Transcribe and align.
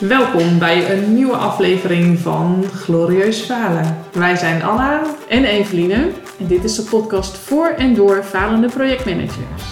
Welkom 0.00 0.58
bij 0.58 0.90
een 0.90 1.14
nieuwe 1.14 1.36
aflevering 1.36 2.18
van 2.18 2.64
Glorieus 2.72 3.40
Falen. 3.40 3.96
Wij 4.12 4.36
zijn 4.36 4.62
Anna 4.62 5.02
en 5.28 5.44
Eveline 5.44 6.10
en 6.38 6.46
dit 6.46 6.64
is 6.64 6.74
de 6.74 6.82
podcast 6.82 7.36
voor 7.36 7.66
en 7.66 7.94
door 7.94 8.22
falende 8.22 8.68
projectmanagers. 8.68 9.62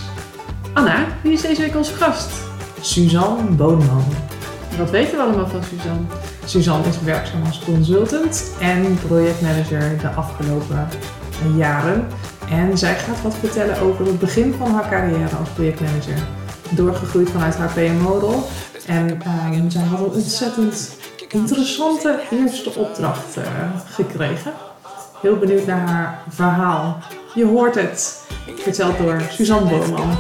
Anna, 0.73 1.07
wie 1.23 1.33
is 1.33 1.41
deze 1.41 1.61
week 1.61 1.77
onze 1.77 1.95
gast? 1.95 2.31
Suzanne 2.81 3.51
Boonman. 3.51 4.05
Wat 4.79 4.91
weten 4.91 5.17
we 5.17 5.23
allemaal 5.23 5.49
van 5.49 5.63
Suzanne? 5.63 6.07
Suzanne 6.45 6.89
is 6.89 7.01
werkzaam 7.01 7.43
als 7.47 7.61
consultant 7.65 8.55
en 8.61 8.99
projectmanager 9.07 9.99
de 10.01 10.09
afgelopen 10.09 10.89
jaren. 11.57 12.07
En 12.51 12.79
zij 12.79 12.95
gaat 12.95 13.23
wat 13.23 13.35
vertellen 13.35 13.81
over 13.81 14.07
het 14.07 14.19
begin 14.19 14.55
van 14.59 14.71
haar 14.71 14.89
carrière 14.89 15.37
als 15.37 15.49
projectmanager. 15.49 16.19
Doorgegroeid 16.75 17.31
vanuit 17.31 17.57
haar 17.57 17.73
PMO-rol. 17.73 18.43
En 18.87 19.11
um, 19.55 19.71
zij 19.71 19.83
had 19.83 19.99
een 19.99 20.13
ontzettend 20.13 20.97
interessante 21.29 22.21
eerste 22.31 22.71
opdracht 22.75 23.37
uh, 23.37 23.45
gekregen. 23.87 24.53
Heel 25.21 25.37
benieuwd 25.37 25.67
naar 25.67 25.89
haar 25.89 26.23
verhaal. 26.29 26.99
Je 27.35 27.45
hoort 27.45 27.75
het, 27.75 28.23
verteld 28.57 28.99
door 28.99 29.23
Suzanne 29.31 29.71
Boorman. 29.71 30.17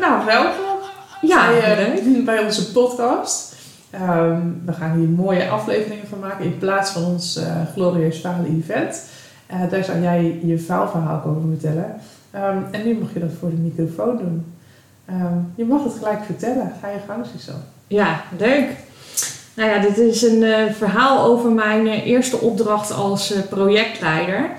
Nou, 0.00 0.24
welkom 0.24 0.72
ja, 1.20 1.48
bij, 1.48 2.04
uh, 2.04 2.24
bij 2.24 2.44
onze 2.44 2.72
podcast. 2.72 3.56
Um, 3.94 4.62
we 4.66 4.72
gaan 4.72 4.98
hier 4.98 5.08
mooie 5.08 5.48
afleveringen 5.48 6.08
van 6.08 6.18
maken 6.18 6.44
in 6.44 6.58
plaats 6.58 6.90
van 6.90 7.04
ons 7.04 7.36
uh, 7.36 7.44
glorieus 7.72 8.18
falen-event. 8.18 9.04
Uh, 9.52 9.70
daar 9.70 9.84
zou 9.84 10.00
jij 10.00 10.40
je 10.42 10.58
faalverhaal 10.58 11.18
komen 11.18 11.58
vertellen. 11.58 11.94
Um, 12.34 12.64
en 12.70 12.84
nu 12.84 12.98
mag 12.98 13.12
je 13.12 13.20
dat 13.20 13.30
voor 13.40 13.50
de 13.50 13.56
microfoon 13.56 14.16
doen. 14.16 14.44
Um, 15.10 15.52
je 15.54 15.64
mag 15.64 15.84
het 15.84 15.92
gelijk 15.98 16.24
vertellen. 16.24 16.72
Ga 16.80 16.88
je 16.88 16.98
gang, 17.08 17.26
Suzanne. 17.32 17.60
Ja, 17.86 18.20
leuk. 18.38 18.68
Nou 19.54 19.70
ja, 19.70 19.78
dit 19.78 19.98
is 19.98 20.22
een 20.22 20.42
uh, 20.42 20.56
verhaal 20.70 21.24
over 21.24 21.50
mijn 21.50 21.86
uh, 21.86 22.06
eerste 22.06 22.38
opdracht 22.38 22.92
als 22.92 23.34
projectleider. 23.50 24.50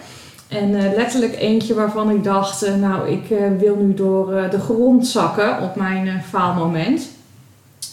En 0.47 0.71
letterlijk 0.71 1.39
eentje 1.39 1.73
waarvan 1.73 2.09
ik 2.09 2.23
dacht, 2.23 2.77
nou, 2.79 3.09
ik 3.09 3.37
wil 3.59 3.75
nu 3.75 3.93
door 3.93 4.47
de 4.49 4.59
grond 4.59 5.07
zakken 5.07 5.61
op 5.61 5.75
mijn 5.75 6.23
faalmoment. 6.29 7.09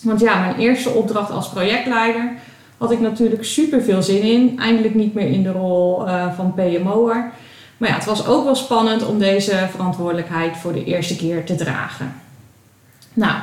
Want 0.02 0.20
ja, 0.20 0.40
mijn 0.40 0.56
eerste 0.56 0.90
opdracht 0.90 1.30
als 1.30 1.48
projectleider 1.48 2.32
had 2.80 2.90
ik 2.90 3.00
natuurlijk 3.00 3.44
super 3.44 3.82
veel 3.82 4.02
zin 4.02 4.22
in. 4.22 4.58
Eindelijk 4.58 4.94
niet 4.94 5.14
meer 5.14 5.28
in 5.28 5.42
de 5.42 5.52
rol 5.52 6.02
van 6.36 6.54
PMO'er. 6.54 7.32
Maar 7.76 7.88
ja, 7.88 7.94
het 7.94 8.04
was 8.04 8.26
ook 8.26 8.44
wel 8.44 8.54
spannend 8.54 9.06
om 9.06 9.18
deze 9.18 9.68
verantwoordelijkheid 9.70 10.56
voor 10.56 10.72
de 10.72 10.84
eerste 10.84 11.16
keer 11.16 11.44
te 11.44 11.54
dragen. 11.54 12.14
Nou, 13.12 13.34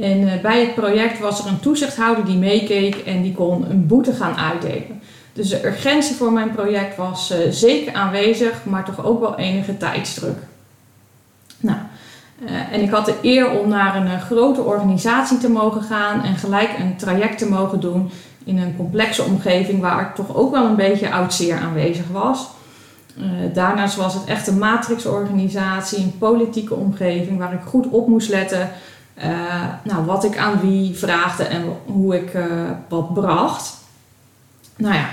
en 0.00 0.28
eh, 0.28 0.40
bij 0.40 0.60
het 0.60 0.74
project 0.74 1.18
was 1.18 1.40
er 1.40 1.46
een 1.46 1.60
toezichthouder 1.60 2.24
die 2.24 2.36
meekeek 2.36 2.94
en 2.94 3.22
die 3.22 3.32
kon 3.32 3.70
een 3.70 3.86
boete 3.86 4.12
gaan 4.12 4.36
uitdelen. 4.36 5.00
Dus 5.32 5.48
de 5.48 5.66
urgentie 5.66 6.14
voor 6.14 6.32
mijn 6.32 6.50
project 6.50 6.96
was 6.96 7.32
uh, 7.32 7.38
zeker 7.50 7.92
aanwezig, 7.92 8.64
maar 8.64 8.84
toch 8.84 9.04
ook 9.04 9.20
wel 9.20 9.38
enige 9.38 9.76
tijdsdruk. 9.76 10.36
Uh, 12.38 12.72
en 12.72 12.80
ik 12.80 12.90
had 12.90 13.06
de 13.06 13.18
eer 13.22 13.50
om 13.50 13.68
naar 13.68 13.96
een 13.96 14.20
grote 14.20 14.60
organisatie 14.60 15.38
te 15.38 15.50
mogen 15.50 15.82
gaan 15.82 16.22
en 16.22 16.36
gelijk 16.36 16.70
een 16.78 16.96
traject 16.96 17.38
te 17.38 17.48
mogen 17.48 17.80
doen 17.80 18.10
in 18.44 18.58
een 18.58 18.76
complexe 18.76 19.22
omgeving 19.22 19.80
waar 19.80 20.14
toch 20.14 20.36
ook 20.36 20.52
wel 20.52 20.64
een 20.64 20.76
beetje 20.76 21.12
oud 21.12 21.34
zeer 21.34 21.58
aanwezig 21.58 22.08
was. 22.12 22.48
Uh, 23.18 23.24
daarnaast 23.52 23.96
was 23.96 24.14
het 24.14 24.24
echt 24.24 24.46
een 24.46 24.58
matrixorganisatie, 24.58 25.98
een 25.98 26.18
politieke 26.18 26.74
omgeving 26.74 27.38
waar 27.38 27.52
ik 27.52 27.60
goed 27.66 27.88
op 27.88 28.08
moest 28.08 28.28
letten. 28.28 28.70
Nou, 29.82 30.04
wat 30.04 30.24
ik 30.24 30.38
aan 30.38 30.60
wie 30.60 30.94
vraagde 30.94 31.44
en 31.44 31.64
hoe 31.86 32.16
ik 32.16 32.32
wat 32.88 33.14
bracht. 33.14 33.76
Nou 34.76 34.94
ja, 34.94 35.08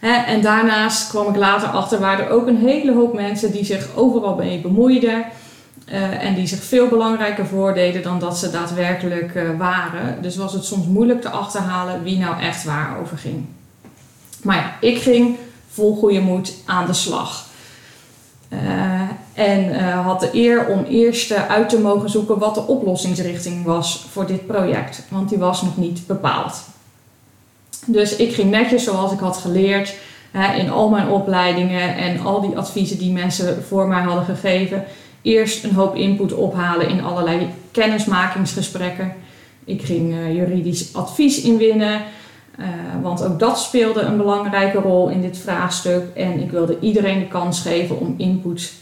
hè, 0.00 0.12
en 0.12 0.40
daarnaast 0.40 1.08
kwam 1.08 1.28
ik 1.28 1.36
later 1.36 1.68
achter 1.68 2.00
waar 2.00 2.20
er 2.20 2.30
ook 2.30 2.46
een 2.46 2.58
hele 2.58 2.92
hoop 2.94 3.14
mensen 3.14 3.52
die 3.52 3.64
zich 3.64 3.88
overal 3.94 4.34
mee 4.34 4.60
bemoeiden. 4.60 5.24
En 6.20 6.34
die 6.34 6.46
zich 6.46 6.62
veel 6.62 6.88
belangrijker 6.88 7.46
voordeden 7.46 8.02
dan 8.02 8.18
dat 8.18 8.38
ze 8.38 8.50
daadwerkelijk 8.50 9.40
waren. 9.58 10.22
Dus 10.22 10.36
was 10.36 10.52
het 10.52 10.64
soms 10.64 10.86
moeilijk 10.86 11.20
te 11.20 11.30
achterhalen 11.30 12.02
wie 12.02 12.18
nou 12.18 12.40
echt 12.40 12.64
waar 12.64 13.00
over 13.00 13.18
ging. 13.18 13.44
Maar 14.42 14.56
ja, 14.56 14.76
ik 14.80 14.98
ging 14.98 15.36
vol 15.70 15.96
goede 15.96 16.20
moed 16.20 16.54
aan 16.64 16.86
de 16.86 16.92
slag. 16.92 17.44
Uh, 18.48 19.00
en 19.32 19.90
had 19.92 20.20
de 20.20 20.28
eer 20.32 20.66
om 20.66 20.84
eerst 20.84 21.32
uit 21.32 21.68
te 21.68 21.78
mogen 21.78 22.10
zoeken 22.10 22.38
wat 22.38 22.54
de 22.54 22.66
oplossingsrichting 22.66 23.64
was 23.64 24.06
voor 24.10 24.26
dit 24.26 24.46
project, 24.46 25.02
want 25.08 25.28
die 25.28 25.38
was 25.38 25.62
nog 25.62 25.76
niet 25.76 26.06
bepaald. 26.06 26.64
Dus 27.86 28.16
ik 28.16 28.34
ging 28.34 28.50
netjes 28.50 28.84
zoals 28.84 29.12
ik 29.12 29.18
had 29.18 29.36
geleerd 29.36 29.94
in 30.56 30.70
al 30.70 30.88
mijn 30.88 31.08
opleidingen 31.08 31.96
en 31.96 32.20
al 32.20 32.40
die 32.40 32.56
adviezen 32.56 32.98
die 32.98 33.12
mensen 33.12 33.64
voor 33.64 33.88
mij 33.88 34.02
hadden 34.02 34.24
gegeven, 34.24 34.84
eerst 35.26 35.64
een 35.64 35.74
hoop 35.74 35.94
input 35.94 36.32
ophalen 36.32 36.88
in 36.88 37.02
allerlei 37.02 37.48
kennismakingsgesprekken. 37.70 39.14
Ik 39.64 39.82
ging 39.82 40.14
juridisch 40.32 40.94
advies 40.94 41.42
inwinnen. 41.42 42.00
Uh, 42.58 42.66
want 43.02 43.24
ook 43.24 43.38
dat 43.38 43.58
speelde 43.58 44.00
een 44.00 44.16
belangrijke 44.16 44.78
rol 44.78 45.08
in 45.08 45.20
dit 45.20 45.38
vraagstuk. 45.38 46.02
En 46.14 46.40
ik 46.40 46.50
wilde 46.50 46.78
iedereen 46.80 47.18
de 47.18 47.28
kans 47.28 47.60
geven 47.60 48.00
om 48.00 48.14
input 48.16 48.72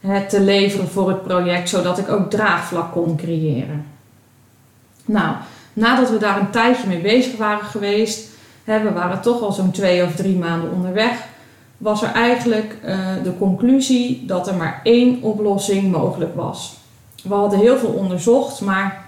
hè, 0.00 0.26
te 0.28 0.40
leveren 0.40 0.88
voor 0.88 1.08
het 1.08 1.22
project, 1.22 1.68
zodat 1.68 1.98
ik 1.98 2.08
ook 2.08 2.30
draagvlak 2.30 2.92
kon 2.92 3.16
creëren. 3.16 3.84
Nou, 5.04 5.36
nadat 5.72 6.10
we 6.10 6.18
daar 6.18 6.40
een 6.40 6.50
tijdje 6.50 6.88
mee 6.88 7.00
bezig 7.00 7.36
waren 7.36 7.64
geweest, 7.64 8.28
hè, 8.64 8.82
we 8.82 8.92
waren 8.92 9.20
toch 9.20 9.42
al 9.42 9.52
zo'n 9.52 9.70
twee 9.70 10.04
of 10.04 10.14
drie 10.14 10.36
maanden 10.36 10.72
onderweg, 10.72 11.30
was 11.82 12.02
er 12.02 12.12
eigenlijk 12.12 12.76
uh, 12.84 13.06
de 13.22 13.38
conclusie 13.38 14.26
dat 14.26 14.48
er 14.48 14.54
maar 14.54 14.80
één 14.82 15.22
oplossing 15.22 15.90
mogelijk 15.90 16.34
was. 16.34 16.76
We 17.22 17.34
hadden 17.34 17.58
heel 17.58 17.78
veel 17.78 17.88
onderzocht, 17.88 18.60
maar 18.60 19.04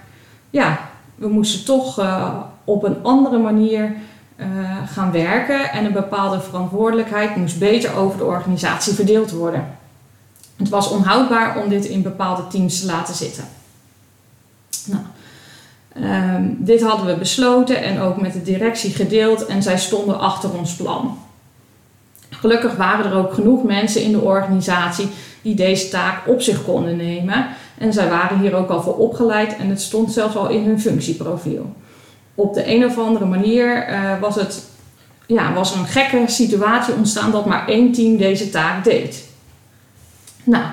ja, 0.49 0.79
we 1.15 1.27
moesten 1.27 1.65
toch 1.65 1.99
uh, 1.99 2.33
op 2.63 2.83
een 2.83 3.03
andere 3.03 3.37
manier 3.37 3.95
uh, 4.35 4.47
gaan 4.85 5.11
werken 5.11 5.71
en 5.71 5.85
een 5.85 5.93
bepaalde 5.93 6.39
verantwoordelijkheid 6.39 7.35
moest 7.35 7.59
beter 7.59 7.95
over 7.95 8.17
de 8.17 8.23
organisatie 8.23 8.93
verdeeld 8.93 9.31
worden. 9.31 9.67
Het 10.55 10.69
was 10.69 10.89
onhoudbaar 10.89 11.63
om 11.63 11.69
dit 11.69 11.85
in 11.85 12.01
bepaalde 12.01 12.47
teams 12.47 12.79
te 12.79 12.85
laten 12.85 13.15
zitten. 13.15 13.43
Nou, 14.85 15.03
um, 16.35 16.57
dit 16.59 16.81
hadden 16.81 17.05
we 17.05 17.15
besloten 17.15 17.83
en 17.83 17.99
ook 17.99 18.21
met 18.21 18.33
de 18.33 18.41
directie 18.41 18.91
gedeeld 18.91 19.45
en 19.45 19.63
zij 19.63 19.77
stonden 19.77 20.19
achter 20.19 20.53
ons 20.57 20.75
plan. 20.75 21.17
Gelukkig 22.45 22.75
waren 22.75 23.05
er 23.05 23.17
ook 23.17 23.33
genoeg 23.33 23.63
mensen 23.63 24.01
in 24.01 24.11
de 24.11 24.19
organisatie 24.19 25.09
die 25.41 25.55
deze 25.55 25.89
taak 25.89 26.27
op 26.27 26.41
zich 26.41 26.63
konden 26.63 26.97
nemen. 26.97 27.47
En 27.77 27.93
zij 27.93 28.09
waren 28.09 28.39
hier 28.39 28.55
ook 28.55 28.69
al 28.69 28.81
voor 28.81 28.97
opgeleid 28.97 29.57
en 29.57 29.69
het 29.69 29.81
stond 29.81 30.11
zelfs 30.11 30.35
al 30.35 30.49
in 30.49 30.63
hun 30.63 30.81
functieprofiel. 30.81 31.75
Op 32.35 32.53
de 32.53 32.73
een 32.73 32.85
of 32.85 32.97
andere 32.97 33.25
manier 33.25 33.89
uh, 33.89 34.19
was, 34.19 34.35
het, 34.35 34.63
ja, 35.25 35.53
was 35.53 35.73
er 35.73 35.79
een 35.79 35.87
gekke 35.87 36.23
situatie 36.27 36.93
ontstaan 36.93 37.31
dat 37.31 37.45
maar 37.45 37.67
één 37.67 37.91
team 37.91 38.17
deze 38.17 38.49
taak 38.49 38.83
deed. 38.83 39.23
Nou, 40.43 40.65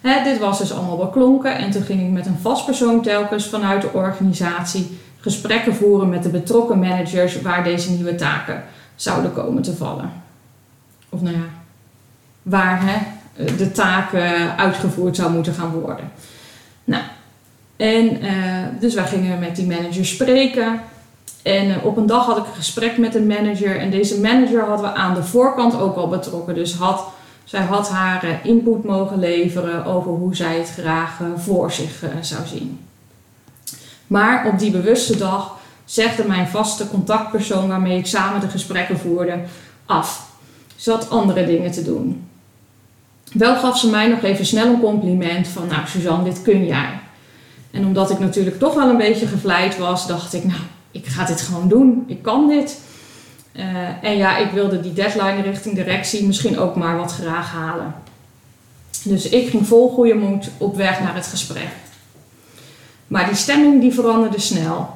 hè, 0.00 0.22
dit 0.24 0.38
was 0.38 0.58
dus 0.58 0.72
allemaal 0.72 0.96
beklonken 0.96 1.56
en 1.56 1.70
toen 1.70 1.82
ging 1.82 2.00
ik 2.00 2.10
met 2.10 2.26
een 2.26 2.38
vast 2.40 2.64
persoon 2.64 3.02
telkens 3.02 3.46
vanuit 3.46 3.82
de 3.82 3.92
organisatie 3.92 4.98
gesprekken 5.20 5.74
voeren 5.74 6.08
met 6.08 6.22
de 6.22 6.28
betrokken 6.28 6.78
managers 6.78 7.42
waar 7.42 7.64
deze 7.64 7.90
nieuwe 7.90 8.14
taken 8.14 8.64
zouden 8.94 9.32
komen 9.32 9.62
te 9.62 9.76
vallen. 9.76 10.26
Of 11.08 11.20
nou 11.20 11.36
ja, 11.36 11.44
waar 12.42 12.80
hè, 12.82 12.98
de 13.56 13.72
taak 13.72 14.14
uitgevoerd 14.56 15.16
zou 15.16 15.32
moeten 15.32 15.54
gaan 15.54 15.70
worden. 15.70 16.10
Nou, 16.84 17.02
en 17.78 18.24
uh, 18.24 18.64
dus 18.80 18.94
wij 18.94 19.06
gingen 19.06 19.38
met 19.38 19.56
die 19.56 19.66
manager 19.66 20.06
spreken. 20.06 20.80
En 21.42 21.68
uh, 21.68 21.84
op 21.84 21.96
een 21.96 22.06
dag 22.06 22.26
had 22.26 22.36
ik 22.36 22.46
een 22.46 22.54
gesprek 22.54 22.98
met 22.98 23.14
een 23.14 23.26
manager. 23.26 23.78
En 23.78 23.90
deze 23.90 24.20
manager 24.20 24.64
hadden 24.64 24.92
we 24.92 24.96
aan 24.96 25.14
de 25.14 25.22
voorkant 25.22 25.80
ook 25.80 25.96
al 25.96 26.08
betrokken. 26.08 26.54
Dus 26.54 26.74
had, 26.74 27.04
zij 27.44 27.62
had 27.62 27.88
haar 27.88 28.40
input 28.42 28.84
mogen 28.84 29.18
leveren 29.18 29.84
over 29.84 30.10
hoe 30.10 30.36
zij 30.36 30.58
het 30.58 30.70
graag 30.70 31.20
voor 31.36 31.72
zich 31.72 32.02
zou 32.20 32.46
zien. 32.46 32.80
Maar 34.06 34.46
op 34.46 34.58
die 34.58 34.70
bewuste 34.70 35.16
dag 35.16 35.56
zegde 35.84 36.24
mijn 36.24 36.48
vaste 36.48 36.88
contactpersoon 36.88 37.68
waarmee 37.68 37.98
ik 37.98 38.06
samen 38.06 38.40
de 38.40 38.48
gesprekken 38.48 38.98
voerde 38.98 39.38
af. 39.86 40.27
Had 40.84 41.10
andere 41.10 41.46
dingen 41.46 41.70
te 41.70 41.82
doen. 41.82 42.28
Wel 43.32 43.56
gaf 43.56 43.78
ze 43.78 43.90
mij 43.90 44.08
nog 44.08 44.22
even 44.22 44.46
snel 44.46 44.66
een 44.66 44.80
compliment 44.80 45.48
van, 45.48 45.66
nou 45.66 45.86
Suzanne, 45.86 46.24
dit 46.24 46.42
kun 46.42 46.66
jij. 46.66 47.00
En 47.70 47.86
omdat 47.86 48.10
ik 48.10 48.18
natuurlijk 48.18 48.58
toch 48.58 48.74
wel 48.74 48.88
een 48.88 48.96
beetje 48.96 49.26
gevleid 49.26 49.78
was, 49.78 50.06
dacht 50.06 50.34
ik, 50.34 50.44
nou, 50.44 50.60
ik 50.90 51.06
ga 51.06 51.24
dit 51.24 51.40
gewoon 51.40 51.68
doen. 51.68 52.04
Ik 52.06 52.22
kan 52.22 52.48
dit. 52.48 52.80
Uh, 53.52 54.04
en 54.04 54.16
ja, 54.16 54.36
ik 54.36 54.50
wilde 54.50 54.80
die 54.80 54.92
deadline 54.92 55.42
richting 55.42 55.74
directie 55.74 56.26
misschien 56.26 56.58
ook 56.58 56.76
maar 56.76 56.96
wat 56.96 57.12
graag 57.12 57.52
halen. 57.52 57.94
Dus 59.04 59.28
ik 59.28 59.48
ging 59.48 59.66
vol 59.66 59.88
goede 59.88 60.14
moed 60.14 60.50
op 60.58 60.76
weg 60.76 61.00
naar 61.00 61.14
het 61.14 61.26
gesprek. 61.26 61.68
Maar 63.06 63.26
die 63.26 63.34
stemming 63.34 63.80
die 63.80 63.94
veranderde 63.94 64.40
snel. 64.40 64.90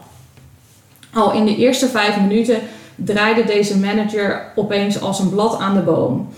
Al 1.12 1.32
in 1.32 1.44
de 1.44 1.56
eerste 1.56 1.88
vijf 1.88 2.16
minuten 2.16 2.60
draaide 2.94 3.44
deze 3.44 3.78
manager 3.78 4.52
opeens 4.54 5.00
als 5.00 5.18
een 5.18 5.30
blad 5.30 5.58
aan 5.58 5.74
de 5.74 5.80
boom. 5.80 6.28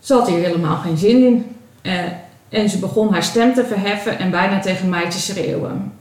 Ze 0.00 0.14
had 0.14 0.28
hier 0.28 0.38
helemaal 0.38 0.76
geen 0.76 0.98
zin 0.98 1.24
in 1.24 1.56
uh, 1.82 1.92
en 2.48 2.68
ze 2.68 2.78
begon 2.78 3.12
haar 3.12 3.22
stem 3.22 3.54
te 3.54 3.64
verheffen 3.64 4.18
en 4.18 4.30
bijna 4.30 4.60
tegen 4.60 4.88
mij 4.88 5.10
te 5.10 5.20
schreeuwen. 5.20 5.92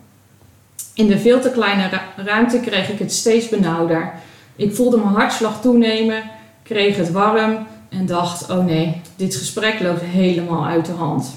In 0.94 1.08
de 1.08 1.20
veel 1.20 1.42
te 1.42 1.52
kleine 1.52 1.90
ruimte 2.16 2.60
kreeg 2.60 2.90
ik 2.90 3.00
het 3.00 3.14
steeds 3.14 3.50
benauwder. 3.50 4.14
Ik 4.56 4.76
voelde 4.76 4.98
mijn 4.98 5.14
hartslag 5.14 5.62
toenemen, 5.62 6.24
kreeg 6.64 6.98
het 6.98 7.12
warm 7.12 7.68
en 7.90 8.06
dacht: 8.06 8.50
oh 8.50 8.66
nee, 8.66 9.02
dit 9.16 9.36
gesprek 9.36 9.80
loopt 9.80 10.02
helemaal 10.02 10.66
uit 10.66 10.86
de 10.86 10.92
hand. 10.92 11.36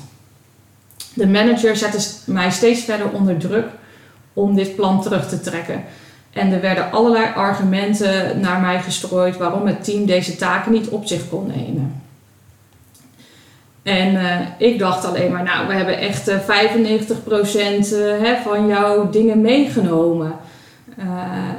De 1.15 1.27
manager 1.27 1.77
zette 1.77 1.99
mij 2.25 2.51
steeds 2.51 2.81
verder 2.81 3.11
onder 3.11 3.39
druk 3.39 3.67
om 4.33 4.55
dit 4.55 4.77
plan 4.77 5.03
terug 5.03 5.29
te 5.29 5.41
trekken. 5.41 5.85
En 6.33 6.53
er 6.53 6.61
werden 6.61 6.93
allerlei 6.93 7.27
argumenten 7.35 8.41
naar 8.41 8.61
mij 8.61 8.81
gestrooid 8.81 9.37
waarom 9.37 9.67
het 9.67 9.85
team 9.85 10.07
deze 10.07 10.37
taken 10.37 10.73
niet 10.73 10.89
op 10.89 11.07
zich 11.07 11.29
kon 11.29 11.47
nemen. 11.47 12.03
En 13.83 14.15
uh, 14.15 14.41
ik 14.59 14.79
dacht 14.79 15.05
alleen 15.05 15.33
maar, 15.33 15.43
nou, 15.43 15.67
we 15.67 15.73
hebben 15.73 15.99
echt 15.99 16.29
uh, 16.29 16.37
95% 16.39 16.41
uh, 16.43 16.49
hè, 18.23 18.37
van 18.43 18.67
jouw 18.67 19.11
dingen 19.11 19.41
meegenomen. 19.41 20.33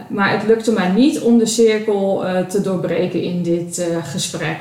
Maar 0.08 0.32
het 0.32 0.48
lukte 0.48 0.72
mij 0.72 0.90
niet 0.90 1.22
om 1.22 1.38
de 1.38 1.46
cirkel 1.46 2.24
te 2.50 2.62
doorbreken 2.62 3.22
in 3.22 3.44
dit 3.44 3.88
gesprek. 4.04 4.58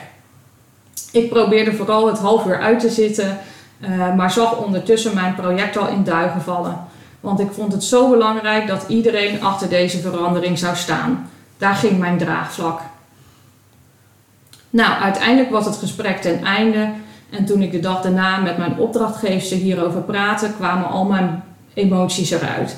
Ik 1.13 1.29
probeerde 1.29 1.73
vooral 1.73 2.07
het 2.07 2.19
half 2.19 2.47
uur 2.47 2.61
uit 2.61 2.81
te 2.81 2.91
zitten, 2.91 3.39
maar 4.17 4.31
zag 4.31 4.65
ondertussen 4.65 5.15
mijn 5.15 5.35
project 5.35 5.77
al 5.77 5.89
in 5.89 6.05
duigen 6.05 6.41
vallen. 6.41 6.87
Want 7.23 7.41
ik 7.41 7.53
vond 7.53 7.73
het 7.73 7.85
zo 7.85 8.11
belangrijk 8.11 8.67
dat 8.67 8.85
iedereen 8.89 9.43
achter 9.43 9.69
deze 9.69 9.99
verandering 9.99 10.59
zou 10.59 10.77
staan. 10.77 11.31
Daar 11.59 11.75
ging 11.75 11.99
mijn 11.99 12.19
draagvlak. 12.19 12.81
Nou, 14.71 15.03
uiteindelijk 15.03 15.51
was 15.51 15.65
het 15.65 15.77
gesprek 15.77 16.21
ten 16.21 16.45
einde. 16.45 16.91
En 17.31 17.45
toen 17.45 17.63
ik 17.63 17.73
de 17.73 17.81
dag 17.81 18.03
daarna 18.03 18.37
met 18.39 18.59
mijn 18.59 18.79
opdrachtgever 18.79 19.57
hierover 19.57 20.01
praatte, 20.01 20.51
kwamen 20.57 20.89
al 20.89 21.05
mijn 21.05 21.43
emoties 21.75 22.31
eruit. 22.31 22.77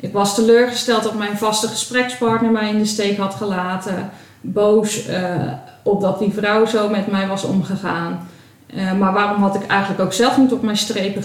Ik 0.00 0.12
was 0.12 0.34
teleurgesteld 0.34 1.02
dat 1.02 1.14
mijn 1.14 1.38
vaste 1.38 1.68
gesprekspartner 1.68 2.50
mij 2.50 2.68
in 2.68 2.78
de 2.78 2.84
steek 2.84 3.18
had 3.18 3.34
gelaten. 3.34 4.10
Boos 4.40 5.08
uh, 5.08 5.52
op 5.82 6.00
dat 6.00 6.18
die 6.18 6.32
vrouw 6.32 6.66
zo 6.66 6.88
met 6.88 7.06
mij 7.06 7.26
was 7.26 7.44
omgegaan. 7.44 8.28
Uh, 8.74 8.92
maar 8.92 9.12
waarom 9.12 9.42
had 9.42 9.54
ik 9.54 9.66
eigenlijk 9.66 10.00
ook 10.00 10.12
zelf 10.12 10.38
niet 10.38 10.52
op 10.52 10.62
mijn 10.62 10.76
strepen 10.76 11.22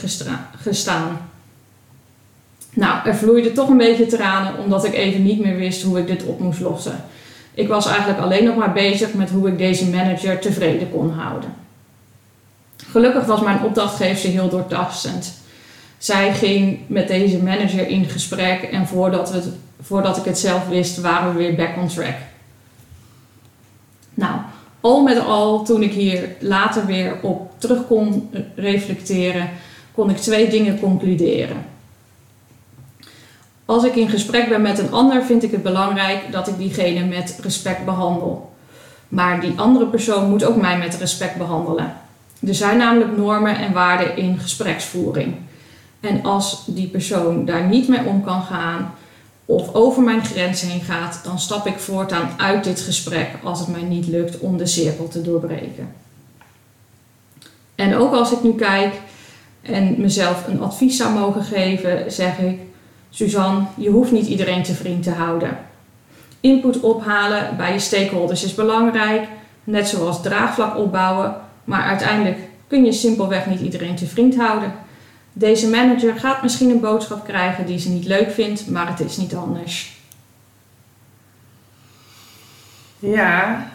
gestaan? 0.61 1.30
Nou, 2.73 3.07
er 3.07 3.15
vloeide 3.15 3.51
toch 3.51 3.69
een 3.69 3.77
beetje 3.77 4.05
tranen 4.05 4.57
omdat 4.63 4.85
ik 4.85 4.93
even 4.93 5.23
niet 5.23 5.39
meer 5.39 5.55
wist 5.55 5.81
hoe 5.81 5.99
ik 5.99 6.07
dit 6.07 6.23
op 6.23 6.39
moest 6.39 6.59
lossen. 6.59 7.03
Ik 7.53 7.67
was 7.67 7.87
eigenlijk 7.87 8.19
alleen 8.19 8.43
nog 8.43 8.55
maar 8.55 8.73
bezig 8.73 9.13
met 9.13 9.29
hoe 9.29 9.47
ik 9.47 9.57
deze 9.57 9.89
manager 9.89 10.39
tevreden 10.39 10.91
kon 10.91 11.11
houden. 11.11 11.53
Gelukkig 12.77 13.25
was 13.25 13.41
mijn 13.41 13.63
opdrachtgever 13.63 14.29
heel 14.29 14.49
doortastend. 14.49 15.33
Zij 15.97 16.33
ging 16.33 16.79
met 16.87 17.07
deze 17.07 17.43
manager 17.43 17.87
in 17.87 18.05
gesprek 18.05 18.61
en 18.61 18.87
voordat, 18.87 19.33
voordat 19.81 20.17
ik 20.17 20.25
het 20.25 20.39
zelf 20.39 20.67
wist, 20.67 21.01
waren 21.01 21.31
we 21.31 21.37
weer 21.37 21.55
back 21.55 21.77
on 21.77 21.87
track. 21.87 22.15
Nou, 24.13 24.33
al 24.81 25.03
met 25.03 25.19
al, 25.19 25.63
toen 25.63 25.83
ik 25.83 25.93
hier 25.93 26.35
later 26.39 26.85
weer 26.85 27.19
op 27.21 27.51
terug 27.57 27.87
kon 27.87 28.29
reflecteren, 28.55 29.49
kon 29.91 30.09
ik 30.09 30.17
twee 30.17 30.49
dingen 30.49 30.79
concluderen. 30.79 31.70
Als 33.71 33.83
ik 33.83 33.95
in 33.95 34.09
gesprek 34.09 34.49
ben 34.49 34.61
met 34.61 34.79
een 34.79 34.91
ander, 34.91 35.23
vind 35.23 35.43
ik 35.43 35.51
het 35.51 35.63
belangrijk 35.63 36.31
dat 36.31 36.47
ik 36.47 36.57
diegene 36.57 37.05
met 37.05 37.39
respect 37.41 37.85
behandel. 37.85 38.53
Maar 39.07 39.41
die 39.41 39.53
andere 39.55 39.85
persoon 39.85 40.29
moet 40.29 40.43
ook 40.43 40.55
mij 40.55 40.77
met 40.77 40.97
respect 40.97 41.37
behandelen. 41.37 41.93
Er 42.47 42.55
zijn 42.55 42.77
namelijk 42.77 43.17
normen 43.17 43.57
en 43.57 43.73
waarden 43.73 44.17
in 44.17 44.39
gespreksvoering. 44.39 45.35
En 45.99 46.23
als 46.23 46.63
die 46.65 46.87
persoon 46.87 47.45
daar 47.45 47.67
niet 47.67 47.87
mee 47.87 48.05
om 48.05 48.23
kan 48.23 48.41
gaan 48.41 48.93
of 49.45 49.73
over 49.73 50.03
mijn 50.03 50.25
grens 50.25 50.61
heen 50.61 50.81
gaat, 50.81 51.19
dan 51.23 51.39
stap 51.39 51.67
ik 51.67 51.79
voortaan 51.79 52.29
uit 52.37 52.63
dit 52.63 52.81
gesprek 52.81 53.27
als 53.43 53.59
het 53.59 53.67
mij 53.67 53.81
niet 53.83 54.07
lukt 54.07 54.39
om 54.39 54.57
de 54.57 54.65
cirkel 54.67 55.07
te 55.07 55.21
doorbreken. 55.21 55.93
En 57.75 57.95
ook 57.95 58.13
als 58.13 58.31
ik 58.31 58.43
nu 58.43 58.53
kijk 58.53 58.93
en 59.61 59.95
mezelf 59.97 60.47
een 60.47 60.61
advies 60.61 60.97
zou 60.97 61.13
mogen 61.13 61.43
geven, 61.43 62.11
zeg 62.11 62.37
ik: 62.37 62.69
Suzanne, 63.13 63.65
je 63.77 63.89
hoeft 63.89 64.11
niet 64.11 64.27
iedereen 64.27 64.63
te 64.63 64.73
vriend 64.73 65.03
te 65.03 65.11
houden. 65.11 65.57
Input 66.39 66.79
ophalen 66.79 67.57
bij 67.57 67.73
je 67.73 67.79
stakeholders 67.79 68.43
is 68.43 68.55
belangrijk, 68.55 69.27
net 69.63 69.87
zoals 69.87 70.21
draagvlak 70.21 70.77
opbouwen, 70.77 71.35
maar 71.63 71.83
uiteindelijk 71.83 72.37
kun 72.67 72.85
je 72.85 72.91
simpelweg 72.91 73.45
niet 73.45 73.61
iedereen 73.61 73.95
te 73.95 74.07
vriend 74.07 74.35
houden. 74.35 74.73
Deze 75.33 75.69
manager 75.69 76.15
gaat 76.15 76.41
misschien 76.41 76.69
een 76.69 76.79
boodschap 76.79 77.23
krijgen 77.23 77.65
die 77.65 77.79
ze 77.79 77.89
niet 77.89 78.05
leuk 78.05 78.31
vindt, 78.31 78.69
maar 78.69 78.87
het 78.87 78.99
is 78.99 79.17
niet 79.17 79.35
anders. 79.35 79.99
Ja, 82.99 83.67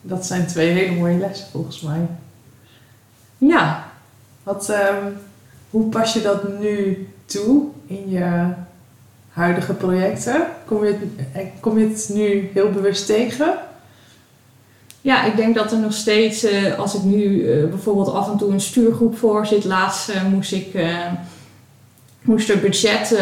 dat 0.00 0.26
zijn 0.26 0.46
twee 0.46 0.70
hele 0.70 0.96
mooie 0.96 1.18
lessen 1.18 1.46
volgens 1.50 1.80
mij. 1.80 2.06
Ja. 3.38 3.92
Wat, 4.42 4.68
um, 4.68 5.16
hoe 5.70 5.88
pas 5.88 6.12
je 6.12 6.22
dat 6.22 6.58
nu 6.58 7.08
toe 7.24 7.66
in 7.86 8.10
je 8.10 8.52
huidige 9.34 9.72
projecten? 9.72 10.46
Kom 10.64 10.84
je, 10.84 10.92
het, 10.92 11.26
eh, 11.32 11.46
kom 11.60 11.92
nu 12.08 12.50
heel 12.52 12.70
bewust 12.70 13.06
tegen? 13.06 13.54
Ja, 15.00 15.24
ik 15.24 15.36
denk 15.36 15.54
dat 15.54 15.72
er 15.72 15.78
nog 15.78 15.92
steeds, 15.92 16.44
uh, 16.44 16.78
als 16.78 16.94
ik 16.94 17.02
nu 17.02 17.24
uh, 17.24 17.68
bijvoorbeeld 17.68 18.12
af 18.12 18.30
en 18.30 18.36
toe 18.36 18.52
een 18.52 18.60
stuurgroep 18.60 19.18
voor 19.18 19.46
zit, 19.46 19.64
laatst 19.64 20.12
moest 20.30 20.52
ik, 20.52 20.66
moest 22.22 22.50
er 22.50 22.58
budget, 22.58 23.18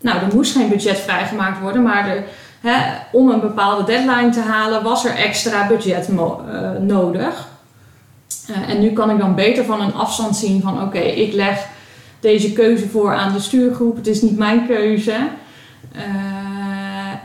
nou 0.00 0.18
er 0.18 0.34
moest 0.34 0.56
geen 0.56 0.68
budget 0.68 0.98
vrijgemaakt 0.98 1.60
worden, 1.60 1.82
maar 1.82 2.24
hè, 2.60 2.78
om 3.12 3.30
een 3.30 3.40
bepaalde 3.40 3.84
deadline 3.84 4.30
te 4.30 4.40
halen 4.40 4.82
was 4.82 5.04
er 5.04 5.14
extra 5.14 5.66
budget 5.66 6.08
nodig. 6.80 7.48
en 8.68 8.80
nu 8.80 8.92
kan 8.92 9.10
ik 9.10 9.18
dan 9.18 9.34
beter 9.34 9.64
van 9.64 9.80
een 9.80 9.94
afstand 9.94 10.36
zien 10.36 10.62
van 10.62 10.82
oké, 10.82 10.98
ik 10.98 11.32
leg 11.32 11.66
deze 12.20 12.52
keuze 12.52 12.88
voor 12.88 13.14
aan 13.14 13.32
de 13.32 13.40
stuurgroep, 13.40 13.96
het 13.96 14.06
is 14.06 14.22
niet 14.22 14.38
mijn 14.38 14.66
keuze. 14.66 15.28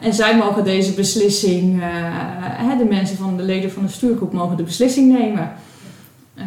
En 0.02 0.14
zij 0.14 0.38
mogen 0.38 0.64
deze 0.64 0.94
beslissing, 0.94 1.82
uh, 1.82 2.78
de 2.78 2.86
mensen 2.90 3.18
van 3.18 3.38
de 3.38 3.44
leden 3.44 3.72
van 3.72 3.86
de 3.86 3.92
stuurgroep 3.92 4.34
mogen 4.34 4.58
de 4.58 4.64
beslissing 4.64 5.12
nemen. 5.12 5.54
Uh, 6.36 6.46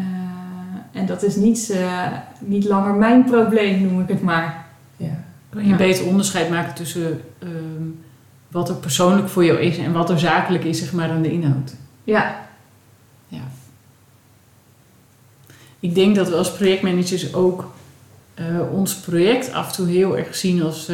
en 0.92 1.06
dat 1.06 1.22
is 1.22 1.36
niet, 1.36 1.68
uh, 1.70 2.06
niet 2.38 2.64
langer 2.64 2.94
mijn 2.94 3.24
probleem, 3.24 3.82
noem 3.82 4.00
ik 4.00 4.08
het 4.08 4.22
maar. 4.22 4.66
Ja. 4.96 5.24
Kan 5.50 5.64
je 5.64 5.70
een 5.70 5.76
beter 5.76 6.06
onderscheid 6.06 6.50
maken 6.50 6.74
tussen 6.74 7.20
um, 7.42 8.00
wat 8.48 8.68
er 8.68 8.74
persoonlijk 8.74 9.28
voor 9.28 9.44
jou 9.44 9.58
is 9.58 9.78
en 9.78 9.92
wat 9.92 10.10
er 10.10 10.18
zakelijk 10.18 10.64
is, 10.64 10.78
zeg 10.78 10.92
maar, 10.92 11.10
aan 11.10 11.22
de 11.22 11.32
inhoud? 11.32 11.74
Ja. 12.04 12.46
ja. 13.28 13.42
Ik 15.80 15.94
denk 15.94 16.14
dat 16.16 16.28
we 16.28 16.36
als 16.36 16.52
projectmanagers 16.52 17.34
ook 17.34 17.72
ons 18.72 18.94
project 18.94 19.52
af 19.52 19.66
en 19.66 19.72
toe 19.72 19.88
heel 19.88 20.18
erg 20.18 20.34
zien 20.34 20.62
als 20.62 20.88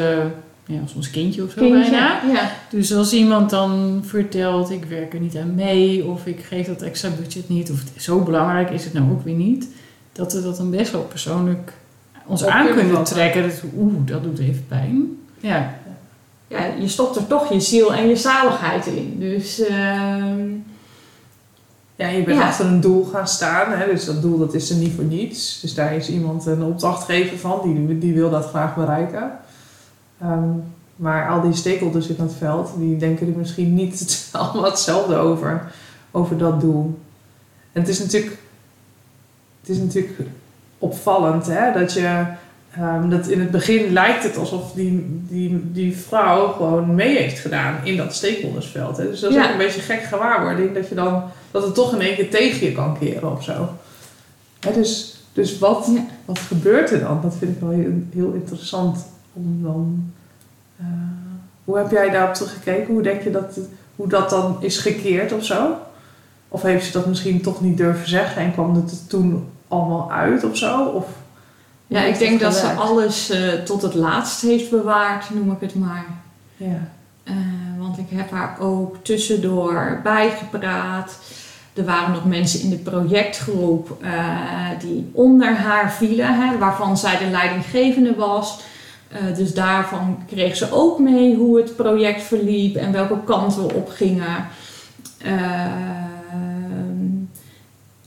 ja, 0.71 0.81
als 0.81 0.95
ons 0.95 1.11
kindje 1.11 1.43
of 1.43 1.51
zo 1.51 1.61
kindje, 1.61 1.81
bijna. 1.81 2.21
Ja. 2.33 2.53
Dus 2.71 2.95
als 2.95 3.13
iemand 3.13 3.51
dan 3.51 4.03
vertelt, 4.05 4.71
ik 4.71 4.85
werk 4.85 5.15
er 5.15 5.21
niet 5.21 5.37
aan 5.37 5.55
mee, 5.55 6.05
of 6.05 6.27
ik 6.27 6.41
geef 6.41 6.67
dat 6.67 6.83
extra 6.83 7.09
budget 7.21 7.49
niet, 7.49 7.71
of 7.71 7.83
zo 7.97 8.23
belangrijk 8.23 8.71
is 8.71 8.85
het 8.85 8.93
nou 8.93 9.11
ook 9.11 9.25
weer 9.25 9.35
niet, 9.35 9.69
dat 10.13 10.33
we 10.33 10.43
dat 10.43 10.57
dan 10.57 10.71
best 10.71 10.93
wel 10.93 11.03
persoonlijk 11.03 11.73
ons 12.27 12.45
aan 12.45 12.75
kunnen 12.75 13.05
trekken. 13.05 13.43
Dat, 13.43 13.63
Oeh, 13.77 13.95
dat 14.05 14.23
doet 14.23 14.39
even 14.39 14.67
pijn. 14.69 15.19
Ja. 15.41 15.75
ja, 16.49 16.65
je 16.81 16.89
stopt 16.89 17.17
er 17.17 17.27
toch 17.27 17.53
je 17.53 17.61
ziel 17.61 17.95
en 17.95 18.09
je 18.09 18.17
zaligheid 18.17 18.87
in. 18.87 19.17
Dus... 19.19 19.61
Uh, 19.61 20.25
ja, 22.01 22.09
je 22.09 22.23
bent 22.23 22.39
ja. 22.39 22.47
achter 22.47 22.67
een 22.67 22.81
doel 22.81 23.05
gaan 23.05 23.29
staan. 23.29 23.73
Hè? 23.73 23.87
Dus 23.87 24.05
dat 24.05 24.23
doel 24.23 24.39
dat 24.39 24.55
is 24.55 24.71
er 24.71 24.77
niet 24.77 24.95
voor 24.95 25.05
niets. 25.05 25.61
Dus 25.61 25.75
daar 25.75 25.95
is 25.95 26.09
iemand 26.09 26.47
een 26.47 26.63
opdrachtgever 26.63 27.39
van. 27.39 27.61
Die, 27.63 27.99
die 27.99 28.15
wil 28.15 28.31
dat 28.31 28.47
graag 28.47 28.75
bereiken. 28.75 29.31
Um, 30.23 30.63
maar 30.97 31.29
al 31.29 31.41
die 31.41 31.55
stakeholders 31.55 32.07
in 32.07 32.17
dat 32.19 32.35
veld, 32.39 32.73
die 32.77 32.97
denken 32.97 33.27
er 33.27 33.39
misschien 33.39 33.75
niet 33.75 34.19
allemaal 34.33 34.65
hetzelfde 34.65 35.17
over, 35.17 35.73
over 36.11 36.39
dat 36.39 36.61
doel. 36.61 36.99
En 37.73 37.81
het 37.81 37.91
is 37.91 37.99
natuurlijk, 37.99 38.39
het 39.61 39.71
is 39.71 39.79
natuurlijk 39.79 40.21
opvallend 40.79 41.47
hè, 41.47 41.73
dat 41.73 41.93
je, 41.93 42.25
um, 42.79 43.11
dat 43.11 43.27
in 43.29 43.41
het 43.41 43.51
begin 43.51 43.93
lijkt 43.93 44.23
het 44.23 44.37
alsof 44.37 44.73
die, 44.73 45.23
die, 45.29 45.73
die 45.73 45.97
vrouw 45.97 46.53
gewoon 46.53 46.95
mee 46.95 47.19
heeft 47.19 47.39
gedaan 47.39 47.77
in 47.85 47.97
dat 47.97 48.15
stakeholdersveld. 48.15 48.97
Hè. 48.97 49.11
Dus 49.11 49.21
dat 49.21 49.31
is 49.31 49.37
ja. 49.37 49.45
ook 49.45 49.51
een 49.51 49.59
beetje 49.59 49.81
gek 49.81 50.03
gewaarwording 50.03 50.75
dat 50.75 50.89
je 50.89 50.95
dan, 50.95 51.23
dat 51.51 51.63
het 51.63 51.75
toch 51.75 51.93
in 51.95 52.01
één 52.01 52.15
keer 52.15 52.31
tegen 52.31 52.67
je 52.67 52.73
kan 52.73 52.99
keren 52.99 53.33
of 53.33 53.43
zo. 53.45 53.69
Hè, 54.61 54.73
dus, 54.73 55.17
dus 55.33 55.59
wat, 55.59 55.91
ja. 55.95 56.05
wat 56.25 56.39
gebeurt 56.39 56.91
er 56.91 57.01
dan? 57.01 57.21
Dat 57.23 57.35
vind 57.39 57.55
ik 57.55 57.61
wel 57.61 57.71
heel, 57.71 57.93
heel 58.13 58.33
interessant 58.33 59.07
om 59.33 59.63
dan... 59.63 60.13
eh, 60.77 60.87
hoe 61.65 61.77
heb 61.77 61.91
jij 61.91 62.11
daarop 62.11 62.35
teruggekeken? 62.35 62.95
Hoe 62.95 63.03
denk 63.03 63.23
je 63.23 63.31
dat, 63.31 63.59
hoe 63.97 64.09
dat 64.09 64.31
dan 64.31 64.57
is 64.61 64.79
gekeerd 64.79 65.33
of 65.33 65.45
zo? 65.45 65.77
Of 66.49 66.63
heeft 66.63 66.87
ze 66.87 66.93
dat 66.93 67.07
misschien 67.07 67.43
toch 67.43 67.61
niet 67.61 67.77
durven 67.77 68.09
zeggen 68.09 68.43
en 68.43 68.53
kwam 68.53 68.75
het 68.75 68.91
er 68.91 69.07
toen 69.07 69.47
allemaal 69.69 70.13
uit 70.13 70.45
of 70.45 70.57
zo? 70.57 70.85
Of, 70.85 71.07
Ja, 71.87 72.03
ik 72.03 72.19
denk 72.19 72.41
dat 72.41 72.55
ze 72.55 72.67
alles 72.73 73.31
eh, 73.31 73.53
tot 73.53 73.83
het 73.83 73.95
laatst 73.95 74.41
heeft 74.41 74.71
bewaard, 74.71 75.35
noem 75.35 75.53
ik 75.53 75.61
het 75.61 75.75
maar. 75.75 76.07
Ja. 76.57 76.89
Eh, 77.25 77.35
want 77.91 78.11
ik 78.11 78.19
heb 78.19 78.31
haar 78.31 78.57
ook 78.61 78.97
tussendoor 79.03 80.01
bijgepraat. 80.03 81.19
Er 81.75 81.85
waren 81.85 82.13
nog 82.13 82.25
mensen 82.25 82.61
in 82.61 82.71
de 82.71 82.77
projectgroep 82.77 83.97
eh, 84.03 84.11
die 84.81 85.11
onder 85.13 85.55
haar 85.55 85.93
vielen, 85.93 86.41
hè, 86.41 86.59
waarvan 86.59 86.99
zij 86.99 87.19
de 87.19 87.31
leidinggevende 87.31 88.15
was. 88.15 88.61
Eh, 89.09 89.37
dus 89.37 89.55
daarvan 89.55 90.19
kreeg 90.27 90.57
ze 90.57 90.73
ook 90.73 90.99
mee 90.99 91.35
hoe 91.35 91.57
het 91.57 91.77
project 91.77 92.23
verliep 92.23 92.77
en 92.77 92.93
welke 92.93 93.19
kant 93.25 93.55
we 93.55 93.75
op 93.75 93.89
gingen. 93.89 94.47
Ehm, 95.23 95.41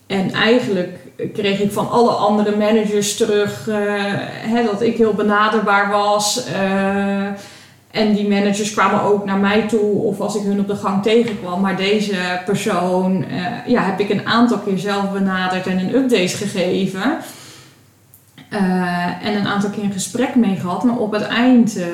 en 0.07 0.31
eigenlijk 0.31 0.97
kreeg 1.33 1.59
ik 1.59 1.71
van 1.71 1.89
alle 1.89 2.11
andere 2.11 2.57
managers 2.57 3.15
terug 3.15 3.67
eh, 3.67 3.75
hè, 4.27 4.63
dat 4.63 4.81
ik 4.81 4.97
heel 4.97 5.13
benaderbaar 5.13 5.89
was. 5.89 6.43
En 7.93 8.13
die 8.13 8.27
managers 8.27 8.71
kwamen 8.71 9.01
ook 9.01 9.25
naar 9.25 9.37
mij 9.37 9.67
toe 9.67 10.01
of 10.01 10.19
als 10.19 10.35
ik 10.35 10.43
hun 10.43 10.59
op 10.59 10.67
de 10.67 10.75
gang 10.75 11.03
tegenkwam. 11.03 11.61
Maar 11.61 11.77
deze 11.77 12.41
persoon 12.45 13.25
eh, 13.25 13.67
ja, 13.67 13.83
heb 13.83 13.99
ik 13.99 14.09
een 14.09 14.27
aantal 14.27 14.57
keer 14.57 14.77
zelf 14.77 15.11
benaderd 15.11 15.67
en 15.67 15.79
een 15.79 15.95
update 15.95 16.37
gegeven. 16.37 17.17
Eh, 18.49 19.25
en 19.25 19.35
een 19.35 19.47
aantal 19.47 19.69
keer 19.69 19.83
een 19.83 19.91
gesprek 19.91 20.35
mee 20.35 20.55
gehad. 20.55 20.83
Maar 20.83 20.97
op 20.97 21.11
het 21.11 21.21
eind 21.21 21.77
eh, 21.77 21.85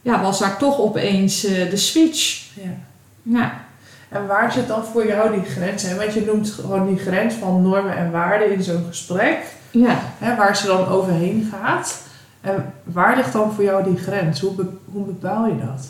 ja, 0.00 0.22
was 0.22 0.38
daar 0.38 0.56
toch 0.56 0.78
opeens 0.78 1.40
de 1.40 1.76
switch. 1.76 2.46
ja. 2.54 2.70
Ja. 3.22 3.52
En 4.08 4.26
waar 4.26 4.52
zit 4.52 4.68
dan 4.68 4.84
voor 4.84 5.06
jou 5.06 5.32
die 5.32 5.50
grens? 5.50 5.82
Hè? 5.82 5.96
Want 5.96 6.14
je 6.14 6.24
noemt 6.24 6.50
gewoon 6.50 6.86
die 6.86 6.98
grens 6.98 7.34
van 7.34 7.62
normen 7.62 7.96
en 7.96 8.10
waarden 8.10 8.52
in 8.52 8.62
zo'n 8.62 8.84
gesprek. 8.88 9.38
Ja. 9.70 9.98
Hè, 10.18 10.36
waar 10.36 10.56
ze 10.56 10.66
dan 10.66 10.86
overheen 10.86 11.52
gaat. 11.52 12.06
En 12.40 12.72
waar 12.84 13.16
ligt 13.16 13.32
dan 13.32 13.52
voor 13.52 13.64
jou 13.64 13.84
die 13.84 13.96
grens? 13.96 14.40
Hoe, 14.40 14.54
be- 14.54 14.76
hoe 14.92 15.04
bepaal 15.04 15.46
je 15.46 15.58
dat? 15.58 15.88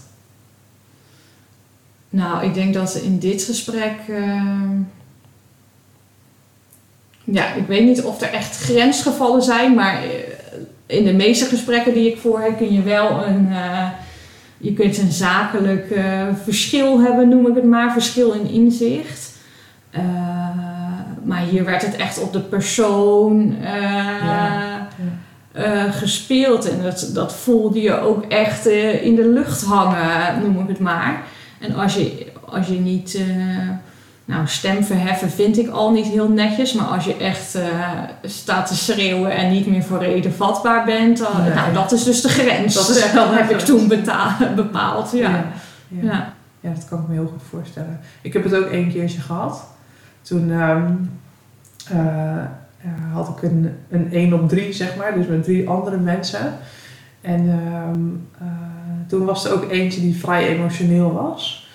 Nou, 2.10 2.44
ik 2.44 2.54
denk 2.54 2.74
dat 2.74 2.94
in 2.94 3.18
dit 3.18 3.42
gesprek. 3.42 3.94
ehm, 4.08 4.76
ja, 7.24 7.52
ik 7.52 7.66
weet 7.66 7.84
niet 7.84 8.02
of 8.02 8.20
er 8.20 8.32
echt 8.32 8.58
grensgevallen 8.58 9.42
zijn, 9.42 9.74
maar 9.74 10.02
eh, 10.02 10.08
in 10.86 11.04
de 11.04 11.12
meeste 11.12 11.44
gesprekken 11.44 11.94
die 11.94 12.10
ik 12.12 12.18
voor 12.18 12.40
heb, 12.40 12.56
kun 12.56 12.72
je 12.72 12.82
wel 12.82 13.26
een. 13.26 13.48
eh, 13.52 13.88
je 14.60 14.72
kunt 14.72 14.98
een 14.98 15.12
zakelijk 15.12 15.90
eh, 15.90 16.26
verschil 16.44 17.00
hebben, 17.00 17.28
noem 17.28 17.46
ik 17.48 17.54
het 17.54 17.64
maar, 17.64 17.92
verschil 17.92 18.32
in 18.32 18.46
inzicht. 18.50 19.36
Maar 21.24 21.40
hier 21.42 21.64
werd 21.64 21.82
het 21.82 21.96
echt 21.96 22.20
op 22.22 22.32
de 22.32 22.40
persoon 22.40 23.56
Ja, 23.60 24.77
eh, 25.58 25.92
gespeeld. 25.92 26.70
En 26.70 26.82
dat, 26.82 27.10
dat 27.14 27.34
voelde 27.34 27.80
je 27.80 28.00
ook 28.00 28.24
echt 28.24 28.66
eh, 28.66 29.04
in 29.04 29.14
de 29.14 29.28
lucht 29.28 29.64
hangen, 29.64 30.42
noem 30.42 30.62
ik 30.62 30.68
het 30.68 30.78
maar. 30.78 31.22
En 31.60 31.74
als 31.74 31.94
je, 31.94 32.26
als 32.44 32.66
je 32.66 32.80
niet, 32.80 33.14
eh, 33.14 33.68
nou 34.24 34.46
stem 34.46 34.84
verheffen 34.84 35.30
vind 35.30 35.58
ik 35.58 35.68
al 35.68 35.92
niet 35.92 36.06
heel 36.06 36.28
netjes, 36.28 36.72
maar 36.72 36.86
als 36.86 37.04
je 37.04 37.16
echt 37.16 37.58
staat 38.22 38.66
te 38.66 38.76
schreeuwen 38.76 39.30
en 39.30 39.50
niet 39.50 39.66
meer 39.66 39.82
voor 39.82 39.98
reden 39.98 40.32
vatbaar 40.32 40.84
bent, 40.84 41.18
dan, 41.18 41.42
Nee. 41.42 41.54
nou 41.54 41.72
dat 41.72 41.92
is 41.92 42.04
dus 42.04 42.20
de 42.20 42.28
grens. 42.28 42.74
Dat 42.74 42.88
is 42.88 43.12
dat 43.12 43.28
heb 43.30 43.50
ik 43.50 43.58
toen 43.58 43.88
bepaald. 44.54 45.12
Ja. 45.12 45.18
ja. 45.18 45.44
Ja. 45.88 46.02
ja. 46.02 46.36
Ja, 46.60 46.70
dat 46.74 46.88
kan 46.88 46.98
ik 47.00 47.08
me 47.08 47.14
heel 47.14 47.26
goed 47.26 47.42
voorstellen. 47.50 48.00
Ik 48.22 48.32
heb 48.32 48.44
het 48.44 48.54
ook 48.54 48.66
één 48.66 48.90
keertje 48.90 49.20
gehad. 49.20 49.64
Toen 50.22 50.52
ehm, 50.52 50.92
eh, 51.90 52.44
had 53.12 53.28
ik 53.28 53.42
een, 53.42 53.74
een 53.88 54.12
1 54.12 54.32
op 54.32 54.48
3, 54.48 54.72
zeg 54.72 54.96
maar, 54.96 55.14
dus 55.14 55.26
met 55.26 55.44
drie 55.44 55.68
andere 55.68 55.96
mensen. 55.96 56.52
En 57.20 57.48
ehm, 57.48 58.06
eh, 58.38 58.48
toen 59.08 59.24
was 59.24 59.44
er 59.44 59.52
ook 59.52 59.70
eentje 59.70 60.00
die 60.00 60.16
vrij 60.16 60.48
emotioneel 60.48 61.12
was. 61.12 61.68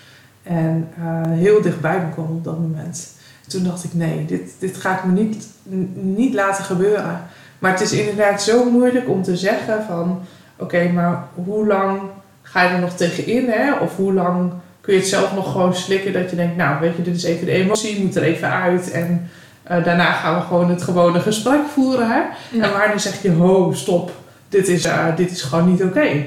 En 0.44 0.88
eh, 0.98 1.32
heel 1.32 1.62
dichtbij 1.62 2.00
me 2.00 2.12
kwam 2.12 2.32
op 2.32 2.44
dat 2.44 2.60
moment. 2.60 3.12
Toen 3.48 3.64
dacht 3.64 3.84
ik, 3.84 3.94
nee, 3.94 4.26
dit, 4.26 4.56
dit 4.60 4.78
ga 4.78 4.98
ik 4.98 5.04
me 5.04 5.12
niet, 5.12 5.48
niet 5.94 6.34
laten 6.34 6.64
gebeuren. 6.64 7.22
Maar 7.60 7.72
het 7.72 7.82
is 7.82 7.92
inderdaad 7.92 8.42
zo 8.42 8.70
moeilijk 8.70 9.10
om 9.10 9.24
te 9.24 9.38
zeggen 9.38 9.84
van... 9.84 10.22
Oké, 10.58 10.92
maar 10.92 11.24
hoe 11.34 11.68
lang 11.68 12.00
ga 12.42 12.64
je 12.64 12.70
er 12.70 12.80
nog 12.80 12.94
tegenin? 12.94 13.50
Hè? 13.50 13.74
Of 13.74 13.96
hoe 13.96 14.14
lang 14.14 14.52
kun 14.82 14.94
je 14.94 15.00
het 15.00 15.10
zelf 15.10 15.34
nog 15.34 15.52
gewoon 15.52 15.76
slikken 15.76 16.14
dat 16.14 16.30
je 16.30 16.36
denkt, 16.36 16.56
nou 16.56 16.80
weet 16.80 16.96
je, 16.96 17.02
dit 17.02 17.16
is 17.16 17.24
even 17.24 17.46
de 17.46 17.52
emotie, 17.52 18.04
moet 18.04 18.16
er 18.16 18.24
even 18.24 18.50
uit. 18.50 18.92
En 18.92 19.30
eh, 19.64 19.84
daarna 19.84 20.12
gaan 20.12 20.36
we 20.36 20.42
gewoon 20.42 20.70
het 20.70 20.84
gewone 20.84 21.20
gesprek 21.20 21.60
voeren. 21.74 22.08
Hè? 22.08 22.22
Ja. 22.58 22.64
En 22.64 22.72
wanneer 22.72 23.00
zeg 23.00 23.22
je, 23.22 23.32
ho, 23.32 23.72
stop, 23.74 24.12
dit 24.50 24.68
is, 24.68 24.86
eh, 24.86 25.06
dit 25.16 25.32
is 25.32 25.42
gewoon 25.42 25.70
niet 25.72 25.84
oké. 25.84 26.26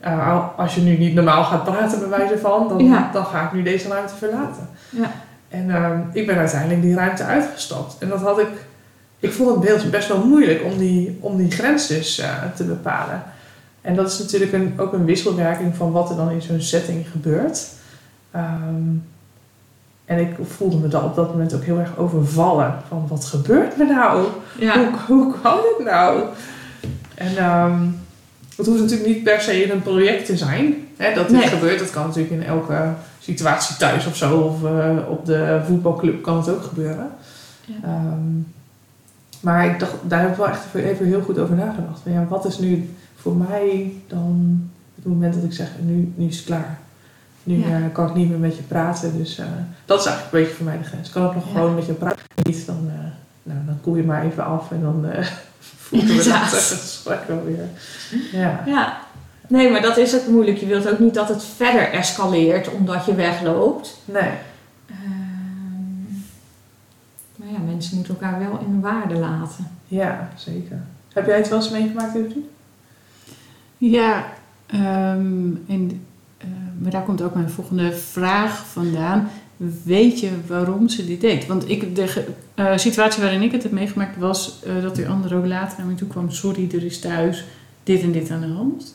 Eh, 0.00 0.28
al- 0.32 0.52
als 0.56 0.74
je 0.74 0.80
nu 0.80 0.96
niet 0.98 1.14
normaal 1.14 1.44
gaat 1.44 1.64
praten 1.64 1.98
bij 1.98 2.08
wijze 2.18 2.38
van, 2.38 2.68
dan, 2.68 2.84
Ja. 2.84 3.10
dan 3.12 3.24
ga 3.24 3.42
ik 3.44 3.52
nu 3.52 3.62
deze 3.62 3.88
ruimte 3.88 4.14
verlaten. 4.14 4.68
Ja. 4.90 5.10
En 5.48 5.70
ehm, 5.70 5.98
ik 6.12 6.26
ben 6.26 6.36
uiteindelijk 6.36 6.82
die 6.82 6.94
ruimte 6.94 7.24
uitgestapt. 7.24 7.96
En 7.98 8.08
dat 8.08 8.20
had 8.20 8.38
ik, 8.38 8.48
ik 9.20 9.32
vond 9.32 9.50
het 9.50 9.60
best- 9.74 9.90
best 9.90 10.08
wel 10.08 10.26
moeilijk 10.26 10.62
om 10.64 10.78
die, 10.78 11.18
om 11.20 11.36
die 11.36 11.50
grens 11.50 11.86
dus 11.86 12.22
te 12.54 12.64
bepalen. 12.64 13.22
En 13.80 13.94
dat 13.94 14.10
is 14.12 14.18
natuurlijk 14.18 14.52
een, 14.52 14.74
ook 14.76 14.92
een 14.92 15.04
wisselwerking 15.04 15.76
van 15.76 15.92
wat 15.92 16.10
er 16.10 16.16
dan 16.16 16.30
in 16.30 16.42
zo'n 16.42 16.60
setting 16.60 17.06
gebeurt. 17.10 17.68
Ehm, 18.30 18.82
en 20.06 20.18
ik 20.18 20.36
voelde 20.42 20.76
me 20.76 20.88
dan 20.88 21.04
op 21.04 21.14
dat 21.14 21.30
moment 21.30 21.54
ook 21.54 21.64
heel 21.64 21.78
erg 21.78 21.96
overvallen. 21.96 22.74
Van 22.88 23.06
wat 23.08 23.24
gebeurt 23.24 23.80
er 23.80 23.86
nou? 23.86 24.26
Ja. 24.58 24.74
Hoe, 24.78 24.88
hoe 25.06 25.34
kan 25.42 25.56
dit 25.76 25.86
nou? 25.86 26.22
En 27.14 27.36
ehm, 27.36 27.78
het 28.56 28.66
hoeft 28.66 28.80
natuurlijk 28.80 29.08
niet 29.08 29.22
per 29.22 29.40
se 29.40 29.62
in 29.62 29.70
een 29.70 29.82
project 29.82 30.26
te 30.26 30.36
zijn. 30.36 30.74
Hè, 30.96 31.14
dat 31.14 31.28
dit 31.28 31.36
Nee. 31.38 31.46
gebeurt. 31.48 31.78
Dat 31.78 31.90
kan 31.90 32.06
natuurlijk 32.06 32.34
in 32.34 32.42
elke 32.44 32.88
situatie 33.18 33.76
thuis 33.76 34.06
of 34.06 34.16
zo. 34.16 34.38
Of 34.40 34.64
eh, 34.64 34.96
op 35.08 35.26
de 35.26 35.60
voetbalclub 35.66 36.22
kan 36.22 36.36
het 36.36 36.48
ook 36.48 36.62
gebeuren. 36.62 37.08
Ja. 37.64 37.74
Ehm, 37.82 38.40
maar 39.40 39.66
ik 39.66 39.78
dacht, 39.80 39.92
daar 40.02 40.20
heb 40.20 40.30
ik 40.30 40.36
wel 40.36 40.48
echt 40.48 40.64
even, 40.66 40.84
even 40.90 41.06
heel 41.06 41.20
goed 41.22 41.38
over 41.38 41.54
nagedacht. 41.54 42.00
Van, 42.02 42.12
ja, 42.12 42.26
wat 42.28 42.44
is 42.44 42.58
nu 42.58 42.90
voor 43.16 43.34
mij 43.36 43.92
dan 44.06 44.60
het 44.94 45.06
moment 45.06 45.34
dat 45.34 45.42
ik 45.42 45.52
zeg, 45.52 45.68
nu, 45.80 46.12
nu 46.14 46.26
is 46.28 46.36
het 46.36 46.46
klaar. 46.46 46.78
Nu 47.46 47.56
Ja. 47.58 47.66
eh, 47.76 47.82
kan 47.92 48.08
ik 48.08 48.14
niet 48.14 48.28
meer 48.28 48.38
met 48.38 48.56
je 48.56 48.62
praten. 48.62 49.16
Dus 49.18 49.38
eh, 49.38 49.46
dat 49.84 50.00
is 50.00 50.06
eigenlijk 50.06 50.34
een 50.36 50.40
beetje 50.42 50.56
voor 50.56 50.64
mij 50.66 50.78
de 50.78 50.84
grens. 50.84 51.10
Kan 51.10 51.26
ik 51.26 51.34
nog 51.34 51.44
Ja. 51.46 51.52
gewoon 51.52 51.74
met 51.74 51.86
je 51.86 51.92
praten? 51.92 52.18
Niet, 52.42 52.66
dan, 52.66 52.90
eh, 52.94 53.04
nou, 53.42 53.58
dan 53.66 53.78
koel 53.82 53.96
je 53.96 54.02
maar 54.02 54.24
even 54.24 54.44
af 54.44 54.70
en 54.70 54.80
dan 54.80 55.06
eh 55.10 55.26
voelen 55.86 56.16
we 56.16 56.24
dat 56.28 56.36
gesprek 56.36 57.20
wel 57.28 57.44
weer. 57.44 57.64
Ja. 58.32 58.62
Ja. 58.66 58.98
Nee, 59.48 59.70
maar 59.70 59.82
dat 59.82 59.96
is 59.96 60.14
ook 60.14 60.26
moeilijk. 60.26 60.56
Je 60.58 60.66
wilt 60.66 60.88
ook 60.90 60.98
niet 60.98 61.14
dat 61.14 61.28
het 61.28 61.44
verder 61.44 61.90
escaleert 61.92 62.70
omdat 62.70 63.04
je 63.04 63.14
wegloopt. 63.14 63.96
Nee. 64.04 64.30
Ehm, 64.90 66.14
maar 67.36 67.48
ja, 67.52 67.58
mensen 67.66 67.96
moeten 67.96 68.14
elkaar 68.14 68.38
wel 68.38 68.58
in 68.60 68.80
waarde 68.80 69.14
laten. 69.14 69.68
Ja, 69.88 70.28
zeker. 70.36 70.80
Heb 71.12 71.26
jij 71.26 71.36
het 71.36 71.48
wel 71.48 71.58
eens 71.58 71.70
meegemaakt, 71.70 72.14
Evie? 72.14 72.48
Ja, 73.78 74.24
ehm, 74.66 75.54
en, 75.68 75.90
eh, 75.90 75.96
maar 76.78 76.90
daar 76.90 77.02
komt 77.02 77.22
ook 77.22 77.34
mijn 77.34 77.50
volgende 77.50 77.92
vraag 77.92 78.66
vandaan. 78.66 79.28
Weet 79.84 80.20
je 80.20 80.30
waarom 80.46 80.88
ze 80.88 81.06
dit 81.06 81.20
deed? 81.20 81.46
Want 81.46 81.68
ik, 81.68 81.96
de 81.96 82.24
eh, 82.54 82.76
situatie 82.76 83.22
waarin 83.22 83.42
ik 83.42 83.52
het 83.52 83.62
heb 83.62 83.72
meegemaakt 83.72 84.18
was 84.18 84.62
eh, 84.64 84.82
dat 84.82 84.96
die 84.96 85.08
andere 85.08 85.36
ook 85.36 85.46
later 85.46 85.78
naar 85.78 85.86
me 85.86 85.94
toe 85.94 86.08
kwam. 86.08 86.30
Sorry, 86.30 86.68
er 86.74 86.84
is 86.84 87.00
thuis 87.00 87.44
dit 87.82 88.02
en 88.02 88.12
dit 88.12 88.30
aan 88.30 88.40
de 88.40 88.46
hand. 88.46 88.94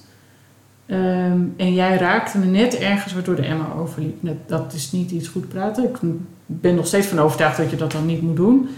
Ehm, 0.86 1.40
en 1.58 1.74
jij 1.74 1.98
raakte 1.98 2.38
me 2.38 2.46
net 2.46 2.78
ergens 2.78 3.14
waardoor 3.14 3.36
de 3.36 3.46
emmer 3.46 3.76
overliep. 3.76 4.28
Dat 4.46 4.74
is 4.74 4.92
niet 4.92 5.12
iets 5.12 5.28
goed 5.28 5.48
praten. 5.48 5.84
Ik 5.84 5.98
ben 6.46 6.76
nog 6.76 6.88
steeds 6.88 7.08
van 7.08 7.20
overtuigd 7.20 7.58
dat 7.58 7.70
je 7.70 7.76
dat 7.76 7.92
dan 7.92 8.06
niet 8.06 8.22
moet 8.22 8.36
doen. 8.36 8.70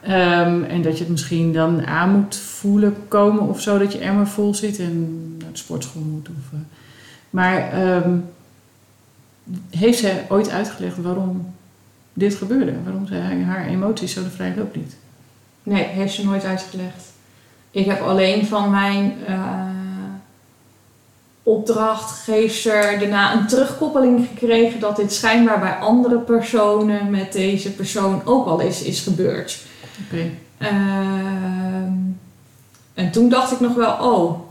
Ehm, 0.00 0.62
en 0.62 0.82
dat 0.82 0.92
je 0.92 0.98
het 0.98 1.12
misschien 1.12 1.52
dan 1.52 1.86
aan 1.86 2.10
moet 2.10 2.36
voelen 2.36 2.94
komen 3.08 3.42
of 3.42 3.60
zo, 3.60 3.78
dat 3.78 3.92
je 3.92 3.98
emmer 3.98 4.26
vol 4.26 4.54
zit 4.54 4.78
en 4.78 5.26
naar 5.38 5.52
de 5.52 5.58
sportschool 5.58 6.02
moet. 6.02 6.28
Of, 6.28 6.52
eh. 6.52 6.58
Maar 7.30 7.72
ehm, 7.72 8.16
heeft 9.70 9.98
zij 9.98 10.26
ooit 10.28 10.50
uitgelegd 10.50 11.02
waarom 11.02 11.54
dit 12.12 12.34
gebeurde? 12.34 12.74
Waarom 12.84 13.06
zij 13.06 13.20
haar 13.20 13.66
emoties 13.66 14.12
zo 14.12 14.22
de 14.22 14.30
vrije 14.30 14.56
loop 14.56 14.74
liet? 14.74 14.96
Nee, 15.62 15.84
heeft 15.84 16.14
ze 16.14 16.24
nooit 16.24 16.44
uitgelegd. 16.44 17.12
Ik 17.70 17.86
heb 17.86 18.00
alleen 18.00 18.46
van 18.46 18.70
mijn 18.70 19.14
eh, 19.26 19.66
opdrachtgever 21.42 22.98
daarna 22.98 23.32
een 23.32 23.46
terugkoppeling 23.46 24.26
gekregen 24.28 24.80
dat 24.80 24.96
dit 24.96 25.12
schijnbaar 25.12 25.60
bij 25.60 25.74
andere 25.74 26.18
personen 26.18 27.10
met 27.10 27.32
deze 27.32 27.72
persoon 27.72 28.22
ook 28.24 28.46
al 28.46 28.60
eens 28.60 28.82
is 28.82 29.00
gebeurd. 29.00 29.58
Oké. 30.04 30.30
Ehm, 30.58 31.92
en 32.94 33.10
toen 33.10 33.28
dacht 33.28 33.52
ik 33.52 33.60
nog 33.60 33.74
wel, 33.74 33.92
oh, 33.92 34.47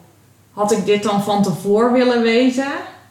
had 0.58 0.72
ik 0.72 0.86
dit 0.86 1.04
dan 1.04 1.24
van 1.24 1.44
tevoren 1.44 1.94
willen 1.94 2.22
weten? 2.22 2.68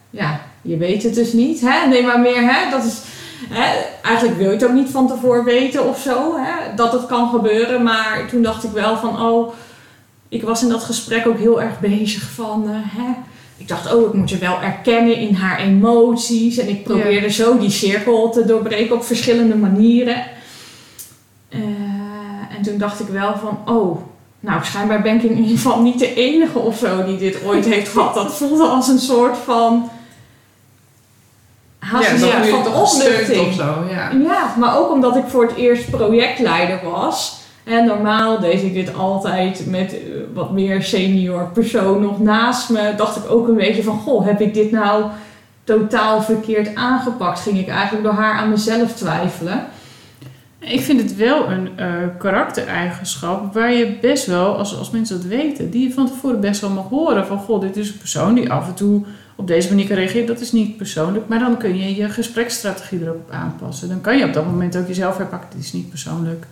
Ja, 0.09 0.41
je 0.61 0.77
weet 0.77 1.03
het 1.03 1.15
dus 1.15 1.33
niet. 1.33 1.61
Hè? 1.61 1.87
Nee, 1.87 2.03
maar 2.03 2.19
meer, 2.19 2.53
hè? 2.53 2.69
Dat 2.69 2.83
is, 2.83 3.01
hè? 3.49 3.79
Eigenlijk 4.03 4.37
wil 4.37 4.47
je 4.47 4.53
het 4.53 4.65
ook 4.65 4.73
niet 4.73 4.89
van 4.89 5.07
tevoren 5.07 5.43
weten 5.43 5.89
of 5.89 5.99
zo, 5.99 6.37
hè? 6.37 6.75
dat 6.75 6.91
het 6.91 7.05
kan 7.05 7.29
gebeuren. 7.29 7.83
Maar 7.83 8.25
toen 8.29 8.41
dacht 8.41 8.63
ik 8.63 8.71
wel 8.71 8.97
van, 8.97 9.21
oh, 9.21 9.53
ik 10.29 10.43
was 10.43 10.63
in 10.63 10.69
dat 10.69 10.83
gesprek 10.83 11.27
ook 11.27 11.37
heel 11.37 11.61
erg 11.61 11.79
bezig 11.79 12.29
van, 12.29 12.63
uh, 12.63 12.75
hè? 12.75 13.11
ik 13.57 13.67
dacht, 13.67 13.93
oh, 13.93 14.07
ik 14.07 14.13
moet 14.13 14.29
je 14.29 14.37
wel 14.37 14.61
erkennen 14.61 15.17
in 15.17 15.33
haar 15.33 15.59
emoties. 15.59 16.57
En 16.57 16.69
ik 16.69 16.83
probeerde 16.83 17.29
zo 17.29 17.57
die 17.57 17.69
cirkel 17.69 18.31
te 18.31 18.45
doorbreken 18.45 18.95
op 18.95 19.03
verschillende 19.03 19.55
manieren. 19.55 20.23
Uh, 21.49 21.61
en 22.57 22.61
toen 22.63 22.77
dacht 22.77 22.99
ik 22.99 23.07
wel 23.07 23.37
van, 23.37 23.75
oh, 23.75 23.99
nou, 24.47 24.63
schijnbaar 24.63 25.01
ben 25.01 25.15
ik 25.15 25.23
in 25.23 25.37
ieder 25.37 25.57
geval 25.57 25.81
niet 25.81 25.99
de 25.99 26.13
enige 26.13 26.59
of 26.59 26.77
zo 26.77 27.05
die 27.05 27.17
dit 27.17 27.43
ooit 27.45 27.65
heeft 27.65 27.89
gehad. 27.89 28.13
Dat 28.13 28.35
voelde 28.35 28.63
als 28.63 28.87
een 28.87 28.99
soort 28.99 29.37
van. 29.37 29.89
Haast 31.79 32.07
ja, 32.07 32.13
een 32.13 32.19
soort 32.19 32.63
van 32.63 32.73
opluchting. 32.73 33.47
Of 33.47 33.53
zo, 33.53 33.83
ja. 33.89 34.11
ja, 34.23 34.53
maar 34.57 34.77
ook 34.77 34.91
omdat 34.91 35.15
ik 35.15 35.23
voor 35.27 35.47
het 35.47 35.55
eerst 35.55 35.89
projectleider 35.89 36.79
was. 36.83 37.39
En 37.63 37.85
normaal 37.85 38.39
deed 38.39 38.63
ik 38.63 38.73
dit 38.73 38.95
altijd 38.97 39.65
met 39.65 39.93
eh, 39.93 39.99
wat 40.33 40.51
meer 40.51 40.83
senior 40.83 41.49
persoon 41.53 42.01
nog 42.01 42.19
naast 42.19 42.69
me. 42.69 42.93
Dacht 42.97 43.15
ik 43.15 43.31
ook 43.31 43.47
een 43.47 43.55
beetje 43.55 43.83
van, 43.83 43.99
goh, 43.99 44.25
heb 44.25 44.41
ik 44.41 44.53
dit 44.53 44.71
nou 44.71 45.03
totaal 45.63 46.21
verkeerd 46.21 46.75
aangepakt? 46.75 47.39
Ging 47.39 47.59
ik 47.59 47.67
eigenlijk 47.67 48.03
door 48.03 48.13
haar 48.13 48.33
aan 48.33 48.49
mezelf 48.49 48.93
twijfelen. 48.93 49.67
Ik 50.59 50.81
vind 50.81 51.01
het 51.01 51.15
wel 51.15 51.51
een 51.51 51.69
uh, 51.79 51.85
karaktereigenschap 52.17 53.53
waar 53.53 53.73
je 53.73 53.97
best 54.01 54.25
wel, 54.25 54.57
als, 54.57 54.77
als 54.77 54.89
mensen 54.89 55.17
dat 55.17 55.25
weten, 55.25 55.69
die 55.69 55.87
je 55.87 55.93
van 55.93 56.07
tevoren 56.07 56.39
best 56.39 56.61
wel 56.61 56.69
mag 56.69 56.89
horen. 56.89 57.27
Van 57.27 57.39
goh, 57.39 57.61
dit 57.61 57.77
is 57.77 57.89
een 57.89 57.97
persoon 57.97 58.33
die 58.33 58.51
af 58.51 58.67
en 58.67 58.73
toe 58.73 59.03
op 59.35 59.47
deze 59.47 59.69
manier 59.69 59.87
kan 59.87 59.95
reageren. 59.95 60.27
Dat 60.27 60.39
is 60.39 60.51
niet 60.51 60.77
persoonlijk, 60.77 61.27
maar 61.27 61.39
dan 61.39 61.57
kun 61.57 61.77
je 61.77 61.95
je 61.95 62.09
gespreksstrategie 62.09 63.01
erop 63.01 63.31
aanpassen. 63.31 63.89
Dan 63.89 64.01
kan 64.01 64.17
je 64.17 64.25
op 64.25 64.33
dat 64.33 64.45
moment 64.45 64.77
ook 64.77 64.87
jezelf 64.87 65.17
herpakken. 65.17 65.49
Dit 65.55 65.65
is 65.65 65.73
niet 65.73 65.89
persoonlijk. 65.89 66.45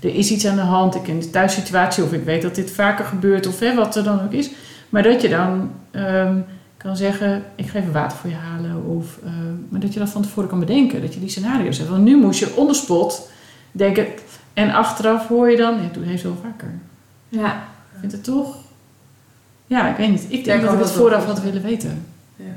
Er 0.00 0.14
is 0.14 0.30
iets 0.30 0.46
aan 0.46 0.56
de 0.56 0.62
hand. 0.62 0.94
Ik 0.94 1.02
ken 1.02 1.18
de 1.18 1.30
thuissituatie 1.30 2.04
of 2.04 2.12
ik 2.12 2.24
weet 2.24 2.42
dat 2.42 2.54
dit 2.54 2.70
vaker 2.70 3.04
gebeurt 3.04 3.46
of 3.46 3.60
hè, 3.60 3.74
wat 3.74 3.96
er 3.96 4.04
dan 4.04 4.22
ook 4.22 4.32
is. 4.32 4.50
Maar 4.88 5.02
dat 5.02 5.22
je 5.22 5.28
dan 5.28 5.70
um, 5.92 6.44
kan 6.84 6.96
zeggen, 6.96 7.44
ik 7.54 7.68
ga 7.68 7.78
even 7.78 7.92
water 7.92 8.18
voor 8.18 8.30
je 8.30 8.36
halen. 8.36 8.84
Of, 8.84 9.18
uh, 9.24 9.30
maar 9.68 9.80
dat 9.80 9.92
je 9.92 9.98
dat 9.98 10.08
van 10.08 10.22
tevoren 10.22 10.48
kan 10.48 10.58
bedenken. 10.58 11.00
Dat 11.00 11.14
je 11.14 11.20
die 11.20 11.28
scenario's 11.28 11.78
hebt. 11.78 11.90
Want 11.90 12.04
nu 12.04 12.16
moest 12.16 12.38
je 12.38 12.56
onderspot 12.56 13.30
denken. 13.72 14.06
En 14.52 14.70
achteraf 14.70 15.28
hoor 15.28 15.50
je 15.50 15.56
dan, 15.56 15.82
ja, 15.82 15.88
doe 15.92 16.04
heeft 16.04 16.22
wel 16.22 16.38
vaker. 16.42 16.78
Ja. 17.28 17.52
Ik 17.92 18.00
vind 18.00 18.12
het 18.12 18.24
toch. 18.24 18.56
Ja, 19.66 19.88
ik 19.90 19.96
weet 19.96 20.10
niet. 20.10 20.26
Ik 20.28 20.44
denk 20.44 20.62
dat 20.62 20.72
ik 20.72 20.78
het 20.78 20.90
vooraf 20.90 21.24
had 21.24 21.42
willen 21.42 21.62
weten. 21.62 22.06
Ja. 22.36 22.54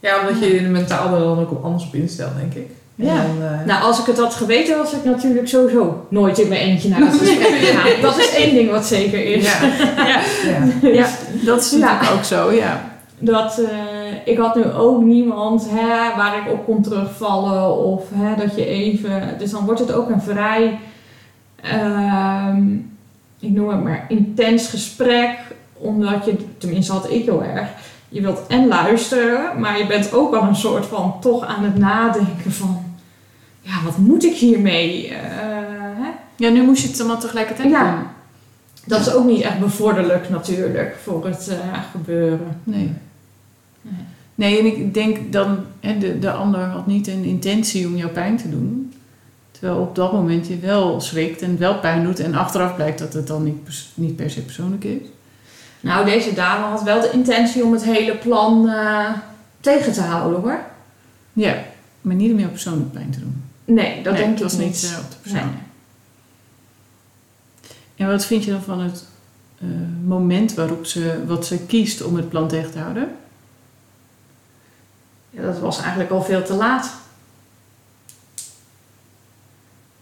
Ja, 0.00 0.20
omdat 0.20 0.38
je 0.38 0.54
je 0.54 0.68
mentaal 0.68 1.14
er 1.14 1.20
dan 1.20 1.38
ook 1.38 1.64
anders 1.64 1.86
op 1.86 1.94
instelt, 1.94 2.36
denk 2.36 2.54
ik. 2.54 2.70
Ja. 2.94 3.22
Dan, 3.22 3.42
uh... 3.42 3.66
Nou, 3.66 3.82
als 3.82 4.00
ik 4.00 4.06
het 4.06 4.18
had 4.18 4.34
geweten, 4.34 4.78
was 4.78 4.92
ik 4.92 5.04
natuurlijk 5.04 5.48
sowieso 5.48 6.06
nooit 6.08 6.38
in 6.38 6.48
mijn 6.48 6.60
eentje 6.60 6.88
naar 6.88 7.00
het 7.00 7.18
gesprek 7.18 7.54
gegaan. 7.64 8.00
Dat 8.00 8.18
is 8.18 8.34
één 8.34 8.54
ding 8.54 8.70
wat 8.70 8.86
zeker 8.86 9.24
is. 9.24 9.44
Ja, 9.44 9.62
ja. 9.96 10.20
ja. 10.82 10.88
ja. 10.88 11.08
dat 11.44 11.60
is 11.60 11.70
natuurlijk 11.70 12.12
ook 12.12 12.24
zo, 12.24 12.52
ja. 12.52 12.92
Dat, 13.18 13.58
uh, 13.58 13.68
ik 14.24 14.38
had 14.38 14.54
nu 14.54 14.64
ook 14.72 15.02
niemand 15.02 15.66
hè, 15.70 16.16
waar 16.16 16.38
ik 16.38 16.52
op 16.52 16.64
kon 16.64 16.82
terugvallen 16.82 17.76
of 17.76 18.04
hè, 18.14 18.36
dat 18.36 18.56
je 18.56 18.66
even. 18.66 19.34
Dus 19.38 19.50
dan 19.50 19.64
wordt 19.64 19.80
het 19.80 19.92
ook 19.92 20.10
een 20.10 20.22
vrij, 20.22 20.78
uh, 21.64 22.56
ik 23.40 23.50
noem 23.50 23.68
het 23.68 23.82
maar, 23.82 24.04
intens 24.08 24.68
gesprek. 24.68 25.38
Omdat 25.72 26.24
je, 26.24 26.36
tenminste 26.58 26.92
had 26.92 27.10
ik 27.10 27.24
heel 27.24 27.42
erg, 27.42 27.68
je 28.14 28.20
wilt 28.20 28.46
en 28.48 28.66
luisteren, 28.66 29.60
maar 29.60 29.78
je 29.78 29.86
bent 29.86 30.12
ook 30.12 30.34
al 30.34 30.42
een 30.42 30.56
soort 30.56 30.86
van 30.86 31.16
toch 31.20 31.44
aan 31.44 31.64
het 31.64 31.78
nadenken 31.78 32.52
van, 32.52 32.84
ja, 33.60 33.82
wat 33.84 33.98
moet 33.98 34.24
ik 34.24 34.36
hiermee? 34.36 35.08
Uh, 35.08 35.16
hè? 35.96 36.10
Ja, 36.36 36.48
nu 36.50 36.62
moest 36.62 36.82
je 36.82 36.88
het 36.88 37.00
allemaal 37.00 37.20
tegelijkertijd 37.20 37.70
ja. 37.70 37.90
doen. 37.90 38.04
Dat 38.84 39.00
is 39.00 39.14
ook 39.14 39.24
niet 39.24 39.40
echt 39.40 39.58
bevorderlijk 39.58 40.30
natuurlijk 40.30 40.96
voor 41.02 41.26
het 41.26 41.48
uh, 41.50 41.78
gebeuren. 41.90 42.60
Nee. 42.64 42.92
nee. 43.80 43.94
Nee, 44.34 44.58
en 44.58 44.66
ik 44.66 44.94
denk 44.94 45.32
dan, 45.32 45.58
hè, 45.80 45.98
de, 45.98 46.18
de 46.18 46.32
ander 46.32 46.60
had 46.60 46.86
niet 46.86 47.06
een 47.06 47.24
intentie 47.24 47.86
om 47.86 47.96
jou 47.96 48.10
pijn 48.10 48.36
te 48.36 48.50
doen. 48.50 48.92
Terwijl 49.50 49.80
op 49.80 49.94
dat 49.94 50.12
moment 50.12 50.46
je 50.46 50.58
wel 50.58 51.00
schrikt 51.00 51.42
en 51.42 51.58
wel 51.58 51.78
pijn 51.78 52.04
doet. 52.04 52.18
En 52.18 52.34
achteraf 52.34 52.74
blijkt 52.74 52.98
dat 52.98 53.12
het 53.12 53.26
dan 53.26 53.44
niet, 53.44 53.88
niet 53.94 54.16
per 54.16 54.30
se 54.30 54.40
persoonlijk 54.40 54.84
is. 54.84 55.08
Nou, 55.84 56.04
deze 56.04 56.34
dame 56.34 56.64
had 56.64 56.82
wel 56.82 57.00
de 57.00 57.10
intentie 57.10 57.64
om 57.64 57.72
het 57.72 57.84
hele 57.84 58.16
plan 58.16 58.66
uh, 58.66 59.10
tegen 59.60 59.92
te 59.92 60.00
houden 60.00 60.40
hoor. 60.40 60.60
Ja, 61.32 61.64
maar 62.00 62.14
niet 62.14 62.32
om 62.32 62.38
jou 62.38 62.50
persoonlijk 62.50 62.92
pijn 62.92 63.10
te 63.10 63.20
doen. 63.20 63.42
Nee, 63.64 64.02
dat 64.02 64.16
denk 64.16 64.36
ik 64.36 64.42
was 64.42 64.56
niet. 64.56 64.90
Uh, 64.92 64.98
op 64.98 65.10
de 65.10 65.16
persoon. 65.20 65.38
Nee. 65.38 65.58
En 67.96 68.06
wat 68.06 68.24
vind 68.24 68.44
je 68.44 68.50
dan 68.50 68.62
van 68.62 68.80
het 68.80 69.04
uh, 69.58 69.68
moment 70.04 70.54
waarop 70.54 70.86
ze, 70.86 71.24
wat 71.26 71.46
ze 71.46 71.58
kiest 71.58 72.02
om 72.02 72.16
het 72.16 72.28
plan 72.28 72.48
tegen 72.48 72.70
te 72.70 72.78
houden? 72.78 73.16
Ja, 75.30 75.42
dat 75.42 75.58
was 75.58 75.80
eigenlijk 75.80 76.10
al 76.10 76.22
veel 76.22 76.42
te 76.42 76.54
laat. 76.54 76.92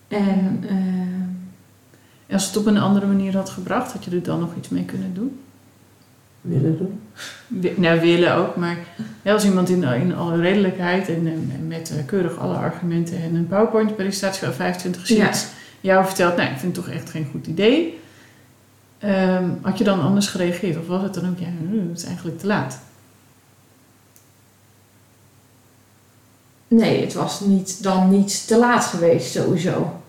En, 0.09 0.64
uh, 0.71 2.35
als 2.35 2.47
het 2.47 2.57
op 2.57 2.66
een 2.66 2.79
andere 2.79 3.07
manier 3.07 3.37
had 3.37 3.51
gebracht, 3.51 3.92
had 3.92 4.05
je 4.05 4.11
er 4.11 4.23
dan 4.23 4.40
nog 4.40 4.51
iets 4.57 4.68
mee 4.68 4.85
kunnen 4.85 5.14
doen? 5.14 5.40
Willen 6.42 6.78
doen? 6.78 7.00
nou, 7.76 8.00
willen 8.00 8.35
ook, 8.35 8.57
maar 8.57 8.76
als 9.24 9.44
iemand 9.44 9.68
in, 9.68 9.83
in 9.83 10.14
alle 10.14 10.40
redelijkheid 10.40 11.09
en, 11.09 11.26
en 11.26 11.66
met 11.66 11.92
uh, 11.96 12.07
keurig 12.07 12.38
alle 12.38 12.55
argumenten 12.55 13.22
en 13.22 13.35
een 13.35 13.46
PowerPoint-presentatie 13.46 14.44
van 14.44 14.55
25 14.55 15.07
sheets 15.07 15.42
ja. 15.42 15.48
jou 15.81 16.07
vertelt, 16.07 16.37
nou, 16.37 16.50
ik 16.50 16.59
vind 16.59 16.76
het 16.76 16.85
toch 16.85 16.94
echt 16.94 17.11
geen 17.11 17.28
goed 17.31 17.46
idee. 17.46 18.00
Um, 19.05 19.59
had 19.62 19.78
je 19.78 19.85
dan 19.85 20.00
anders 20.00 20.26
gereageerd? 20.26 20.78
Of 20.78 20.87
was 20.87 21.02
het 21.02 21.14
dan 21.14 21.28
ook, 21.28 21.38
ja, 21.38 21.46
het 21.46 21.98
is 21.98 22.05
eigenlijk 22.05 22.38
te 22.38 22.46
laat? 22.46 22.78
Nee, 26.68 27.00
het 27.00 27.14
was 27.14 27.40
niet, 27.40 27.83
dan 27.83 28.11
niet 28.11 28.46
te 28.46 28.59
laat 28.59 28.85
geweest 28.85 29.33
sowieso. 29.33 30.00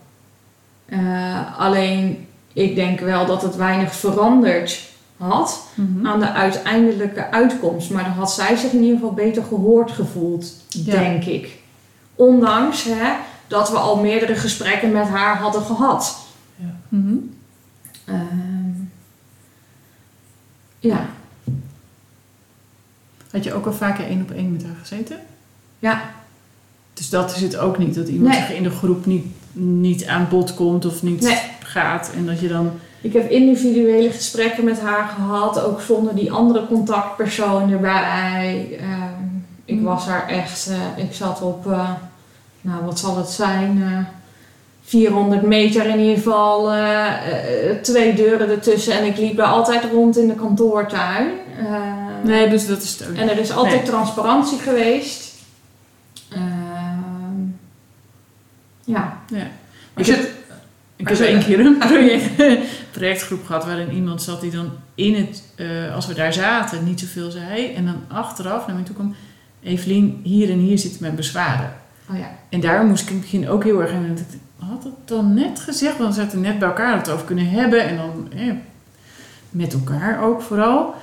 Uh, 0.86 1.60
alleen, 1.60 2.28
ik 2.54 2.76
denk 2.76 3.00
wel 3.00 3.26
dat 3.26 3.41
het 3.41 3.56
weinig 3.56 3.96
veranderd 3.96 4.91
had 5.30 5.68
mm-hmm. 5.76 6.08
aan 6.08 6.20
de 6.20 6.32
uiteindelijke 6.32 7.32
uitkomst. 7.32 7.90
Maar 7.90 8.04
dan 8.04 8.14
had 8.14 8.34
zij 8.34 8.56
zich 8.56 8.72
in 8.72 8.82
ieder 8.82 8.96
geval 8.96 9.14
beter 9.14 9.44
gehoord 9.44 9.92
gevoeld, 9.92 10.54
denk 10.86 11.24
ik. 11.24 11.58
Ondanks 12.16 12.84
hè, 12.84 13.14
dat 13.48 13.72
we 13.72 13.78
al 13.78 13.98
meerdere 13.98 14.36
gesprekken 14.36 14.92
met 14.92 15.08
haar 15.08 15.38
hadden 15.38 15.62
gehad. 15.62 16.18
Ja. 16.56 16.76
Mm-hmm. 16.90 17.36
Uh, 18.06 18.16
ja. 20.80 21.06
Had 23.32 23.44
je 23.44 23.54
ook 23.54 23.66
al 23.66 23.74
vaker 23.74 24.06
één 24.06 24.22
op 24.22 24.32
één 24.32 24.52
met 24.52 24.64
haar 24.64 24.76
gezeten? 24.80 25.18
Ja. 25.80 26.02
Dus 26.94 27.10
dat 27.10 27.36
is 27.36 27.42
het 27.42 27.58
ook 27.58 27.78
niet, 27.78 27.96
dat 27.96 28.08
iemand 28.08 28.36
zich 28.36 28.52
in 28.52 28.64
de 28.64 28.70
groep 28.70 29.06
niet, 29.06 29.26
niet 29.52 30.06
aan 30.06 30.28
bod 30.30 30.54
komt 30.54 30.86
of 30.86 31.04
niet 31.04 31.44
gaat. 31.64 32.12
En 32.16 32.26
dat 32.26 32.40
je 32.40 32.48
dan... 32.48 32.72
Ik 33.04 33.13
heb 33.13 33.30
individuele 33.30 34.12
gesprekken 34.12 34.63
met 34.63 34.80
haar 34.80 35.08
gehad, 35.16 35.62
ook 35.62 35.82
zonder 35.82 36.16
die 36.16 36.32
andere 36.32 36.68
contactpersoon 36.68 37.72
erbij. 37.72 38.68
Uh, 38.72 39.04
ik 39.66 39.76
mm. 39.76 39.84
was 39.84 40.06
haar 40.06 40.28
echt, 40.28 40.70
uh, 40.70 41.04
ik 41.06 41.13
zat 41.13 41.42
op, 41.42 41.66
uh, 41.66 41.89
nou 42.62 42.86
wat 42.86 43.00
zal 43.00 43.18
het 43.18 43.30
zijn, 43.30 44.08
400 44.84 45.42
meter 45.42 45.86
in 45.86 46.00
ieder 46.00 46.16
geval, 46.16 46.72
twee 47.82 48.13
deuren 48.13 48.50
ertussen. 48.50 48.94
En 48.94 49.06
ik 49.06 49.18
liep 49.18 49.38
daar 49.38 49.48
altijd 49.48 49.84
rond 49.92 50.18
in 50.18 50.28
de 50.28 50.36
kantoortuin. 50.36 51.30
nee, 52.24 52.50
dus 52.50 52.68
dat 52.68 52.82
is 52.82 53.00
het 53.00 53.13
En 53.18 53.30
er 53.30 53.39
is 53.39 53.52
altijd 53.52 53.86
transparantie 53.86 54.60
geweest. 54.60 55.34
Ja. 58.86 59.18
ja. 59.28 59.48
Ik, 59.96 60.06
heb, 60.06 60.20
ik 60.96 61.08
heb 61.08 61.20
één 61.20 61.44
keer 61.44 61.60
een 61.60 61.78
project, 61.88 62.30
projectgroep 62.94 63.46
gehad 63.46 63.66
waarin 63.66 63.92
iemand 63.92 64.22
zat 64.22 64.42
die 64.42 64.52
dan 64.52 64.72
in 64.96 65.16
het, 65.16 65.44
uh, 65.56 65.96
als 65.96 66.08
we 66.08 66.14
daar 66.14 66.34
zaten, 66.34 66.84
niet 66.84 67.00
zoveel 67.00 67.32
zei. 67.32 67.74
En 67.74 67.86
dan 67.86 68.04
achteraf 68.08 68.68
naar 68.68 68.76
mij 68.76 68.86
toe 68.86 68.96
kwam, 68.96 69.16
Evelien, 69.64 70.20
hier 70.24 70.50
en 70.50 70.60
hier 70.60 70.78
zitten 70.78 71.02
mijn 71.02 71.16
bezwaren. 71.16 71.74
Oh 72.10 72.18
ja. 72.18 72.30
En 72.50 72.60
daar 72.60 72.86
moest 72.86 73.04
ik 73.04 73.10
in 73.10 73.16
het 73.16 73.24
begin 73.24 73.50
ook 73.50 73.64
heel 73.64 73.82
erg 73.82 73.92
aan 73.92 74.18
had 74.58 74.84
het 74.84 74.94
dan 75.06 75.34
net 75.34 75.60
gezegd, 75.60 75.98
want 75.98 76.16
we 76.16 76.22
zaten 76.22 76.42
net 76.42 76.60
bij 76.60 76.68
elkaar 76.68 76.98
het 76.98 77.10
over 77.10 77.26
kunnen 77.26 77.50
hebben. 77.50 77.88
En 77.88 77.96
dan 77.96 78.30
met 79.50 79.74
elkaar 79.74 80.24
ook 80.24 80.42
vooral. 80.42 80.96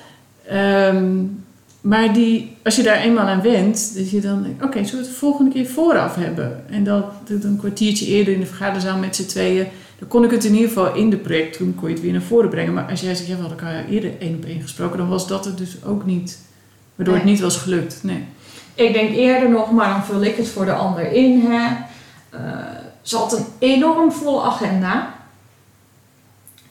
Um, 0.53 1.45
maar 1.81 2.13
die, 2.13 2.57
als 2.63 2.77
je 2.77 2.83
daar 2.83 3.01
eenmaal 3.01 3.27
aan 3.27 3.43
went, 3.43 3.97
dat 3.97 4.11
je 4.11 4.21
dan 4.21 4.47
oké, 4.55 4.65
okay, 4.65 4.85
zullen 4.85 5.01
we 5.01 5.07
het 5.07 5.15
de 5.15 5.21
volgende 5.21 5.51
keer 5.51 5.67
vooraf 5.67 6.15
hebben? 6.15 6.65
En 6.71 6.85
dat, 6.85 7.05
dat 7.29 7.45
een 7.45 7.57
kwartiertje 7.57 8.07
eerder 8.07 8.35
in 8.35 8.41
de 8.41 8.47
vergaderzaal 8.47 8.99
met 8.99 9.17
z'n 9.17 9.27
tweeën, 9.27 9.67
dan 10.01 10.09
kon 10.09 10.25
ik 10.25 10.31
het 10.31 10.45
in 10.45 10.53
ieder 10.55 10.69
geval 10.69 10.95
in 10.95 11.11
de 11.11 11.17
project 11.17 11.57
toen 11.57 11.75
kon 11.75 11.89
je 11.89 11.95
het 11.95 12.03
weer 12.03 12.13
naar 12.13 12.23
voren 12.23 12.49
brengen. 12.49 12.75
Maar 12.75 12.91
als 12.91 13.01
jij 13.01 13.15
zegt, 13.15 13.29
ja, 13.29 13.35
we 13.37 13.41
hadden 13.41 13.59
elkaar 13.59 13.85
eerder 13.85 14.19
één 14.21 14.35
op 14.35 14.45
één 14.45 14.61
gesproken, 14.63 14.99
dan 14.99 15.09
was 15.09 15.29
dat 15.29 15.45
het 15.45 15.59
dus 15.59 15.85
ook 15.85 16.05
niet, 16.07 16.39
waardoor 16.95 17.15
het 17.15 17.25
niet 17.25 17.41
was 17.41 17.57
gelukt. 17.57 17.99
Nee. 18.03 18.25
Ik 18.75 18.93
denk 18.93 19.11
eerder 19.11 19.51
nog, 19.51 19.71
maar 19.71 19.89
dan 19.89 20.05
vul 20.05 20.23
ik 20.25 20.37
het 20.37 20.49
voor 20.49 20.65
de 20.65 20.73
ander 20.73 21.13
in. 21.13 21.41
Hè. 21.41 21.77
Eh, 22.31 22.41
ze 23.03 23.17
had 23.17 23.39
een 23.39 23.45
enorm 23.59 24.13
volle 24.13 24.43
agenda. 24.43 25.15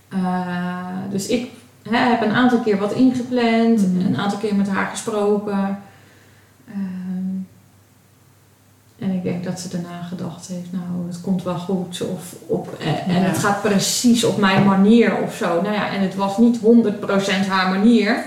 Eh, 0.10 0.78
dus 1.12 1.28
ik 1.28 1.50
hè, 1.90 1.98
heb 1.98 2.22
een 2.22 2.32
aantal 2.32 2.60
keer 2.60 2.78
wat 2.78 2.94
ingepland, 2.94 3.94
Mhm. 3.94 4.06
een 4.06 4.18
aantal 4.18 4.40
keer 4.40 4.56
met 4.56 4.68
haar 4.70 4.86
gesproken. 4.90 5.80
Ehm, 6.68 7.09
en 9.10 9.16
ik 9.16 9.24
denk 9.24 9.44
dat 9.44 9.60
ze 9.60 9.70
daarna 9.70 10.02
gedacht 10.02 10.48
heeft, 10.48 10.72
nou, 10.72 11.08
het 11.08 11.22
komt 11.22 11.44
wel 11.44 11.58
goed. 11.58 12.02
Of 12.14 12.36
op, 12.48 12.78
eh, 12.80 12.88
en 13.16 13.22
Ja. 13.22 13.28
het 13.28 13.38
gaat 13.38 13.62
precies 13.62 14.24
op 14.24 14.38
mijn 14.38 14.66
manier 14.66 15.18
of 15.24 15.36
zo. 15.36 15.62
Nou 15.62 15.74
ja, 15.74 15.90
en 15.92 16.02
het 16.02 16.16
was 16.16 16.38
niet 16.38 16.60
100% 16.60 17.48
haar 17.48 17.70
manier. 17.70 18.24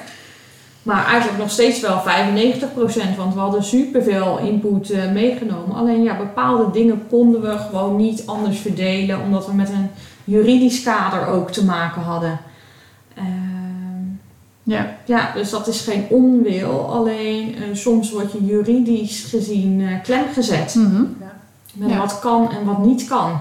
Maar 0.82 1.06
eigenlijk 1.06 1.38
nog 1.38 1.50
steeds 1.50 1.80
wel 1.80 2.00
95%, 2.00 3.16
want 3.16 3.34
we 3.34 3.40
hadden 3.40 3.64
superveel 3.64 4.38
input 4.38 4.90
eh, 4.90 5.10
meegenomen. 5.12 5.76
Alleen 5.76 6.02
ja, 6.02 6.16
bepaalde 6.16 6.70
dingen 6.72 7.02
konden 7.08 7.40
we 7.40 7.58
gewoon 7.58 7.96
niet 7.96 8.26
anders 8.26 8.58
verdelen, 8.58 9.20
omdat 9.20 9.46
we 9.46 9.54
met 9.54 9.68
een 9.68 9.90
juridisch 10.24 10.82
kader 10.82 11.26
ook 11.26 11.50
te 11.50 11.64
maken 11.64 12.02
hadden. 12.02 12.40
Ehm, 13.14 13.51
Ja. 14.62 14.96
ja, 15.04 15.32
dus 15.34 15.50
dat 15.50 15.66
is 15.66 15.80
geen 15.80 16.06
onwil, 16.08 16.86
alleen 16.92 17.54
eh, 17.54 17.62
soms 17.72 18.10
word 18.10 18.32
je 18.32 18.44
juridisch 18.44 19.24
gezien 19.24 19.80
eh 19.80 20.02
klem 20.02 20.24
gezet. 20.32 20.74
Mhm. 20.74 21.02
Met 21.74 21.90
Ja. 21.90 21.98
wat 21.98 22.18
kan 22.18 22.50
en 22.50 22.64
wat 22.64 22.84
niet 22.84 23.04
kan. 23.08 23.40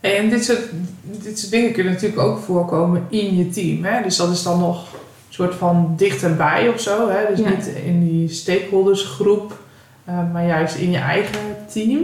Hey, 0.00 0.18
en 0.18 0.28
dit 0.28 0.44
soort, 0.44 0.62
dit 1.02 1.38
soort 1.38 1.50
dingen 1.52 1.72
kunnen 1.72 1.92
natuurlijk 1.92 2.20
ook 2.22 2.38
voorkomen 2.38 3.06
in 3.08 3.36
je 3.36 3.48
team. 3.48 3.84
Hè? 3.84 4.02
Dus 4.02 4.16
dat 4.16 4.30
is 4.30 4.42
dan 4.42 4.58
nog 4.58 4.92
een 4.92 4.98
soort 5.28 5.54
van 5.54 5.94
dichterbij 5.96 6.68
of 6.68 6.80
zo. 6.80 7.08
Hè? 7.10 7.26
Dus 7.34 7.38
Ja. 7.38 7.48
niet 7.50 7.66
in 7.66 8.08
die 8.08 8.28
stakeholdersgroep, 8.28 9.58
eh, 10.04 10.32
maar 10.32 10.46
juist 10.46 10.74
in 10.76 10.90
je 10.90 10.98
eigen 10.98 11.40
team. 11.72 12.00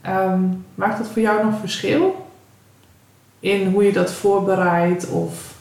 Ehm, 0.00 0.40
maakt 0.74 0.98
dat 0.98 1.06
voor 1.12 1.22
jou 1.22 1.44
nog 1.44 1.54
verschil? 1.60 2.26
In 3.40 3.66
hoe 3.66 3.84
je 3.84 3.92
dat 3.92 4.12
voorbereidt 4.12 5.08
of 5.08 5.54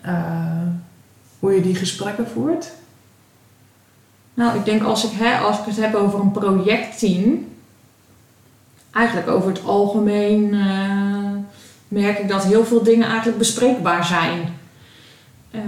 eh, 0.00 0.55
hoe 1.38 1.54
je 1.54 1.60
die 1.60 1.74
gesprekken 1.74 2.28
voert? 2.28 2.72
Nou, 4.34 4.58
ik 4.58 4.64
denk 4.64 4.82
als 4.82 5.04
ik, 5.04 5.10
hè, 5.14 5.38
als 5.38 5.58
ik 5.58 5.64
het 5.64 5.76
heb 5.76 5.94
over 5.94 6.20
een 6.20 6.30
projectteam, 6.30 7.46
eigenlijk 8.92 9.28
over 9.28 9.48
het 9.48 9.64
algemeen 9.64 10.54
eh, 10.54 11.32
merk 11.88 12.18
ik 12.18 12.28
dat 12.28 12.44
heel 12.44 12.64
veel 12.64 12.82
dingen 12.82 13.06
eigenlijk 13.06 13.38
bespreekbaar 13.38 14.04
zijn. 14.04 14.54
Eh, 15.50 15.60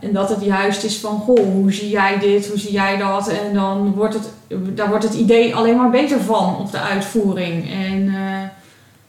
en 0.00 0.12
dat 0.12 0.28
het 0.28 0.44
juist 0.44 0.84
is 0.84 0.96
van, 0.96 1.18
goh, 1.18 1.52
hoe 1.52 1.72
zie 1.72 1.90
jij 1.90 2.18
dit, 2.18 2.48
hoe 2.48 2.58
zie 2.58 2.72
jij 2.72 2.96
dat? 2.96 3.28
En 3.28 3.54
dan 3.54 3.92
wordt 3.92 4.14
het, 4.14 4.30
daar 4.76 4.88
wordt 4.88 5.04
het 5.04 5.14
idee 5.14 5.54
alleen 5.54 5.76
maar 5.76 5.90
beter 5.90 6.20
van 6.20 6.56
op 6.56 6.70
de 6.70 6.80
uitvoering. 6.80 7.70
En 7.70 8.08
eh, 8.14 8.48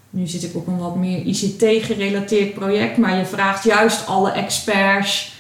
nu 0.10 0.28
zit 0.28 0.44
ik 0.44 0.56
op 0.56 0.68
een 0.68 0.78
wat 0.78 0.96
meer 0.96 1.22
ICT-gerelateerd 1.22 2.54
project, 2.54 2.98
maar 2.98 3.18
je 3.18 3.26
vraagt 3.26 3.64
juist 3.64 4.08
alle 4.08 4.32
experts 4.32 5.38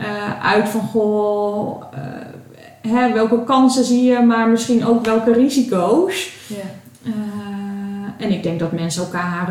eh, 0.00 0.46
uit 0.46 0.68
van, 0.68 0.80
goh, 0.80 1.82
eh, 1.92 2.92
hè, 2.92 3.12
welke 3.12 3.44
kansen 3.44 3.84
zie 3.84 4.04
je, 4.04 4.20
maar 4.20 4.48
misschien 4.48 4.86
ook 4.86 5.04
welke 5.04 5.32
risico's. 5.32 6.32
Ja. 6.46 6.56
Eh, 7.04 8.24
en 8.24 8.32
ik 8.32 8.42
denk 8.42 8.58
dat 8.58 8.72
mensen 8.72 9.02
elkaar 9.02 9.50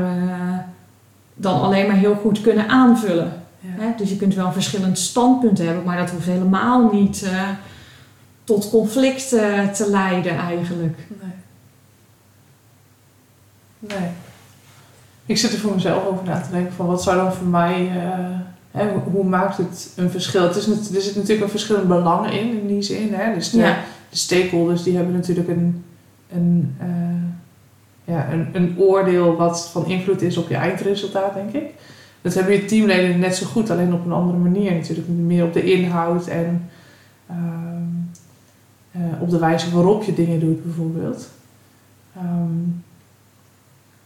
dan 1.34 1.62
alleen 1.62 1.88
maar 1.88 1.96
heel 1.96 2.16
goed 2.16 2.42
kunnen 2.42 2.70
aanvullen. 2.70 3.44
Hè? 3.62 3.94
Dus 3.98 4.10
je 4.10 4.18
kunt 4.18 4.36
wel 4.36 4.46
een 4.46 4.54
verschillend 4.54 4.98
standpunt 4.98 5.58
hebben, 5.58 5.84
maar 5.84 5.98
dat 5.98 6.10
hoeft 6.10 6.26
helemaal 6.26 6.90
niet 6.92 7.26
tot 8.48 8.70
conflict 8.70 9.34
eh, 9.34 9.68
te 9.68 9.90
leiden 9.90 10.38
eigenlijk. 10.38 10.98
Nee. 11.08 11.32
Nee. 13.80 14.10
Ik 15.26 15.38
zit 15.38 15.54
er 15.54 15.60
voor 15.60 15.74
mezelf 15.74 16.06
over 16.06 16.26
na 16.26 16.42
te 16.42 16.52
denken 16.52 16.74
van 16.74 16.86
wat 16.86 17.04
zou 17.04 17.18
dan 17.18 17.34
voor 17.34 17.48
mij, 17.48 17.92
hè, 18.72 18.90
hoe, 19.12 19.24
maakt 19.24 19.58
het 19.58 19.94
een 19.96 20.10
verschil? 20.10 20.44
Het 20.44 20.56
is, 20.56 20.68
er 20.68 21.02
zit 21.02 21.16
natuurlijk 21.16 21.42
een 21.42 21.50
verschillend 21.50 21.88
belang 21.88 22.32
in, 22.32 22.60
in 22.60 22.68
die 22.68 22.82
zin. 22.82 23.14
Hè? 23.14 23.34
Dus 23.34 23.50
de, 23.50 23.58
Ja. 23.58 23.78
de 24.10 24.18
stakeholders 24.18 24.84
die 24.84 24.96
hebben 24.96 25.14
natuurlijk 25.14 25.48
een, 25.48 25.84
een, 26.34 26.76
eh, 26.80 28.14
ja, 28.14 28.32
een, 28.32 28.48
een 28.54 28.76
oordeel 28.78 29.36
wat 29.36 29.70
van 29.70 29.86
invloed 29.86 30.22
is 30.22 30.38
op 30.38 30.50
je 30.50 30.56
eindresultaat, 30.56 31.34
denk 31.34 31.52
ik. 31.52 31.74
Dat 32.22 32.34
hebben 32.34 32.54
je 32.54 32.66
teamleden 32.66 33.20
net 33.20 33.36
zo 33.36 33.46
goed, 33.46 33.70
alleen 33.70 33.94
op 33.94 34.06
een 34.06 34.12
andere 34.12 34.38
manier 34.38 34.74
natuurlijk. 34.74 35.08
Meer 35.08 35.44
op 35.44 35.54
de 35.54 35.64
inhoud 35.64 36.28
en 36.28 36.70
ehm, 37.28 37.84
eh, 38.92 39.22
op 39.22 39.30
de 39.30 39.40
wijze 39.40 39.72
waarop 39.72 40.04
je 40.04 40.14
dingen 40.14 40.40
doet, 40.40 40.64
bijvoorbeeld. 40.64 41.30
Ehm, 42.16 42.60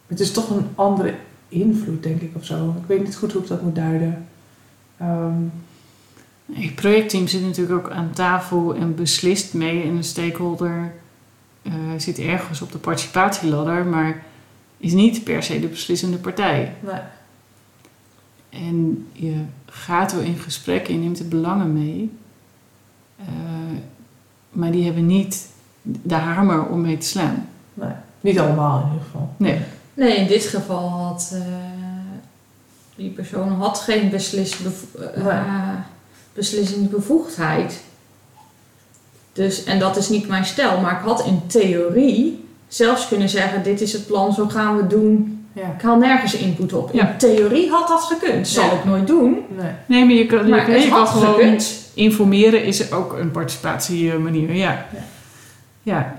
het 0.08 0.20
is 0.20 0.32
toch 0.32 0.50
een 0.50 0.68
andere 0.76 1.14
invloed, 1.48 2.04
denk 2.04 2.22
ik, 2.22 2.32
of 2.36 2.46
zo. 2.46 2.76
Ik 2.82 2.88
weet 2.88 3.04
niet 3.04 3.16
goed 3.16 3.32
hoe 3.32 3.42
ik 3.42 3.48
dat 3.48 3.62
moet 3.62 3.76
duiden. 3.76 4.26
Ehm, 5.02 5.44
Het 6.54 6.76
projectteam 6.76 7.28
zit 7.28 7.42
natuurlijk 7.42 7.86
ook 7.86 7.92
aan 7.94 8.12
tafel 8.14 8.76
en 8.76 8.96
beslist 8.96 9.54
mee. 9.54 9.84
En 9.84 9.96
een 9.96 10.04
stakeholder 10.04 10.94
eh, 11.62 11.74
zit 11.98 12.20
ergens 12.20 12.62
op 12.62 12.72
de 12.72 12.78
participatieladder, 12.78 13.86
maar 13.86 14.24
is 14.78 14.94
niet 14.94 15.24
per 15.24 15.44
se 15.44 15.60
de 15.60 15.68
beslissende 15.68 16.18
partij. 16.18 16.74
nee. 16.80 17.00
En 18.50 19.08
je 19.14 19.36
gaat 19.66 20.14
wel 20.14 20.22
in 20.22 20.38
gesprek 20.38 20.88
en 20.88 20.94
je 20.94 21.00
neemt 21.00 21.18
de 21.18 21.24
belangen 21.24 21.74
mee. 21.74 22.12
Eh, 23.20 23.26
maar 24.50 24.72
die 24.72 24.86
hebben 24.86 25.06
niet 25.06 25.48
de 25.82 26.16
hamer 26.16 26.66
om 26.66 26.82
mee 26.82 26.98
te 26.98 27.08
slaan. 27.08 27.48
Niet 28.22 28.40
allemaal 28.40 28.80
in 28.82 28.88
ieder 28.88 29.04
geval. 29.06 29.34
Nee. 29.38 29.60
Nee, 29.94 30.18
in 30.18 30.28
dit 30.28 30.44
geval 30.46 30.90
had 30.90 31.32
eh, 31.34 31.42
die 33.02 33.10
persoon 33.12 33.50
had 33.52 33.80
geen 33.80 34.10
beslisbevo- 34.10 35.00
eh, 35.16 35.24
Nee. 35.24 35.76
beslissingsbevoegdheid. 36.34 37.82
Dus, 39.34 39.64
en 39.64 39.80
dat 39.80 39.98
is 39.98 40.10
niet 40.10 40.28
mijn 40.28 40.46
stijl, 40.46 40.80
maar 40.82 40.92
ik 40.92 41.06
had 41.06 41.26
in 41.26 41.42
theorie 41.48 42.46
zelfs 42.68 43.08
kunnen 43.08 43.30
zeggen: 43.30 43.64
dit 43.64 43.82
is 43.82 43.94
het 43.94 44.08
plan, 44.08 44.34
zo 44.34 44.48
gaan 44.48 44.76
we 44.76 44.82
het 44.82 44.90
doen. 44.90 45.46
Ja. 45.54 45.74
Ik 45.76 45.82
haal 45.82 45.98
nergens 45.98 46.34
input 46.36 46.74
op. 46.74 46.92
In 46.92 46.98
Ja. 46.98 47.16
theorie 47.18 47.70
had 47.70 47.88
dat 47.88 48.02
gekund. 48.02 48.48
Zal 48.48 48.66
Ja. 48.66 48.72
ik 48.72 48.86
nooit 48.86 49.08
doen. 49.08 49.38
Nee. 49.58 49.72
Nee, 49.86 50.06
maar 50.06 50.14
je 50.14 50.26
kan, 50.26 50.50
Maar 50.50 50.60
je, 50.60 50.66
kan- 50.66 50.74
het 50.74 50.84
je 50.84 50.90
kan 50.90 50.98
had 51.00 51.10
gewoon 51.10 51.36
gekund. 51.36 51.90
informeren 51.94 52.64
is 52.64 52.92
ook 52.92 53.14
een 53.14 53.32
participatiemanier. 53.32 54.54
Ja. 54.56 54.72
Ja. 54.94 55.04
ja. 55.84 56.16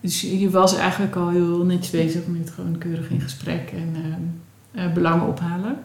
Dus 0.00 0.20
je 0.20 0.38
je 0.40 0.50
was 0.50 0.76
eigenlijk 0.76 1.16
al 1.16 1.28
heel 1.28 1.64
netjes 1.64 1.90
bezig 1.90 2.22
met 2.26 2.50
gewoon 2.54 2.78
keurig 2.78 3.10
in 3.10 3.20
gesprek 3.20 3.70
en 3.72 3.94
ehm, 3.94 4.86
eh, 4.86 4.92
belangen 4.92 5.26
ophalen. 5.28 5.78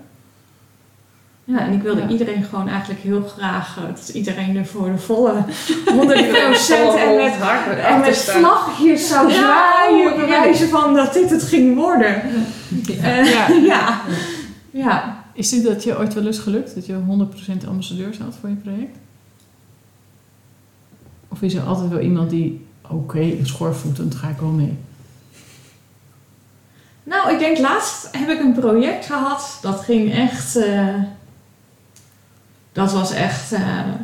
Ja, 1.50 1.60
en 1.60 1.74
ik 1.74 1.82
wilde 1.82 2.02
Ja. 2.02 2.08
iedereen 2.08 2.44
gewoon 2.44 2.68
eigenlijk 2.68 3.00
heel 3.00 3.22
graag 3.38 3.78
eh, 3.78 3.84
dat 3.84 4.10
iedereen 4.10 4.56
er 4.58 4.66
voor 4.66 4.92
de 4.92 4.98
volle 4.98 5.34
100% 5.86 5.90
en 5.90 7.16
met, 7.16 7.34
en 7.78 8.00
met 8.00 8.18
vlaggetjes 8.18 9.08
zou 9.08 9.30
Ja, 9.30 9.34
zwaaien, 9.38 10.12
oh, 10.14 10.20
bewijzen 10.20 10.70
van 10.70 10.94
dat 10.96 11.14
dit 11.14 11.30
het 11.30 11.44
ging 11.44 11.76
worden. 11.76 12.22
Eh, 12.88 13.32
Ja. 13.32 13.48
ja. 13.74 14.02
ja. 14.72 15.24
Is 15.34 15.50
dit 15.50 15.64
dat 15.64 15.84
je 15.84 15.98
ooit 15.98 16.14
wel 16.14 16.26
eens 16.26 16.40
gelukt? 16.40 16.76
Dat 16.76 16.86
je 16.86 16.94
100% 17.64 17.68
ambassadeurs 17.68 18.18
had 18.18 18.36
voor 18.40 18.50
je 18.50 18.56
project? 18.56 18.98
Of 21.28 21.42
is 21.42 21.54
er 21.54 21.62
altijd 21.64 21.90
wel 21.90 22.00
iemand 22.00 22.30
die, 22.30 22.66
oké, 22.90 23.34
schoorvoetend 23.44 24.16
ga 24.16 24.28
ik 24.30 24.38
wel 24.40 24.50
mee? 24.50 24.78
Nou, 27.04 27.32
ik 27.34 27.40
denk 27.40 27.58
laatst 27.58 28.10
heb 28.12 28.30
ik 28.30 28.40
een 28.40 28.54
project 28.60 29.06
gehad. 29.06 29.58
Dat 29.62 29.80
ging 29.80 30.14
echt. 30.14 30.56
eh, 30.56 30.96
dat 32.78 32.92
was 32.92 33.12
echt. 33.12 33.52
eh, 33.52 33.62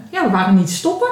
ja, 0.09 0.25
we 0.25 0.31
waren 0.31 0.55
niet 0.55 0.69
stoppen. 0.69 1.09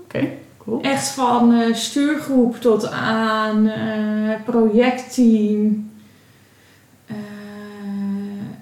Oké, 0.00 0.28
cool. 0.58 0.82
Echt 0.82 1.08
van 1.08 1.52
eh, 1.54 1.74
stuurgroep 1.74 2.60
tot 2.60 2.90
aan 2.90 3.68
eh, 3.68 4.34
projectteam. 4.44 5.88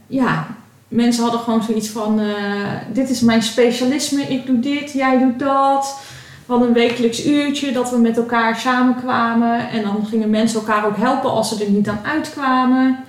Ja, 0.06 0.46
mensen 0.88 1.22
hadden 1.22 1.40
gewoon 1.40 1.62
zoiets 1.62 1.88
van: 1.88 2.20
dit 2.92 3.10
is 3.10 3.20
mijn 3.20 3.42
specialisme, 3.42 4.22
ik 4.22 4.46
doe 4.46 4.60
dit, 4.60 4.92
jij 4.92 5.18
doet 5.18 5.38
dat. 5.38 6.00
We 6.46 6.52
hadden 6.52 6.68
een 6.68 6.74
wekelijks 6.74 7.26
uurtje 7.26 7.72
dat 7.72 7.90
we 7.90 7.96
met 7.96 8.16
elkaar 8.16 8.56
samenkwamen. 8.56 9.70
En 9.70 9.82
dan 9.82 10.06
gingen 10.06 10.30
mensen 10.30 10.60
elkaar 10.60 10.86
ook 10.86 10.96
helpen 10.96 11.30
als 11.30 11.48
ze 11.48 11.64
er 11.64 11.70
niet 11.70 11.88
aan 11.88 12.00
uitkwamen. 12.04 13.04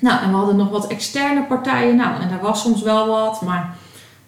Nou, 0.00 0.22
en 0.22 0.30
we 0.30 0.36
hadden 0.36 0.56
nog 0.56 0.70
wat 0.70 0.86
externe 0.86 1.42
partijen. 1.42 1.96
Nou, 1.96 2.22
en 2.22 2.28
daar 2.28 2.40
was 2.40 2.60
soms 2.60 2.82
wel 2.82 3.06
wat, 3.06 3.42
maar 3.42 3.76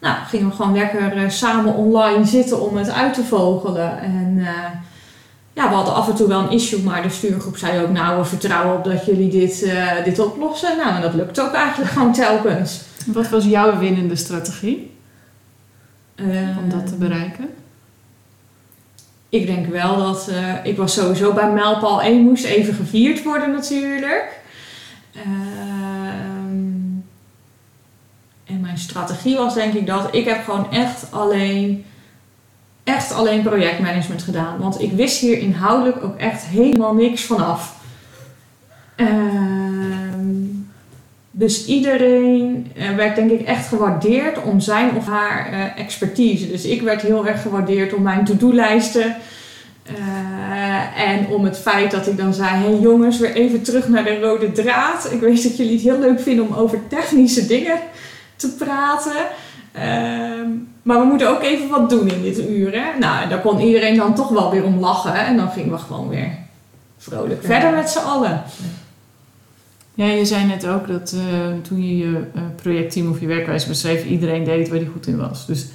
nou, 0.00 0.16
gingen 0.26 0.48
we 0.48 0.54
gewoon 0.54 0.76
lekker 0.76 1.16
eh, 1.16 1.28
samen 1.28 1.74
online 1.74 2.24
zitten 2.24 2.60
om 2.60 2.76
het 2.76 2.90
uit 2.90 3.14
te 3.14 3.24
vogelen. 3.24 4.00
En 4.00 4.38
eh, 4.38 4.70
ja, 5.52 5.68
we 5.68 5.74
hadden 5.74 5.94
af 5.94 6.08
en 6.08 6.14
toe 6.14 6.28
wel 6.28 6.40
een 6.40 6.50
issue, 6.50 6.82
maar 6.82 7.02
de 7.02 7.08
stuurgroep 7.08 7.56
zei 7.56 7.82
ook, 7.82 7.90
nou, 7.90 8.18
we 8.18 8.24
vertrouwen 8.24 8.76
op 8.76 8.84
dat 8.84 9.04
jullie 9.04 9.30
dit, 9.30 9.62
eh, 9.62 10.04
dit 10.04 10.18
oplossen. 10.18 10.76
Nou, 10.76 10.94
en 10.94 11.00
dat 11.00 11.14
lukt 11.14 11.40
ook 11.40 11.52
eigenlijk 11.52 11.90
gewoon 11.90 12.12
telkens. 12.12 12.80
Wat 13.06 13.28
was 13.28 13.44
jouw 13.44 13.78
winnende 13.78 14.16
strategie 14.16 14.98
om 16.58 16.68
dat 16.68 16.86
te 16.86 16.94
bereiken? 16.94 17.48
Ik 19.28 19.46
denk 19.46 19.66
wel 19.66 19.96
dat, 19.96 20.30
ik 20.62 20.76
was 20.76 20.94
sowieso 20.94 21.32
bij 21.32 21.50
mijlpaal 21.50 22.02
1 22.02 22.22
moest 22.22 22.44
even 22.44 22.74
gevierd 22.74 23.22
worden 23.22 23.50
natuurlijk. 23.50 24.39
Ehm, 25.12 26.70
en 28.44 28.60
mijn 28.60 28.78
strategie 28.78 29.36
was 29.36 29.54
denk 29.54 29.74
ik 29.74 29.86
dat 29.86 30.14
ik 30.14 30.24
heb 30.24 30.44
gewoon 30.44 30.70
echt 30.72 31.12
alleen, 31.12 31.84
echt 32.84 33.12
alleen 33.12 33.42
projectmanagement 33.42 34.22
gedaan. 34.22 34.58
Want 34.58 34.80
ik 34.80 34.92
wist 34.92 35.20
hier 35.20 35.38
inhoudelijk 35.38 36.04
ook 36.04 36.16
echt 36.16 36.42
helemaal 36.42 36.94
niks 36.94 37.24
vanaf. 37.24 37.78
Ehm, 38.96 40.00
dus 41.30 41.66
iedereen 41.66 42.72
eh, 42.76 42.94
werd 42.94 43.16
denk 43.16 43.30
ik 43.30 43.40
echt 43.40 43.66
gewaardeerd 43.66 44.42
om 44.42 44.60
zijn 44.60 44.96
of 44.96 45.06
haar 45.06 45.52
eh, 45.52 45.78
expertise. 45.78 46.48
Dus 46.48 46.64
ik 46.64 46.82
werd 46.82 47.02
heel 47.02 47.26
erg 47.26 47.42
gewaardeerd 47.42 47.94
om 47.94 48.02
mijn 48.02 48.24
to-do-lijsten. 48.24 49.16
Eh, 49.96 51.10
en 51.10 51.26
om 51.26 51.44
het 51.44 51.58
feit 51.58 51.90
dat 51.90 52.06
ik 52.06 52.16
dan 52.16 52.34
zei: 52.34 52.48
hé 52.48 52.70
hey 52.70 52.78
jongens, 52.80 53.18
weer 53.18 53.32
even 53.34 53.62
terug 53.62 53.88
naar 53.88 54.04
de 54.04 54.20
rode 54.20 54.52
draad. 54.52 55.12
Ik 55.12 55.20
weet 55.20 55.42
dat 55.42 55.56
jullie 55.56 55.72
het 55.72 55.82
heel 55.82 55.98
leuk 55.98 56.20
vinden 56.20 56.48
om 56.48 56.54
over 56.54 56.78
technische 56.88 57.46
dingen 57.46 57.78
te 58.36 58.48
praten. 58.48 59.16
Ehm, 59.72 60.48
maar 60.82 60.98
we 60.98 61.04
moeten 61.04 61.28
ook 61.28 61.42
even 61.42 61.68
wat 61.68 61.90
doen 61.90 62.08
in 62.08 62.22
dit 62.22 62.48
uur. 62.48 62.72
Hè? 62.72 62.98
Nou, 62.98 63.28
daar 63.28 63.40
kon 63.40 63.60
iedereen 63.60 63.96
dan 63.96 64.14
toch 64.14 64.28
wel 64.28 64.50
weer 64.50 64.64
om 64.64 64.78
lachen. 64.78 65.14
En 65.14 65.36
dan 65.36 65.50
gingen 65.50 65.70
we 65.70 65.78
gewoon 65.78 66.08
weer 66.08 66.28
vrolijk 66.98 67.42
Ja. 67.42 67.48
verder 67.48 67.72
met 67.72 67.90
z'n 67.90 67.98
allen. 67.98 68.42
Ja, 69.94 70.06
je 70.06 70.24
zei 70.24 70.44
net 70.44 70.66
ook 70.66 70.86
dat 70.86 71.12
eh, 71.16 71.46
toen 71.68 71.86
je 71.86 71.96
je 71.96 72.22
eh, 72.34 72.42
projectteam 72.62 73.10
of 73.10 73.20
je 73.20 73.26
werkwijze 73.26 73.68
beschreef, 73.68 74.04
iedereen 74.04 74.44
deed 74.44 74.68
waar 74.68 74.78
hij 74.78 74.88
goed 74.92 75.06
in 75.06 75.16
was. 75.16 75.46
Dus, 75.46 75.66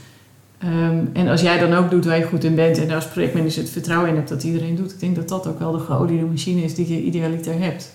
ehm, 0.60 1.06
en 1.14 1.28
als 1.28 1.42
jij 1.42 1.60
dan 1.60 1.74
ook 1.74 1.90
doet 1.90 2.06
waar 2.06 2.18
je 2.18 2.24
goed 2.24 2.44
in 2.44 2.56
bent 2.56 2.78
en 2.78 2.92
als 2.92 3.08
projectmanager 3.08 3.62
het 3.62 3.72
vertrouwen 3.72 4.10
in 4.10 4.16
hebt 4.16 4.30
dat 4.30 4.44
iedereen 4.44 4.76
doet, 4.76 4.92
ik 4.92 5.00
denk 5.00 5.16
dat 5.16 5.30
dat 5.30 5.48
ook 5.48 5.60
wel 5.60 5.72
de 5.72 5.80
geoliede 5.80 6.26
machine 6.26 6.62
is 6.64 6.76
die 6.76 6.94
je 6.94 7.02
idealiter 7.02 7.60
hebt. 7.60 7.94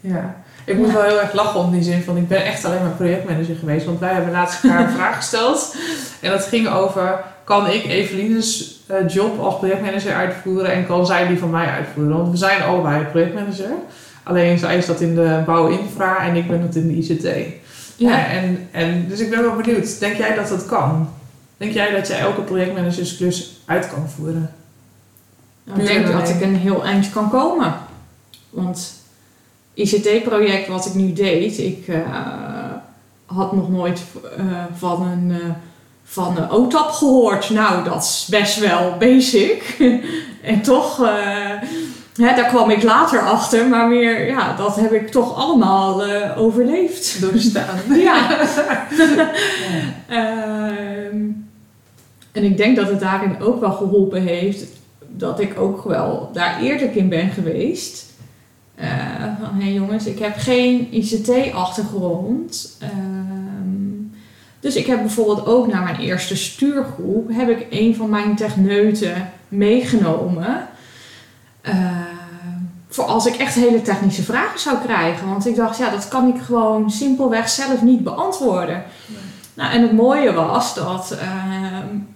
Ja, 0.00 0.36
ik 0.64 0.76
moet 0.76 0.92
wel 0.92 1.02
heel 1.02 1.20
erg 1.20 1.32
lachen 1.32 1.60
om 1.60 1.70
die 1.70 1.82
zin 1.82 2.02
van 2.02 2.16
ik 2.16 2.28
ben 2.28 2.44
echt 2.44 2.64
alleen 2.64 2.82
maar 2.82 2.90
projectmanager 2.90 3.56
geweest. 3.56 3.86
Want 3.86 4.00
wij 4.00 4.12
hebben 4.12 4.32
laatst 4.32 4.64
elkaar 4.64 4.84
een 4.84 4.94
vraag 4.98 5.16
gesteld. 5.16 5.76
En 6.20 6.30
dat 6.30 6.44
ging 6.44 6.68
over, 6.68 7.24
kan 7.44 7.66
ik 7.66 7.84
Eveline's 7.84 8.80
eh, 8.86 9.08
job 9.08 9.40
als 9.40 9.56
projectmanager 9.56 10.14
uitvoeren 10.14 10.72
en 10.72 10.86
kan 10.86 11.06
zij 11.06 11.26
die 11.26 11.38
van 11.38 11.50
mij 11.50 11.66
uitvoeren? 11.66 12.16
Want 12.16 12.30
we 12.30 12.36
zijn 12.36 12.62
allebei 12.62 13.04
projectmanager. 13.04 13.70
Alleen 14.22 14.58
zij 14.58 14.76
is 14.76 14.86
dat 14.86 15.00
in 15.00 15.14
de 15.14 15.42
bouwinfra 15.46 16.26
en 16.26 16.36
ik 16.36 16.48
ben 16.48 16.60
dat 16.60 16.74
in 16.74 16.88
de 16.88 16.94
ICT. 16.94 17.26
Ja. 17.96 18.26
En, 18.26 18.68
en, 18.70 19.04
dus 19.08 19.20
ik 19.20 19.30
ben 19.30 19.42
wel 19.42 19.56
benieuwd, 19.56 20.00
denk 20.00 20.16
jij 20.16 20.34
dat 20.34 20.48
dat 20.48 20.66
kan? 20.66 21.08
Denk 21.62 21.74
jij 21.74 21.90
dat 21.90 22.08
jij 22.08 22.18
elke 22.18 22.40
projectmanagersklus 22.40 23.60
uit 23.64 23.88
kan 23.88 24.08
voeren? 24.08 24.54
Nou, 25.64 25.80
ik 25.80 25.86
denk 25.86 26.12
dat 26.12 26.28
ik 26.28 26.40
een 26.40 26.56
heel 26.56 26.84
eind 26.84 27.10
kan 27.10 27.30
komen. 27.30 27.74
Want 28.50 28.94
ICT-project 29.74 30.68
wat 30.68 30.86
ik 30.86 30.94
nu 30.94 31.12
deed, 31.12 31.58
ik 31.58 31.88
eh, 31.88 32.00
had 33.26 33.52
nog 33.52 33.70
nooit 33.70 34.02
eh, 34.36 34.44
van 34.76 35.02
een, 35.02 35.30
eh, 35.30 35.48
van 36.04 36.36
een 36.36 36.50
OTAP 36.50 36.90
gehoord. 36.90 37.50
Nou, 37.50 37.84
dat 37.84 38.02
is 38.02 38.26
best 38.30 38.58
wel 38.58 38.96
basic. 38.98 39.76
en 40.42 40.62
toch, 40.62 41.06
eh, 41.06 41.60
hè, 42.16 42.34
daar 42.34 42.48
kwam 42.48 42.70
ik 42.70 42.82
later 42.82 43.20
achter, 43.20 43.68
maar 43.68 43.88
weer, 43.88 44.26
ja, 44.26 44.56
dat 44.56 44.76
heb 44.76 44.92
ik 44.92 45.08
toch 45.08 45.36
allemaal 45.36 46.04
eh, 46.04 46.38
overleefd. 46.38 47.20
Doorstaan. 47.20 47.78
Ja. 48.08 48.38
Ehm, 50.08 51.16
en 52.32 52.44
ik 52.44 52.56
denk 52.56 52.76
dat 52.76 52.88
het 52.88 53.00
daarin 53.00 53.40
ook 53.40 53.60
wel 53.60 53.72
geholpen 53.72 54.22
heeft 54.22 54.66
dat 55.08 55.40
ik 55.40 55.58
ook 55.58 55.84
wel 55.84 56.30
daar 56.32 56.60
eerlijk 56.60 56.94
in 56.94 57.08
ben 57.08 57.30
geweest. 57.30 58.10
Eh, 58.74 58.88
van 59.40 59.54
hé 59.54 59.64
hey 59.64 59.72
jongens, 59.72 60.06
ik 60.06 60.18
heb 60.18 60.34
geen 60.36 60.88
ICT-achtergrond. 60.90 62.76
Ehm, 62.80 62.92
dus 64.60 64.76
ik 64.76 64.86
heb 64.86 64.98
bijvoorbeeld 64.98 65.46
ook 65.46 65.66
naar 65.66 65.82
mijn 65.82 66.00
eerste 66.00 66.36
stuurgroep 66.36 67.30
heb 67.32 67.48
ik 67.48 67.66
een 67.70 67.96
van 67.96 68.10
mijn 68.10 68.36
techneuten 68.36 69.30
meegenomen. 69.48 70.68
Ehm, 71.60 72.22
voor 72.88 73.04
als 73.04 73.26
ik 73.26 73.34
echt 73.34 73.54
hele 73.54 73.82
technische 73.82 74.22
vragen 74.22 74.60
zou 74.60 74.76
krijgen. 74.84 75.28
Want 75.28 75.46
ik 75.46 75.56
dacht, 75.56 75.78
ja, 75.78 75.90
dat 75.90 76.08
kan 76.08 76.28
ik 76.28 76.42
gewoon 76.42 76.90
simpelweg 76.90 77.48
zelf 77.48 77.82
niet 77.82 78.02
beantwoorden. 78.02 78.84
Nou, 79.54 79.72
en 79.72 79.82
het 79.82 79.92
mooie 79.92 80.32
was 80.32 80.74
dat, 80.74 81.16
ehm, 81.20 81.61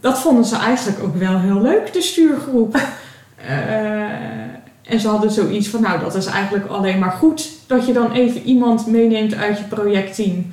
dat 0.07 0.19
vonden 0.21 0.45
ze 0.45 0.57
eigenlijk 0.57 1.03
ook 1.03 1.17
wel 1.17 1.39
heel 1.39 1.61
leuk, 1.61 1.93
de 1.93 2.03
stuurgroep. 2.03 2.77
Eh, 3.37 4.93
en 4.93 5.01
ze 5.01 5.09
hadden 5.09 5.31
zoiets 5.31 5.69
van, 5.69 5.81
nou, 5.83 6.01
dat 6.01 6.15
is 6.15 6.27
eigenlijk 6.27 6.67
alleen 6.67 6.99
maar 6.99 7.11
goed 7.11 7.49
dat 7.67 7.87
je 7.87 7.93
dan 7.93 8.13
even 8.13 8.43
iemand 8.43 8.87
meeneemt 8.87 9.35
uit 9.35 9.59
je 9.59 9.65
projectteam. 9.65 10.47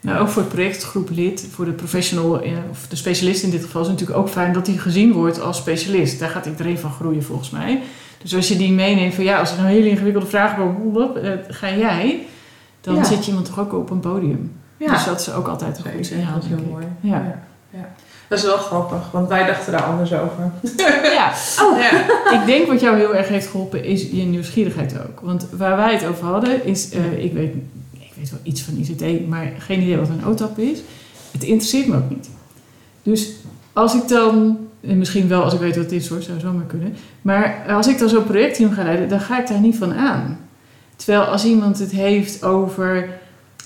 Nou, 0.00 0.18
ook 0.18 0.28
voor 0.28 0.42
het 0.42 0.52
projectgroeplid, 0.52 1.48
voor 1.50 1.64
de 1.64 1.72
professional 1.72 2.40
eh, 2.42 2.52
of 2.70 2.86
de 2.88 2.96
specialist 2.96 3.42
in 3.42 3.50
dit 3.50 3.64
geval, 3.64 3.80
is 3.80 3.86
het 3.88 3.96
natuurlijk 3.98 4.26
ook 4.26 4.32
fijn 4.32 4.52
dat 4.52 4.66
hij 4.66 4.76
gezien 4.76 5.12
wordt 5.12 5.40
als 5.40 5.56
specialist. 5.56 6.18
Daar 6.18 6.28
gaat 6.28 6.46
iedereen 6.46 6.78
van 6.78 6.90
groeien 6.90 7.22
volgens 7.22 7.50
mij. 7.50 7.82
Dus 8.22 8.34
als 8.34 8.48
je 8.48 8.56
die 8.56 8.72
meeneemt 8.72 9.14
van 9.14 9.24
ja, 9.24 9.38
als 9.38 9.52
er 9.52 9.58
een 9.58 9.64
hele 9.64 9.88
ingewikkelde 9.88 10.26
vraag 10.28 10.54
komt, 10.56 11.16
eh, 11.16 11.30
ga 11.48 11.70
jij, 11.74 12.26
dan 12.80 12.94
Ja. 12.94 13.04
zet 13.04 13.24
je 13.24 13.28
iemand 13.28 13.46
toch 13.46 13.58
ook 13.60 13.72
op 13.72 13.90
een 13.90 14.00
podium. 14.00 14.52
Ja, 14.76 14.92
Dus 14.92 15.04
dat 15.04 15.20
is 15.20 15.32
ook 15.32 15.48
altijd 15.48 15.78
een 15.78 15.92
goed 15.94 16.06
signaal, 16.06 16.34
dat 16.34 16.42
is 16.42 16.48
heel 16.48 16.66
mooi. 16.70 16.86
Ja. 17.00 17.40
Ja. 17.70 17.88
Dat 18.28 18.38
is 18.38 18.44
wel 18.44 18.56
grappig, 18.56 19.10
want 19.10 19.28
wij 19.28 19.46
dachten 19.46 19.72
daar 19.72 19.82
anders 19.82 20.12
over. 20.12 20.50
ja. 21.12 21.32
Oh. 21.62 21.78
Ja. 21.78 21.90
Ik 22.40 22.46
denk 22.46 22.66
wat 22.66 22.80
jou 22.80 22.96
heel 22.96 23.14
erg 23.14 23.28
heeft 23.28 23.46
geholpen 23.46 23.84
is 23.84 24.02
je 24.02 24.22
nieuwsgierigheid 24.22 24.94
ook. 25.08 25.20
Want 25.20 25.46
waar 25.56 25.76
wij 25.76 25.92
het 25.94 26.06
over 26.06 26.24
hadden 26.24 26.64
is, 26.64 26.90
eh, 26.90 27.24
ik, 27.24 27.32
weet, 27.32 27.54
ik 27.92 28.12
weet 28.16 28.30
wel 28.30 28.40
iets 28.42 28.62
van 28.62 28.74
ICT, 28.76 29.28
maar 29.28 29.52
geen 29.58 29.80
idee 29.80 29.96
wat 29.96 30.08
een 30.08 30.26
OTAP 30.26 30.58
is. 30.58 30.78
Het 31.30 31.42
interesseert 31.42 31.86
me 31.86 31.96
ook 31.96 32.10
niet. 32.10 32.28
Dus 33.02 33.30
als 33.72 33.94
ik 33.94 34.08
dan, 34.08 34.58
en 34.80 34.98
misschien 34.98 35.28
wel 35.28 35.42
als 35.42 35.54
ik 35.54 35.60
weet 35.60 35.76
wat 35.76 35.84
het 35.84 35.94
is 35.94 36.08
hoor, 36.08 36.22
zou 36.22 36.40
zomaar 36.40 36.66
kunnen. 36.66 36.96
Maar 37.22 37.64
als 37.68 37.86
ik 37.86 37.98
dan 37.98 38.08
zo'n 38.08 38.24
projectteam 38.24 38.72
ga 38.72 38.82
leiden, 38.82 39.08
dan 39.08 39.20
ga 39.20 39.40
ik 39.40 39.48
daar 39.48 39.60
niet 39.60 39.76
van 39.76 39.94
aan. 39.94 40.38
Terwijl 40.96 41.22
als 41.24 41.44
iemand 41.44 41.78
het 41.78 41.90
heeft 41.90 42.44
over 42.44 43.08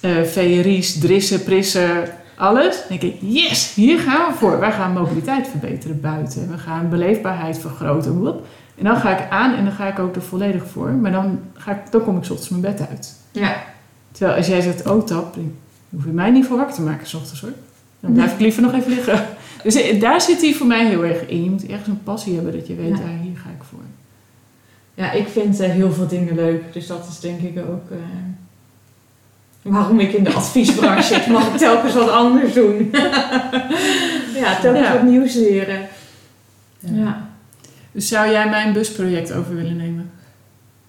eh 0.01 0.23
VRI's, 0.23 0.99
drissen, 0.99 1.43
prissen, 1.43 2.09
alles. 2.41 2.77
Dan 2.89 2.99
denk 2.99 3.03
ik, 3.15 3.17
yes, 3.21 3.75
hier 3.75 3.99
gaan 3.99 4.33
we 4.33 4.39
voor. 4.39 4.61
Wij 4.61 4.73
gaan 4.73 4.93
mobiliteit 4.93 5.49
verbeteren 5.49 6.01
buiten. 6.01 6.51
We 6.51 6.59
gaan 6.59 6.89
beleefbaarheid 6.89 7.59
vergroten. 7.59 8.41
En 8.79 8.85
dan 8.85 8.97
ga 8.97 9.19
ik 9.19 9.31
aan 9.31 9.55
en 9.55 9.65
dan 9.65 9.73
ga 9.73 9.87
ik 9.89 9.99
ook 9.99 10.15
er 10.17 10.23
volledig 10.23 10.67
voor. 10.67 10.91
Maar 10.91 11.13
dan, 11.13 11.39
ga 11.55 11.71
ik, 11.71 11.79
dan 11.91 12.03
kom 12.03 12.17
ik 12.17 12.21
ochtends 12.23 12.49
mijn 12.49 12.63
bed 12.63 12.87
uit. 12.91 13.15
ja. 13.33 13.57
Terwijl 14.13 14.37
als 14.37 14.47
jij 14.47 14.61
zegt, 14.61 14.89
oh 14.91 15.05
tap, 15.05 15.35
dan 15.35 15.53
hoef 15.91 16.05
je 16.05 16.11
mij 16.11 16.31
niet 16.31 16.47
voor 16.47 16.57
wakker 16.57 16.75
te 16.75 16.83
maken 16.83 17.07
's 17.07 17.15
ochtends 17.15 17.41
hoor. 17.41 17.53
Dan 18.01 18.13
blijf 18.13 18.33
ik 18.33 18.41
liever 18.41 18.63
nog 18.63 18.73
even 18.73 18.91
liggen. 18.93 19.25
Dus 19.63 19.75
eh, 19.75 20.01
daar 20.01 20.21
zit 20.21 20.41
hij 20.41 20.55
voor 20.55 20.67
mij 20.67 20.87
heel 20.87 21.05
erg 21.05 21.27
in. 21.27 21.45
Je 21.45 21.51
moet 21.51 21.67
ergens 21.67 21.89
een 21.89 22.03
passie 22.03 22.35
hebben 22.35 22.53
dat 22.53 22.67
je 22.67 22.75
weet, 22.75 22.89
Ja. 22.99 23.05
ah, 23.05 23.21
hier 23.23 23.37
ga 23.37 23.49
ik 23.51 23.65
voor. 23.71 23.79
ja, 24.95 25.13
ik 25.13 25.29
vind 25.29 25.61
eh, 25.61 25.71
heel 25.71 25.93
veel 25.93 26.07
dingen 26.07 26.35
leuk. 26.35 26.73
Dus 26.73 26.87
dat 26.87 27.07
is 27.11 27.21
denk 27.21 27.41
ik 27.41 27.59
ook 27.59 27.91
eh, 27.91 27.97
waarom 29.63 30.01
ik 30.01 30.13
in 30.13 30.25
de 30.25 30.33
adviesbranche 30.33 31.15
zit. 31.15 31.27
Mag 31.27 31.47
ik 31.47 31.57
telkens 31.57 31.95
wat 31.95 32.11
anders 32.11 32.53
doen. 32.53 32.91
ja, 34.43 34.61
telkens 34.63 34.87
Ja. 34.87 34.93
wat 34.93 35.03
nieuws 35.03 35.35
leren. 35.35 35.79
Ja. 36.79 36.91
Ja. 36.95 37.29
Dus 37.93 38.09
zou 38.09 38.31
jij 38.31 38.49
mijn 38.49 38.73
busproject 38.73 39.33
over 39.33 39.57
willen 39.57 39.77
nemen? 39.77 40.11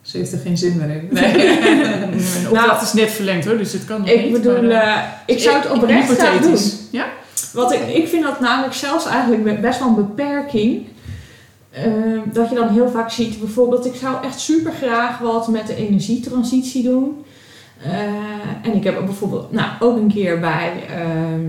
Ze 0.02 0.18
heeft 0.18 0.32
er 0.32 0.40
geen 0.40 0.58
zin 0.58 0.78
meer 0.78 0.90
in. 0.90 1.08
Mijn 1.12 2.48
opdracht 2.50 2.82
is 2.82 2.94
net 2.94 3.12
verlengd 3.12 3.46
hoor, 3.46 3.58
dus 3.58 3.74
het 3.74 3.86
kan 3.86 3.98
nog 3.98 4.06
Nou, 4.08 4.20
Ik 4.20 4.24
niet. 4.24 4.34
bedoel, 4.34 4.62
maar, 4.62 4.72
eh, 4.72 4.94
eh, 4.98 5.04
ik 5.26 5.40
zou 5.40 5.56
het 5.62 5.72
oprecht 5.72 6.10
graag 6.10 6.18
doen. 6.18 6.32
hypothetisch. 6.32 6.76
Ja? 6.92 7.06
Want 7.54 7.72
ik, 7.74 7.88
ik 7.88 8.08
vind 8.08 8.24
dat 8.24 8.40
namelijk 8.40 8.74
zelfs 8.74 9.06
eigenlijk 9.06 9.62
best 9.62 9.80
wel 9.80 9.88
een 9.88 9.96
beperking. 9.96 10.86
Ehm, 11.72 12.20
dat 12.34 12.50
je 12.50 12.56
dan 12.56 12.70
heel 12.70 12.90
vaak 12.90 13.12
ziet, 13.12 13.40
bijvoorbeeld, 13.40 13.86
ik 13.86 13.96
zou 13.96 14.26
echt 14.26 14.40
super 14.40 14.72
graag 14.72 15.18
wat 15.20 15.48
met 15.48 15.68
de 15.68 15.76
energietransitie 15.76 16.84
doen. 16.84 17.26
Eh, 17.84 17.92
en 18.62 18.76
ik 18.76 18.84
heb 18.84 19.06
bijvoorbeeld 19.06 19.52
nou, 19.52 19.70
ook 19.80 19.98
een 19.98 20.12
keer 20.12 20.40
bij 20.40 20.84
ehm, 20.90 21.46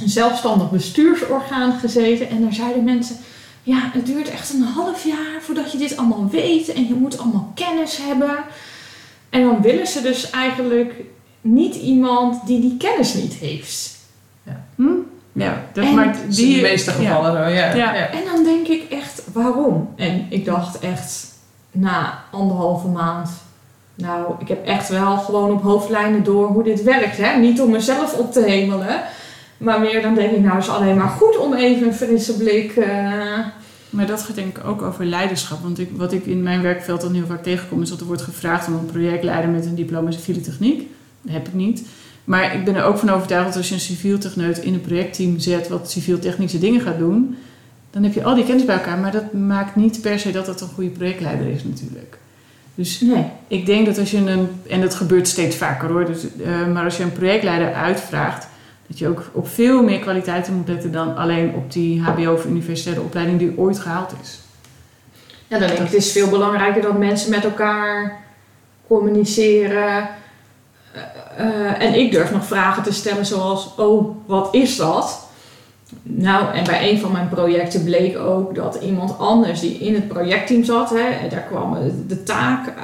een 0.00 0.08
zelfstandig 0.08 0.70
bestuursorgaan 0.70 1.72
gezeten. 1.78 2.28
En 2.28 2.42
daar 2.42 2.52
zeiden 2.52 2.84
mensen, 2.84 3.16
ja, 3.62 3.90
het 3.92 4.06
duurt 4.06 4.30
echt 4.30 4.52
een 4.52 4.62
half 4.62 5.04
jaar 5.04 5.40
voordat 5.40 5.72
je 5.72 5.78
dit 5.78 5.96
allemaal 5.96 6.28
weet. 6.30 6.72
En 6.72 6.86
je 6.88 6.94
moet 6.94 7.18
allemaal 7.18 7.52
kennis 7.54 7.98
hebben. 8.02 8.36
En 9.30 9.42
dan 9.42 9.62
willen 9.62 9.86
ze 9.86 10.02
dus 10.02 10.30
eigenlijk 10.30 10.94
niet 11.40 11.74
iemand 11.74 12.46
die 12.46 12.60
die 12.60 12.76
kennis 12.76 13.14
niet 13.14 13.34
heeft. 13.34 13.94
Hm? 14.74 14.88
Ja, 15.32 15.64
dat 15.72 15.84
En- 15.84 15.94
maakt 15.94 16.16
Dat 16.18 16.28
is 16.28 16.38
in 16.38 16.44
die... 16.46 16.56
de 16.56 16.62
meeste 16.62 16.90
gevallen 16.90 17.32
zo, 17.32 17.38
ja. 17.38 17.74
Ja. 17.74 17.94
ja. 17.94 18.10
En 18.10 18.24
dan 18.32 18.44
denk 18.44 18.66
ik 18.66 18.90
echt, 18.90 19.22
waarom? 19.32 19.88
En 19.96 20.26
ik 20.28 20.44
dacht 20.44 20.78
echt, 20.78 21.26
na 21.70 22.24
anderhalve 22.30 22.88
maand, 22.88 23.30
nou, 23.96 24.34
ik 24.38 24.48
heb 24.48 24.66
echt 24.66 24.88
wel 24.88 25.16
gewoon 25.16 25.50
op 25.50 25.62
hoofdlijnen 25.62 26.24
door 26.24 26.46
hoe 26.46 26.62
dit 26.62 26.82
werkt. 26.82 27.16
Hè? 27.16 27.38
Niet 27.38 27.60
om 27.60 27.70
mezelf 27.70 28.18
op 28.18 28.32
te 28.32 28.42
hemelen, 28.42 29.00
maar 29.56 29.80
meer 29.80 30.02
dan 30.02 30.14
denk 30.14 30.30
ik, 30.30 30.42
nou, 30.42 30.58
is 30.58 30.68
alleen 30.68 30.96
maar 30.96 31.08
goed 31.08 31.38
om 31.38 31.54
even 31.54 31.86
een 31.86 31.94
frisse 31.94 32.36
blik. 32.36 32.76
eh, 32.76 33.38
Maar 33.90 34.06
dat 34.06 34.22
gaat 34.22 34.34
denk 34.34 34.58
ik 34.58 34.64
ook 34.66 34.82
over 34.82 35.04
leiderschap. 35.04 35.62
Want 35.62 35.78
ik, 35.78 35.90
wat 35.96 36.12
ik 36.12 36.26
in 36.26 36.42
mijn 36.42 36.62
werkveld 36.62 37.00
dan 37.00 37.14
heel 37.14 37.26
vaak 37.26 37.42
tegenkom... 37.42 37.82
is 37.82 37.88
dat 37.88 38.00
er 38.00 38.06
wordt 38.06 38.22
gevraagd 38.22 38.66
om 38.66 38.74
een 38.74 38.86
projectleider 38.86 39.50
met 39.50 39.64
een 39.64 39.74
diploma 39.74 40.10
civiele 40.10 40.40
techniek. 40.40 40.88
Dat 41.22 41.32
heb 41.34 41.46
ik 41.46 41.54
niet. 41.54 41.82
Maar 42.24 42.54
ik 42.54 42.64
ben 42.64 42.74
er 42.74 42.84
ook 42.84 42.98
van 42.98 43.10
overtuigd 43.10 43.46
dat 43.46 43.56
als 43.56 43.68
je 43.68 43.74
een 43.74 43.80
civiel 43.80 44.18
techneut 44.18 44.58
in 44.58 44.74
een 44.74 44.80
projectteam 44.80 45.38
zet... 45.38 45.68
wat 45.68 45.90
civiel 45.90 46.18
technische 46.18 46.58
dingen 46.58 46.80
gaat 46.80 46.98
doen... 46.98 47.36
dan 47.90 48.02
heb 48.02 48.12
je 48.14 48.24
al 48.24 48.34
die 48.34 48.44
kennis 48.44 48.64
bij 48.64 48.76
elkaar. 48.76 48.98
Maar 48.98 49.12
dat 49.12 49.32
maakt 49.32 49.76
niet 49.76 50.00
per 50.00 50.18
se 50.18 50.30
dat 50.30 50.46
het 50.46 50.60
een 50.60 50.68
goede 50.74 50.90
projectleider 50.90 51.46
is 51.46 51.64
natuurlijk. 51.64 52.18
Dus 52.76 53.00
nee. 53.00 53.24
ik 53.48 53.66
denk 53.66 53.86
dat 53.86 53.98
als 53.98 54.10
je 54.10 54.16
een... 54.16 54.62
En 54.68 54.80
dat 54.80 54.94
gebeurt 54.94 55.28
steeds 55.28 55.56
vaker 55.56 55.88
hoor. 55.88 56.04
Dus, 56.04 56.22
eh, 56.44 56.66
maar 56.66 56.84
als 56.84 56.96
je 56.96 57.02
een 57.02 57.12
projectleider 57.12 57.74
uitvraagt... 57.74 58.46
dat 58.86 58.98
je 58.98 59.08
ook 59.08 59.30
op 59.32 59.48
veel 59.48 59.82
meer 59.82 59.98
kwaliteiten 59.98 60.54
moet 60.54 60.68
letten... 60.68 60.92
dan 60.92 61.16
alleen 61.16 61.54
op 61.54 61.72
die 61.72 62.02
hbo 62.02 62.32
of 62.32 62.44
universitaire 62.44 63.02
opleiding 63.02 63.38
die 63.38 63.58
ooit 63.58 63.78
gehaald 63.78 64.12
is. 64.22 64.38
Ja, 65.46 65.58
dan 65.58 65.68
denk 65.68 65.80
ik, 65.80 65.84
het 65.84 65.94
is 65.94 66.12
veel 66.12 66.28
belangrijker 66.28 66.82
dat 66.82 66.98
mensen 66.98 67.30
met 67.30 67.44
elkaar 67.44 68.24
communiceren. 68.86 70.08
Eh, 70.92 71.02
eh, 71.36 71.82
en 71.82 71.94
ik 71.94 72.12
durf 72.12 72.32
nog 72.32 72.46
vragen 72.46 72.82
te 72.82 72.92
stellen 72.92 73.26
zoals, 73.26 73.74
oh, 73.76 74.16
wat 74.26 74.54
is 74.54 74.76
dat? 74.76 75.25
Nou, 76.02 76.54
en 76.54 76.64
bij 76.64 76.90
een 76.90 76.98
van 76.98 77.12
mijn 77.12 77.28
projecten 77.28 77.84
bleek 77.84 78.18
ook 78.18 78.54
dat 78.54 78.78
iemand 78.82 79.18
anders 79.18 79.60
die 79.60 79.78
in 79.78 79.94
het 79.94 80.08
projectteam 80.08 80.64
zat, 80.64 80.90
hè, 80.90 81.28
daar 81.28 81.46
kwam 81.48 81.78
de 82.06 82.22
taak 82.22 82.66
eh, 82.66 82.74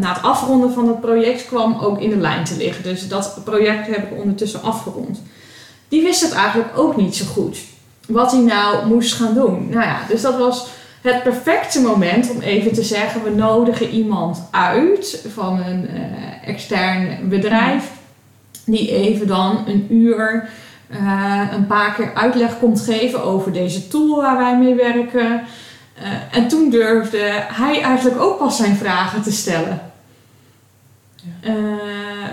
na 0.00 0.12
het 0.12 0.22
afronden 0.22 0.72
van 0.72 0.88
het 0.88 1.00
project 1.00 1.46
kwam 1.46 1.78
ook 1.80 2.00
in 2.00 2.10
de 2.10 2.16
lijn 2.16 2.44
te 2.44 2.56
liggen. 2.56 2.84
Dus 2.84 3.08
dat 3.08 3.40
project 3.44 3.86
heb 3.86 4.12
ik 4.12 4.18
ondertussen 4.18 4.62
afgerond. 4.62 5.22
Die 5.88 6.02
wist 6.02 6.22
het 6.22 6.32
eigenlijk 6.32 6.78
ook 6.78 6.96
niet 6.96 7.16
zo 7.16 7.24
goed. 7.24 7.58
Wat 8.08 8.32
hij 8.32 8.40
nou 8.40 8.86
moest 8.86 9.14
gaan 9.14 9.34
doen. 9.34 9.68
Nou 9.68 9.84
ja, 9.84 10.00
dus 10.08 10.20
dat 10.20 10.38
was 10.38 10.66
het 11.00 11.22
perfecte 11.22 11.80
moment 11.80 12.30
om 12.30 12.40
even 12.40 12.72
te 12.72 12.82
zeggen: 12.82 13.22
we 13.22 13.30
nodigen 13.30 13.88
iemand 13.88 14.42
uit 14.50 15.24
van 15.34 15.60
een 15.60 15.88
eh, 15.88 16.48
extern 16.48 17.28
bedrijf, 17.28 17.90
die 18.64 18.90
even 18.90 19.26
dan 19.26 19.64
een 19.66 19.86
uur 19.94 20.48
eh, 20.92 21.42
een 21.52 21.66
paar 21.66 21.94
keer 21.94 22.14
uitleg 22.14 22.58
komt 22.58 22.80
geven 22.80 23.22
over 23.22 23.52
deze 23.52 23.88
tool 23.88 24.16
waar 24.16 24.36
wij 24.36 24.58
mee 24.58 24.74
werken. 24.74 25.42
Eh, 25.94 26.38
en 26.38 26.48
toen 26.48 26.70
durfde 26.70 27.18
hij 27.48 27.80
eigenlijk 27.80 28.20
ook 28.20 28.38
pas 28.38 28.56
zijn 28.56 28.76
vragen 28.76 29.22
te 29.22 29.32
stellen. 29.32 29.80
Eh, 31.40 31.52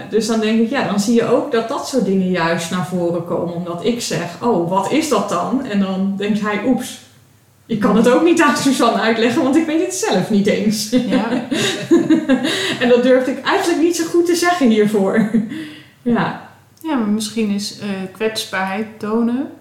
dus 0.10 0.28
dan 0.28 0.40
denk 0.40 0.60
ik, 0.60 0.70
ja, 0.70 0.88
dan 0.88 1.00
zie 1.00 1.16
je 1.16 1.26
ook 1.26 1.52
dat 1.52 1.70
dat 1.70 1.88
soort 1.88 2.06
dingen 2.06 2.30
juist 2.30 2.72
naar 2.72 2.88
voren 2.88 3.26
komen. 3.26 3.54
Omdat 3.54 3.86
ik 3.86 4.02
zeg, 4.02 4.42
oh, 4.42 4.70
wat 4.70 4.92
is 4.92 5.10
dat 5.10 5.30
dan? 5.30 5.66
En 5.66 5.80
dan 5.80 6.14
denkt 6.18 6.42
hij, 6.42 6.62
oeps, 6.66 7.00
ik 7.66 7.80
kan 7.80 7.96
het 7.96 8.10
ook 8.10 8.24
niet 8.24 8.42
aan 8.42 8.58
Suzanne 8.58 9.02
uitleggen, 9.02 9.44
want 9.44 9.56
ik 9.56 9.66
weet 9.66 9.86
het 9.86 9.96
zelf 9.96 10.30
niet 10.30 10.48
eens. 10.48 10.90
Ja, 10.90 11.30
en 12.82 12.90
dat 12.90 13.04
durfde 13.04 13.32
ik 13.32 13.42
eigenlijk 13.42 13.82
niet 13.82 13.96
zo 13.96 14.06
goed 14.06 14.26
te 14.26 14.36
zeggen 14.36 14.70
hiervoor. 14.70 15.30
ja, 16.02 16.49
ja 16.82 16.96
maar 16.96 17.08
misschien 17.08 17.50
is 17.50 17.80
eh, 17.80 17.90
kwetsbaarheid 18.12 19.00
tonen 19.00 19.52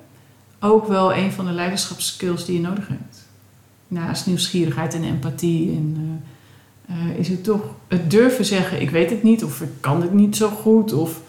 ook 0.61 0.87
wel 0.87 1.15
een 1.15 1.33
van 1.33 1.45
de 1.45 1.53
leiderschapskills 1.53 2.45
die 2.45 2.55
je 2.55 2.67
nodig 2.67 2.89
hebt. 2.89 3.27
Naast 3.89 4.27
nieuwsgierigheid 4.27 4.95
en 4.95 5.05
empathie 5.05 5.71
en, 5.71 6.23
eh, 6.87 7.11
eh, 7.11 7.19
is 7.19 7.29
het 7.29 7.45
toch 7.45 7.63
het 7.89 8.11
durven 8.11 8.45
zeggen: 8.45 8.81
ik 8.81 8.91
weet 8.91 9.11
het 9.11 9.23
niet 9.23 9.45
of 9.45 9.61
ik 9.61 9.71
kan 9.81 10.03
het 10.03 10.13
niet 10.13 10.37
zo 10.37 10.49
goed 10.49 10.93
of 10.93 11.21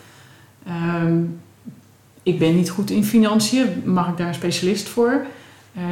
ehm, 0.66 1.24
ik 2.24 2.40
ben 2.40 2.56
niet 2.56 2.70
goed 2.70 2.90
in 2.90 3.04
financiën, 3.04 3.82
mag 3.86 4.08
ik 4.08 4.18
daar 4.18 4.28
een 4.28 4.34
specialist 4.34 4.90
voor? 4.90 5.26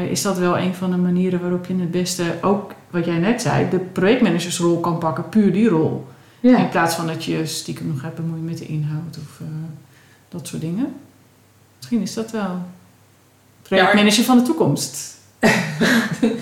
Is 0.09 0.21
dat 0.21 0.37
wel 0.37 0.57
een 0.57 0.73
van 0.73 0.91
de 0.91 0.97
manieren 0.97 1.41
waarop 1.41 1.65
je 1.65 1.75
het 1.75 1.91
beste, 1.91 2.23
ook 2.41 2.73
wat 2.89 3.05
jij 3.05 3.17
net 3.17 3.41
zei, 3.41 3.69
de 3.69 3.79
projectmanagersrol 3.79 4.79
kan 4.79 4.97
pakken, 4.97 5.29
puur 5.29 5.53
die 5.53 5.67
rol. 5.67 6.07
In 6.41 6.69
plaats 6.69 6.95
van 6.95 7.07
dat 7.07 7.23
je 7.23 7.45
stiekem 7.45 7.87
nog 7.87 7.99
gaat 7.99 8.15
bemoeien 8.15 8.45
met 8.45 8.57
de 8.57 8.65
inhoud 8.65 9.17
of 9.17 9.41
dat 10.29 10.47
soort 10.47 10.61
dingen. 10.61 10.93
Misschien 11.77 12.01
is 12.01 12.13
dat 12.13 12.31
wel 12.31 12.57
projectmanager 13.61 14.23
van 14.23 14.37
de 14.37 14.43
toekomst. 14.43 15.15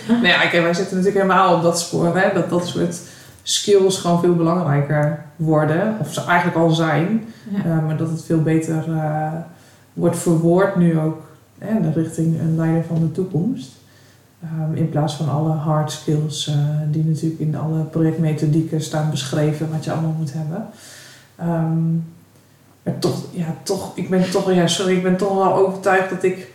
Nou 0.07 0.27
ja, 0.27 0.39
kijk, 0.47 0.63
wij 0.63 0.73
zitten 0.73 0.97
natuurlijk 0.97 1.23
helemaal 1.23 1.55
op 1.55 1.61
dat 1.61 1.79
spoor, 1.79 2.17
hè, 2.17 2.33
dat 2.33 2.49
dat 2.49 2.67
soort 2.67 2.99
skills 3.43 3.97
gewoon 3.97 4.19
veel 4.19 4.35
belangrijker 4.35 5.25
worden. 5.35 5.97
Of 5.99 6.13
ze 6.13 6.21
eigenlijk 6.23 6.57
al 6.57 6.69
zijn, 6.71 7.25
Ja. 7.49 7.57
eh, 7.63 7.85
maar 7.85 7.97
dat 7.97 8.09
het 8.09 8.23
veel 8.25 8.41
beter 8.41 8.91
eh, 8.97 9.31
wordt 9.93 10.17
verwoord 10.17 10.75
nu 10.75 10.99
ook 10.99 11.21
hè, 11.57 11.81
de 11.81 11.91
richting 12.01 12.39
een 12.39 12.55
leider 12.55 12.83
van 12.83 12.99
de 12.99 13.11
toekomst. 13.11 13.71
Ehm, 14.43 14.75
in 14.75 14.89
plaats 14.89 15.13
van 15.13 15.29
alle 15.29 15.51
hard 15.51 15.91
skills 15.91 16.47
eh, 16.47 16.55
die 16.91 17.03
natuurlijk 17.05 17.39
in 17.41 17.55
alle 17.57 17.79
projectmethodieken 17.83 18.81
staan 18.81 19.09
beschreven, 19.09 19.71
wat 19.71 19.83
je 19.83 19.91
allemaal 19.91 20.15
moet 20.17 20.33
hebben. 20.33 20.67
Ehm, 21.35 21.77
maar 22.85 22.99
toch, 22.99 23.23
ja, 23.31 23.55
toch, 23.63 23.91
ik 23.95 24.09
ben 24.09 24.31
toch, 24.31 24.53
ja, 24.53 24.67
sorry, 24.67 24.95
ik 24.95 25.03
ben 25.03 25.17
toch 25.17 25.35
wel 25.35 25.53
overtuigd 25.53 26.09
dat 26.09 26.23
ik, 26.23 26.51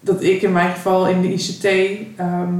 dat 0.00 0.22
ik 0.22 0.42
in 0.42 0.52
mijn 0.52 0.72
geval 0.72 1.08
in 1.08 1.20
de 1.20 1.32
ICT 1.32 1.64
ehm, 2.16 2.54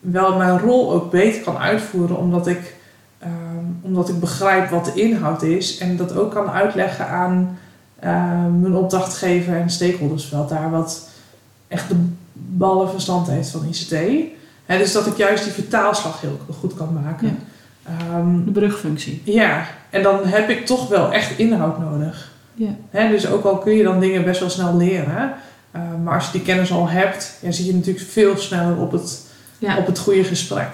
wel 0.00 0.36
mijn 0.36 0.58
rol 0.58 0.92
ook 0.92 1.10
beter 1.10 1.42
kan 1.42 1.58
uitvoeren, 1.58 2.16
omdat 2.16 2.46
ik, 2.46 2.74
ehm, 3.18 3.64
omdat 3.80 4.08
ik 4.08 4.20
begrijp 4.20 4.70
wat 4.70 4.84
de 4.84 4.92
inhoud 4.94 5.42
is 5.42 5.78
en 5.78 5.96
dat 5.96 6.16
ook 6.16 6.30
kan 6.30 6.50
uitleggen 6.50 7.08
aan 7.08 7.58
ehm, 8.00 8.60
mijn 8.60 8.74
opdrachtgever 8.74 9.56
en 9.56 9.70
stakeholdersveld 9.70 10.48
daar 10.48 10.70
wat 10.70 11.08
echt 11.68 11.88
de 11.88 11.96
ballenverstand 12.32 13.26
heeft 13.26 13.50
van 13.50 13.66
ICT. 13.68 13.94
Hè, 14.66 14.78
dus 14.78 14.92
dat 14.92 15.06
ik 15.06 15.16
juist 15.16 15.44
die 15.44 15.52
vertaalslag 15.52 16.20
heel 16.20 16.38
goed 16.58 16.74
kan 16.74 17.00
maken. 17.02 17.38
De 18.44 18.50
brugfunctie. 18.50 19.22
ja, 19.24 19.66
en 19.90 20.02
dan 20.02 20.24
heb 20.26 20.48
ik 20.48 20.66
toch 20.66 20.88
wel 20.88 21.12
echt 21.12 21.38
inhoud 21.38 21.78
nodig. 21.78 22.30
Ja. 22.54 22.74
Hè, 22.90 23.08
dus 23.08 23.26
ook 23.26 23.44
al 23.44 23.58
kun 23.58 23.72
je 23.72 23.82
dan 23.82 24.00
dingen 24.00 24.24
best 24.24 24.40
wel 24.40 24.50
snel 24.50 24.76
leren, 24.76 25.32
eh, 25.70 25.80
maar 26.04 26.14
als 26.14 26.26
je 26.26 26.32
die 26.32 26.42
kennis 26.42 26.72
al 26.72 26.88
hebt, 26.88 27.36
ja, 27.40 27.50
zit 27.50 27.66
je 27.66 27.74
natuurlijk 27.74 28.06
veel 28.10 28.36
sneller 28.36 28.76
op 28.76 28.92
het, 28.92 29.20
Ja. 29.58 29.76
op 29.76 29.86
het 29.86 29.98
goede 29.98 30.24
gesprek. 30.24 30.68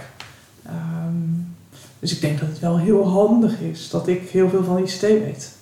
Ehm, 0.66 0.74
dus 1.98 2.12
ik 2.14 2.20
denk 2.20 2.40
dat 2.40 2.48
het 2.48 2.58
wel 2.58 2.78
heel 2.78 3.08
handig 3.08 3.60
is 3.60 3.90
dat 3.90 4.08
ik 4.08 4.28
heel 4.30 4.48
veel 4.48 4.64
van 4.64 4.78
ICT 4.78 5.00
weet. 5.00 5.52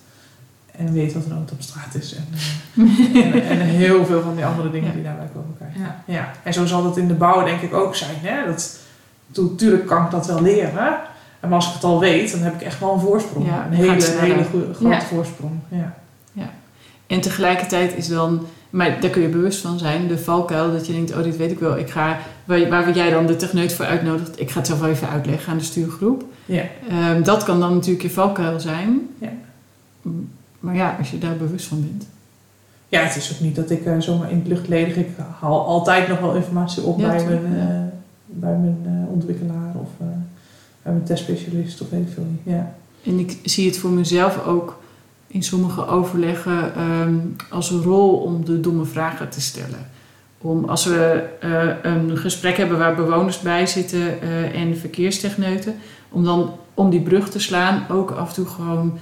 En 0.71 0.93
weet 0.93 1.13
wat 1.13 1.23
er 1.23 1.29
nood 1.29 1.51
op 1.51 1.61
straat 1.61 1.95
is. 1.95 2.15
En, 2.15 2.27
eh, 3.13 3.25
en, 3.25 3.33
en 3.49 3.59
heel 3.59 4.05
veel 4.05 4.21
van 4.21 4.35
die 4.35 4.45
andere 4.45 4.71
dingen 4.71 4.87
Ja. 4.87 4.93
die 4.93 5.03
daarbij 5.03 5.29
komen 5.33 5.55
kijken. 5.59 5.81
Ja. 5.81 6.03
Ja. 6.05 6.31
En 6.43 6.53
zo 6.53 6.65
zal 6.65 6.85
het 6.85 6.97
in 6.97 7.07
de 7.07 7.13
bouw 7.13 7.43
denk 7.45 7.61
ik 7.61 7.73
ook 7.73 7.95
zijn. 7.95 8.15
Hè? 8.21 8.45
Dat, 8.45 8.77
natuurlijk 9.35 9.85
kan 9.87 10.05
ik 10.05 10.11
dat 10.11 10.25
wel 10.27 10.41
leren. 10.41 10.97
En 11.43 11.49
maar 11.49 11.57
als 11.57 11.67
ik 11.67 11.73
het 11.73 11.83
al 11.83 11.99
weet, 11.99 12.31
dan 12.31 12.41
heb 12.41 12.53
ik 12.53 12.61
echt 12.61 12.79
wel 12.79 12.93
een 12.93 12.99
voorsprong. 12.99 13.45
Ja, 13.45 13.65
een 13.65 13.73
hele, 13.73 14.03
hele 14.19 14.43
goede, 14.43 14.73
grote 14.73 14.95
Ja. 14.95 15.01
voorsprong. 15.01 15.51
Ja. 15.67 15.93
En 17.07 17.21
tegelijkertijd 17.21 17.95
is 17.97 18.07
dan, 18.07 18.41
maar 18.69 19.01
daar 19.01 19.09
kun 19.09 19.21
je 19.21 19.27
bewust 19.27 19.59
van 19.61 19.79
zijn, 19.79 20.07
de 20.07 20.17
valkuil 20.17 20.71
dat 20.71 20.87
je 20.87 20.93
denkt, 20.93 21.15
oh 21.15 21.23
dit 21.23 21.37
weet 21.37 21.51
ik 21.51 21.59
wel. 21.59 21.77
Ik 21.77 21.89
ga, 21.89 22.17
waar, 22.45 22.69
waar 22.69 22.91
jij 22.93 23.09
dan 23.09 23.25
de 23.25 23.35
techneut 23.35 23.73
voor 23.73 23.85
uitnodigt, 23.85 24.39
ik 24.39 24.51
ga 24.51 24.57
het 24.57 24.67
zelf 24.67 24.79
wel 24.79 24.89
even 24.89 25.09
uitleggen 25.09 25.51
aan 25.51 25.57
de 25.57 25.63
stuurgroep. 25.63 26.23
Ja. 26.45 26.63
Ehm, 26.89 27.23
dat 27.23 27.43
kan 27.43 27.59
dan 27.59 27.73
natuurlijk 27.73 28.03
je 28.03 28.09
valkuil 28.09 28.59
zijn. 28.59 28.99
Ja. 29.17 29.29
Maar 30.59 30.75
ja, 30.75 30.95
als 30.99 31.11
je 31.11 31.17
daar 31.17 31.35
bewust 31.37 31.65
van 31.67 31.81
bent. 31.81 32.07
ja, 32.89 33.01
het 33.01 33.15
is 33.15 33.33
ook 33.33 33.39
niet 33.39 33.55
dat 33.55 33.69
ik 33.69 33.85
eh, 33.85 33.93
zomaar 33.99 34.31
in 34.31 34.37
het 34.37 34.47
lucht 34.47 34.67
ledig. 34.67 34.95
Ik 34.95 35.09
haal 35.39 35.65
altijd 35.65 36.07
nog 36.07 36.19
wel 36.19 36.35
informatie 36.35 36.83
op 36.83 36.99
Ja, 36.99 37.07
bij, 37.07 37.25
mijn, 37.25 37.55
ja. 37.55 37.61
eh, 37.61 37.81
bij 38.25 38.55
mijn 38.57 38.81
eh, 38.85 39.13
ontwikkelaar 39.13 39.73
of 39.75 39.89
mijn 40.91 41.03
testspecialist 41.03 41.81
of 41.81 41.89
weet 41.89 42.07
ik 42.07 42.13
veel. 42.13 42.27
Ja. 42.43 42.75
En 43.03 43.19
ik 43.19 43.39
zie 43.43 43.67
het 43.67 43.77
voor 43.77 43.89
mezelf 43.89 44.45
ook 44.45 44.81
in 45.27 45.43
sommige 45.43 45.87
overleggen 45.87 46.75
ehm, 46.75 47.15
als 47.49 47.69
een 47.69 47.81
rol 47.81 48.15
om 48.15 48.45
de 48.45 48.59
domme 48.59 48.85
vragen 48.85 49.29
te 49.29 49.41
stellen. 49.41 49.89
Om 50.37 50.65
als 50.65 50.85
we 50.85 51.23
eh, 51.39 51.91
een 51.91 52.17
gesprek 52.17 52.57
hebben 52.57 52.77
waar 52.77 52.95
bewoners 52.95 53.39
bij 53.39 53.67
zitten 53.67 54.21
eh, 54.21 54.61
en 54.61 54.77
verkeerstechneuten, 54.77 55.75
om 56.09 56.23
dan 56.23 56.51
om 56.73 56.89
die 56.89 57.01
brug 57.01 57.29
te 57.29 57.39
slaan 57.39 57.85
ook 57.89 58.11
af 58.11 58.27
en 58.27 58.33
toe 58.33 58.45
gewoon 58.45 58.97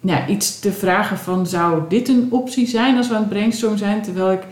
nou, 0.00 0.26
iets 0.26 0.60
te 0.60 0.72
vragen 0.72 1.18
van 1.18 1.46
zou 1.46 1.82
dit 1.88 2.08
een 2.08 2.28
optie 2.30 2.66
zijn 2.66 2.96
als 2.96 3.08
we 3.08 3.14
aan 3.14 3.20
het 3.20 3.28
brainstorm 3.28 3.76
zijn, 3.76 4.02
terwijl 4.02 4.32
ik 4.32 4.42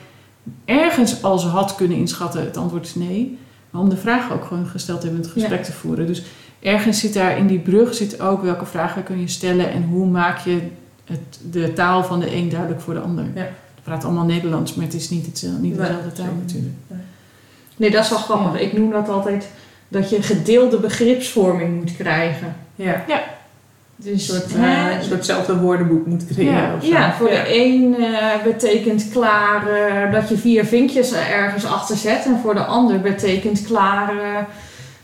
ergens 0.65 1.23
al 1.23 1.39
ze 1.39 1.47
had 1.47 1.75
kunnen 1.75 1.97
inschatten, 1.97 2.45
het 2.45 2.57
antwoord 2.57 2.87
is 2.87 2.95
nee. 2.95 3.39
Om 3.75 3.89
de 3.89 3.97
vraag 3.97 4.33
ook 4.33 4.45
gewoon 4.45 4.67
gesteld 4.67 5.01
te 5.01 5.07
hebben 5.07 5.25
en 5.25 5.31
het 5.31 5.39
gesprek 5.41 5.65
te 5.65 5.73
voeren. 5.73 6.07
Dus 6.07 6.23
ergens 6.61 7.01
zit 7.01 7.15
daar 7.15 7.39
in 7.39 7.47
die 7.47 7.59
brug 7.59 7.95
zit 7.95 8.21
ook 8.21 8.43
welke 8.43 8.67
vragen 8.67 9.03
kun 9.03 9.21
je 9.21 9.29
stellen 9.29 9.71
en 9.71 9.83
hoe 9.83 10.07
maak 10.07 10.39
je 10.39 10.61
het, 11.05 11.41
de 11.51 11.73
taal 11.73 12.05
van 12.05 12.21
de 12.21 12.35
een 12.35 12.49
duidelijk 12.49 12.81
voor 12.81 12.95
de 12.95 13.01
ander. 13.01 13.25
Ja. 13.35 13.49
praat 13.83 14.05
allemaal 14.05 14.25
Nederlands, 14.25 14.75
maar 14.75 14.85
het 14.85 14.95
is 14.95 15.11
niet, 15.11 15.27
hetzelfde, 15.27 15.61
niet 15.61 15.77
Nee, 15.77 15.87
dezelfde 15.87 16.13
taal 16.13 16.27
zeker. 16.27 16.41
natuurlijk. 16.41 16.75
Nee, 17.77 17.91
dat 17.91 18.05
is 18.05 18.11
wel 18.11 18.19
grappig. 18.19 18.61
Ik 18.61 18.73
noem 18.73 18.91
dat 18.91 19.09
altijd 19.09 19.49
dat 19.89 20.11
je 20.11 20.23
gedeelde 20.23 20.79
begripsvorming 20.79 21.81
moet 21.81 21.97
krijgen. 21.97 22.57
Ja, 22.75 23.05
Dus 23.97 24.13
een 24.13 24.21
soort, 24.21 24.55
hè, 24.55 24.91
eh, 24.91 24.97
een 24.97 25.05
soortzelfde 25.05 25.57
woordenboek 25.57 26.07
moet 26.07 26.27
creëren 26.27 26.53
Ja. 26.55 26.79
Ja, 26.81 27.13
voor 27.13 27.29
de 27.29 27.43
een 27.47 27.97
eh, 27.97 28.43
betekent 28.45 29.09
klaar 29.09 29.69
eh, 29.69 30.13
dat 30.13 30.29
je 30.29 30.37
vier 30.39 30.65
vinkjes 30.65 31.13
er 31.13 31.31
ergens 31.31 31.67
achter 31.67 31.97
zet. 31.97 32.25
En 32.25 32.39
voor 32.43 32.55
de 32.55 32.65
ander 32.65 33.01
betekent 33.01 33.63
klaar 33.63 34.13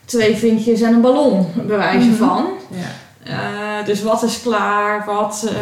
twee 0.05 0.37
vinkjes 0.37 0.81
en 0.81 0.93
een 0.95 1.01
ballon, 1.01 1.47
bij 1.67 1.77
wijze 1.77 2.09
Mhm. 2.09 2.17
van. 2.17 2.47
Ja. 2.69 3.83
Dus 3.85 4.03
wat 4.03 4.23
is 4.23 4.43
klaar? 4.43 5.05
Wat, 5.05 5.53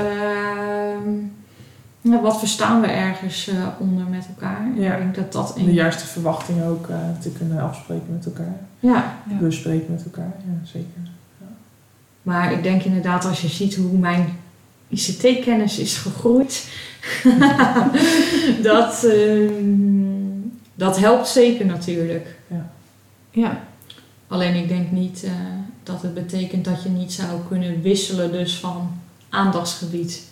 ehm, 2.03 2.21
wat 2.23 2.39
verstaan 2.39 2.81
we 2.81 2.87
ergens 2.87 3.51
onder 3.79 4.05
met 4.11 4.27
elkaar? 4.29 4.67
Ja. 4.75 4.93
Ik 4.95 4.99
denk 4.99 5.15
dat 5.15 5.33
dat 5.33 5.55
Om 5.59 5.65
de 5.65 5.73
juiste 5.73 6.07
verwachtingen 6.07 6.67
ook 6.67 6.87
te 7.21 7.31
kunnen 7.31 7.63
afspreken 7.63 8.07
met 8.13 8.27
elkaar. 8.27 8.57
Ja. 8.81 9.15
Bespreken 9.25 9.87
met 9.93 10.05
elkaar, 10.05 10.35
ja 10.47 10.67
zeker. 10.67 11.01
Maar 12.29 12.53
ik 12.53 12.63
denk 12.63 12.83
inderdaad 12.83 13.25
als 13.25 13.41
je 13.41 13.49
ziet 13.49 13.75
hoe 13.75 13.99
mijn 13.99 14.39
ICT-kennis 14.89 15.79
is 15.79 15.97
gegroeid, 15.97 16.69
dat, 18.71 19.05
ehm, 19.05 20.41
dat 20.75 20.99
helpt 20.99 21.29
zeker 21.29 21.67
natuurlijk. 21.67 22.37
Ja, 23.31 23.67
Alleen 24.27 24.55
ik 24.55 24.69
denk 24.69 24.91
niet 24.91 25.23
eh, 25.25 25.31
dat 25.83 26.03
het 26.03 26.15
betekent 26.15 26.65
dat 26.65 26.83
je 26.83 26.89
niet 26.89 27.13
zou 27.13 27.29
kunnen 27.49 27.83
wisselen 27.83 28.33
dus 28.33 28.55
van 28.55 28.91
aandachtsgebied. 29.29 30.28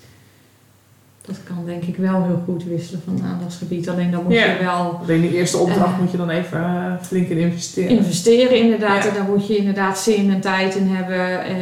Dat 1.26 1.36
kan 1.44 1.64
denk 1.66 1.82
ik 1.82 1.96
wel 1.96 2.24
heel 2.24 2.42
goed 2.44 2.64
wisselen 2.64 3.02
van 3.04 3.22
aandachtsgebied. 3.24 3.88
Alleen 3.88 4.10
dan 4.10 4.22
moet 4.22 4.32
Ja. 4.32 4.44
je 4.44 4.58
wel 4.58 4.98
Alleen 5.02 5.20
de 5.20 5.34
eerste 5.34 5.56
opdracht 5.56 5.92
Eh. 5.92 5.98
moet 5.98 6.10
je 6.10 6.16
dan 6.16 6.30
even 6.30 6.58
eh, 6.64 6.92
flink 7.02 7.28
in 7.28 7.38
investeren. 7.38 7.90
investeren 7.90 8.56
inderdaad. 8.58 9.02
Ja. 9.02 9.08
En 9.08 9.14
daar 9.14 9.24
moet 9.28 9.46
je 9.46 9.56
inderdaad 9.56 9.98
zin 9.98 10.30
en 10.30 10.40
tijd 10.40 10.74
in 10.74 10.86
hebben. 10.86 11.44
Eh, 11.44 11.56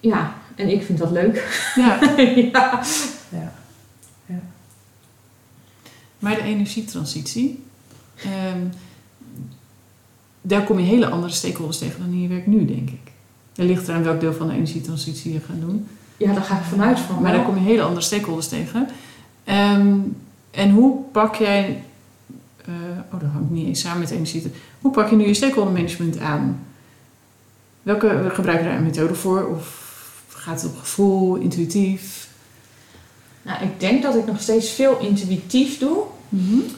ja, 0.00 0.34
en 0.56 0.68
ik 0.68 0.82
vind 0.82 0.98
dat 0.98 1.10
leuk. 1.10 1.62
ja. 1.74 1.98
ja. 2.52 2.80
Ja. 3.30 3.52
Maar 6.18 6.34
de 6.34 6.42
energietransitie, 6.42 7.62
ehm, 8.16 8.58
daar 10.42 10.64
kom 10.64 10.78
je 10.78 10.84
hele 10.84 11.08
andere 11.08 11.32
stakeholders 11.32 11.78
tegen 11.78 12.00
dan 12.00 12.12
in 12.12 12.20
je 12.22 12.28
werk 12.28 12.46
nu, 12.46 12.64
denk 12.64 12.90
ik. 12.90 13.12
Er 13.56 13.64
ligt 13.64 13.88
eraan 13.88 14.02
welk 14.04 14.20
deel 14.20 14.32
van 14.32 14.46
de 14.48 14.54
energietransitie 14.54 15.32
je 15.32 15.40
gaat 15.40 15.60
doen. 15.60 15.86
Ja, 16.22 16.32
daar 16.32 16.42
ga 16.42 16.56
ik 16.56 16.64
vanuit 16.64 16.98
van. 16.98 17.14
Maar 17.22 17.32
daar 17.32 17.44
wel. 17.44 17.52
kom 17.52 17.62
je 17.62 17.70
hele 17.70 17.82
andere 17.82 18.00
stakeholders 18.00 18.48
tegen. 18.48 18.88
Ehm, 19.44 19.96
en 20.50 20.70
hoe 20.70 20.98
pak 21.12 21.34
jij, 21.34 21.82
eh, 22.64 22.72
oh 23.12 23.20
dat 23.20 23.28
hangt 23.32 23.50
niet 23.50 23.66
eens 23.66 23.80
samen 23.80 24.00
met 24.00 24.10
energie, 24.10 24.52
hoe 24.80 24.92
pak 24.92 25.10
je 25.10 25.16
nu 25.16 25.26
je 25.26 25.34
stakeholder 25.34 25.72
management 25.72 26.18
aan? 26.18 26.64
Welke 27.82 28.30
gebruik 28.32 28.58
je 28.58 28.64
daar 28.64 28.76
een 28.76 28.82
methode 28.82 29.14
voor? 29.14 29.46
Of 29.46 29.90
gaat 30.28 30.62
het 30.62 30.70
op 30.70 30.78
gevoel, 30.78 31.34
intuïtief? 31.34 32.28
Nou, 33.42 33.62
ik 33.62 33.80
denk 33.80 34.02
dat 34.02 34.14
ik 34.14 34.26
nog 34.26 34.40
steeds 34.40 34.70
veel 34.70 34.98
intuïtief 34.98 35.78
doe. 35.78 36.02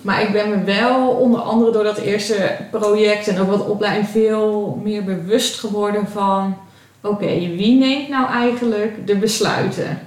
Maar 0.03 0.23
ik 0.23 0.33
ben 0.33 0.51
me 0.51 0.65
wel 0.65 1.09
onder 1.09 1.41
andere 1.41 1.73
door 1.73 1.85
dat 1.85 1.99
eerste 1.99 2.57
project 2.71 3.29
en 3.29 3.41
ook 3.41 3.49
wat 3.49 3.67
opleiding 3.67 4.09
veel 4.09 4.81
meer 4.83 5.05
bewust 5.05 5.59
geworden 5.59 6.09
van... 6.09 6.57
Oké, 7.05 7.27
wie 7.57 7.79
neemt 7.79 8.09
nou 8.09 8.31
eigenlijk 8.31 9.07
de 9.07 9.17
besluiten? 9.17 9.99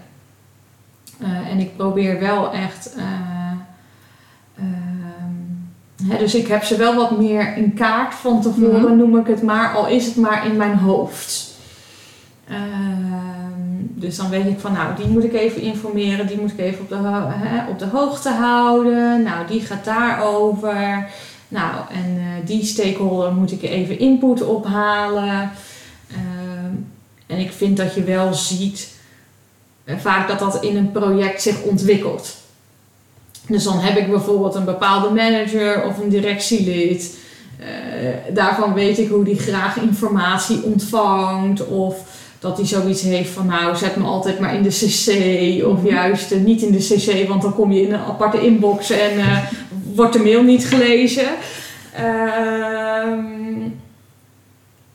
Eh, 1.19 1.51
en 1.51 1.59
ik 1.59 1.75
probeer 1.77 2.19
wel 2.19 2.51
echt... 2.53 2.93
eh, 2.95 3.03
ehm, 4.57 6.11
hè, 6.11 6.17
dus 6.17 6.35
ik 6.35 6.47
heb 6.47 6.63
ze 6.63 6.77
wel 6.77 6.95
wat 6.95 7.17
meer 7.17 7.57
in 7.57 7.73
kaart 7.73 8.13
van 8.13 8.41
tevoren, 8.41 8.81
Mhm. 8.81 8.97
noem 8.97 9.17
ik 9.17 9.27
het 9.27 9.41
maar. 9.43 9.73
Al 9.75 9.87
is 9.87 10.05
het 10.05 10.15
maar 10.15 10.45
in 10.45 10.55
mijn 10.57 10.77
hoofd. 10.77 11.55
Ehm, 12.47 13.55
dus 13.77 14.15
dan 14.17 14.29
weet 14.29 14.45
ik 14.45 14.59
van, 14.59 14.71
nou, 14.73 14.95
die 14.95 15.07
moet 15.07 15.23
ik 15.23 15.33
even 15.33 15.61
informeren, 15.61 16.27
die 16.27 16.39
moet 16.41 16.51
ik 16.51 16.59
even 16.59 16.79
op 16.81 16.89
de, 16.89 16.95
hè, 17.29 17.69
op 17.69 17.79
de 17.79 17.85
hoogte 17.85 18.29
houden. 18.29 19.23
Nou, 19.23 19.47
die 19.47 19.61
gaat 19.61 19.85
daarover. 19.85 21.07
Nou, 21.47 21.73
en 21.93 22.17
eh, 22.17 22.47
die 22.47 22.65
stakeholder 22.65 23.33
moet 23.33 23.51
ik 23.51 23.61
even 23.61 23.99
input 23.99 24.43
ophalen. 24.45 25.51
En 27.27 27.37
ik 27.37 27.51
vind 27.51 27.77
dat 27.77 27.95
je 27.95 28.03
wel 28.03 28.33
ziet 28.33 28.89
eh, 29.83 29.95
vaak 29.97 30.27
dat 30.27 30.39
dat 30.39 30.63
in 30.63 30.75
een 30.77 30.91
project 30.91 31.41
zich 31.41 31.61
ontwikkelt. 31.61 32.35
Dus 33.47 33.63
dan 33.63 33.79
heb 33.79 33.97
ik 33.97 34.09
bijvoorbeeld 34.09 34.55
een 34.55 34.65
bepaalde 34.65 35.09
manager 35.09 35.83
of 35.83 35.97
een 35.99 36.09
directielid. 36.09 37.17
Eh, 37.59 38.33
daarvan 38.33 38.73
weet 38.73 38.97
ik 38.97 39.09
hoe 39.09 39.23
die 39.23 39.39
graag 39.39 39.77
informatie 39.77 40.63
ontvangt. 40.63 41.67
Of 41.67 41.97
dat 42.39 42.57
hij 42.57 42.65
zoiets 42.65 43.01
heeft 43.01 43.29
van 43.29 43.45
nou 43.45 43.75
zet 43.75 43.95
me 43.95 44.03
altijd 44.03 44.39
maar 44.39 44.55
in 44.55 44.63
de 44.63 44.69
cc. 44.69 45.07
Of 45.65 45.77
Mhm. 45.77 45.87
juist 45.87 46.31
eh, 46.31 46.39
niet 46.39 46.61
in 46.61 46.71
de 46.71 46.77
cc, 46.77 47.27
want 47.27 47.41
dan 47.41 47.53
kom 47.53 47.71
je 47.71 47.81
in 47.81 47.93
een 47.93 47.99
aparte 47.99 48.41
inbox 48.41 48.89
en 48.89 49.19
eh, 49.19 49.37
wordt 49.93 50.13
de 50.13 50.19
mail 50.19 50.43
niet 50.43 50.65
gelezen. 50.65 51.27
Ehm, 51.93 53.69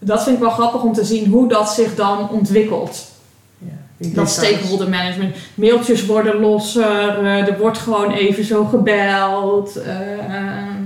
dat 0.04 0.22
vind 0.22 0.36
ik 0.36 0.42
wel 0.42 0.50
grappig 0.50 0.82
om 0.82 0.92
te 0.92 1.04
zien 1.04 1.30
hoe 1.30 1.48
dat 1.48 1.70
zich 1.70 1.94
dan 1.94 2.30
ontwikkelt. 2.30 3.10
Ja. 3.58 4.08
Dat 4.14 4.30
stakeholder 4.30 4.88
management. 4.88 5.36
Mailtjes 5.54 6.06
worden 6.06 6.40
losser, 6.40 7.18
eh, 7.24 7.48
er 7.48 7.58
wordt 7.58 7.78
gewoon 7.78 8.10
even 8.12 8.44
zo 8.44 8.64
gebeld. 8.64 9.76
ehm, 9.76 10.80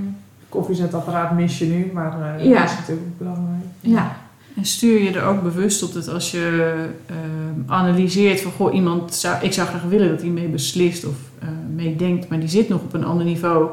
Koffiezetapparaat 0.49 1.33
mis 1.33 1.59
je 1.59 1.65
nu, 1.65 1.91
maar 1.95 2.37
eh, 2.39 2.45
Ja. 2.45 2.61
dat 2.61 2.71
is 2.71 2.77
natuurlijk 2.77 3.07
ook 3.09 3.19
belangrijk. 3.19 3.63
ja. 3.81 4.17
En 4.57 4.65
stuur 4.65 5.03
je 5.03 5.11
er 5.11 5.25
ook 5.25 5.43
bewust 5.43 5.83
op 5.83 5.93
dat 5.93 6.09
als 6.09 6.31
je 6.31 6.75
ehm, 7.07 7.73
analyseert 7.73 8.41
van 8.41 8.53
goh, 8.53 8.75
iemand 8.75 9.15
zou, 9.15 9.37
ik 9.45 9.53
zou 9.53 9.69
graag 9.69 9.83
willen 9.83 10.09
dat 10.09 10.21
hij 10.21 10.31
mee 10.31 10.47
beslist 10.49 11.05
of 11.07 11.15
eh 11.39 11.49
meedenkt, 11.75 12.29
maar 12.29 12.39
die 12.41 12.49
zit 12.49 12.69
nog 12.69 12.81
op 12.81 12.95
een 12.95 13.05
ander 13.05 13.25
niveau, 13.27 13.69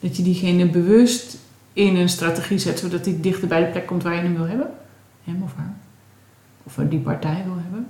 dat 0.00 0.16
je 0.16 0.22
diegene 0.22 0.66
bewust 0.66 1.36
in 1.72 1.96
een 1.96 2.08
strategie 2.08 2.58
zet 2.58 2.78
zodat 2.78 3.04
hij 3.04 3.18
dichter 3.20 3.48
bij 3.48 3.60
de 3.60 3.66
plek 3.66 3.86
komt 3.86 4.02
waar 4.02 4.14
je 4.14 4.20
hem 4.20 4.36
wil 4.36 4.46
hebben, 4.46 4.66
hem 5.28 5.42
of 5.42 5.52
haar, 5.56 5.74
of 6.62 6.74
die 6.88 6.98
partij 6.98 7.42
wil 7.44 7.56
hebben. 7.62 7.86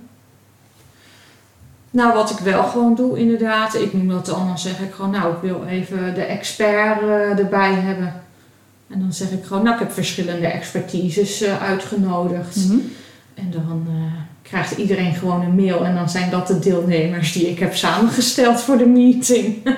Nou, 1.91 2.13
wat 2.13 2.29
ik 2.29 2.37
wel 2.37 2.63
gewoon 2.63 2.95
doe, 2.95 3.19
inderdaad. 3.19 3.75
Ik 3.75 3.93
noem 3.93 4.07
dat 4.07 4.25
dan, 4.25 4.47
dan 4.47 4.59
zeg 4.59 4.79
ik 4.79 4.93
gewoon, 4.93 5.11
nou, 5.11 5.33
ik 5.33 5.41
wil 5.41 5.63
even 5.65 6.13
de 6.13 6.23
expert 6.23 7.01
eh, 7.01 7.39
erbij 7.39 7.73
hebben. 7.73 8.13
En 8.89 8.99
dan 8.99 9.13
zeg 9.13 9.31
ik 9.31 9.45
gewoon, 9.45 9.63
nou, 9.63 9.75
ik 9.75 9.81
heb 9.81 9.91
verschillende 9.91 10.47
expertises 10.47 11.41
eh, 11.41 11.63
uitgenodigd. 11.63 12.55
En 13.33 13.51
dan 13.51 13.85
eh, 13.87 13.93
krijgt 14.41 14.71
iedereen 14.71 15.13
gewoon 15.13 15.41
een 15.41 15.55
mail. 15.55 15.85
En 15.85 15.95
dan 15.95 16.09
zijn 16.09 16.29
dat 16.29 16.47
de 16.47 16.59
deelnemers 16.59 17.31
die 17.31 17.49
ik 17.49 17.59
heb 17.59 17.75
samengesteld 17.75 18.61
voor 18.61 18.77
de 18.77 18.85
meeting. 18.85 19.57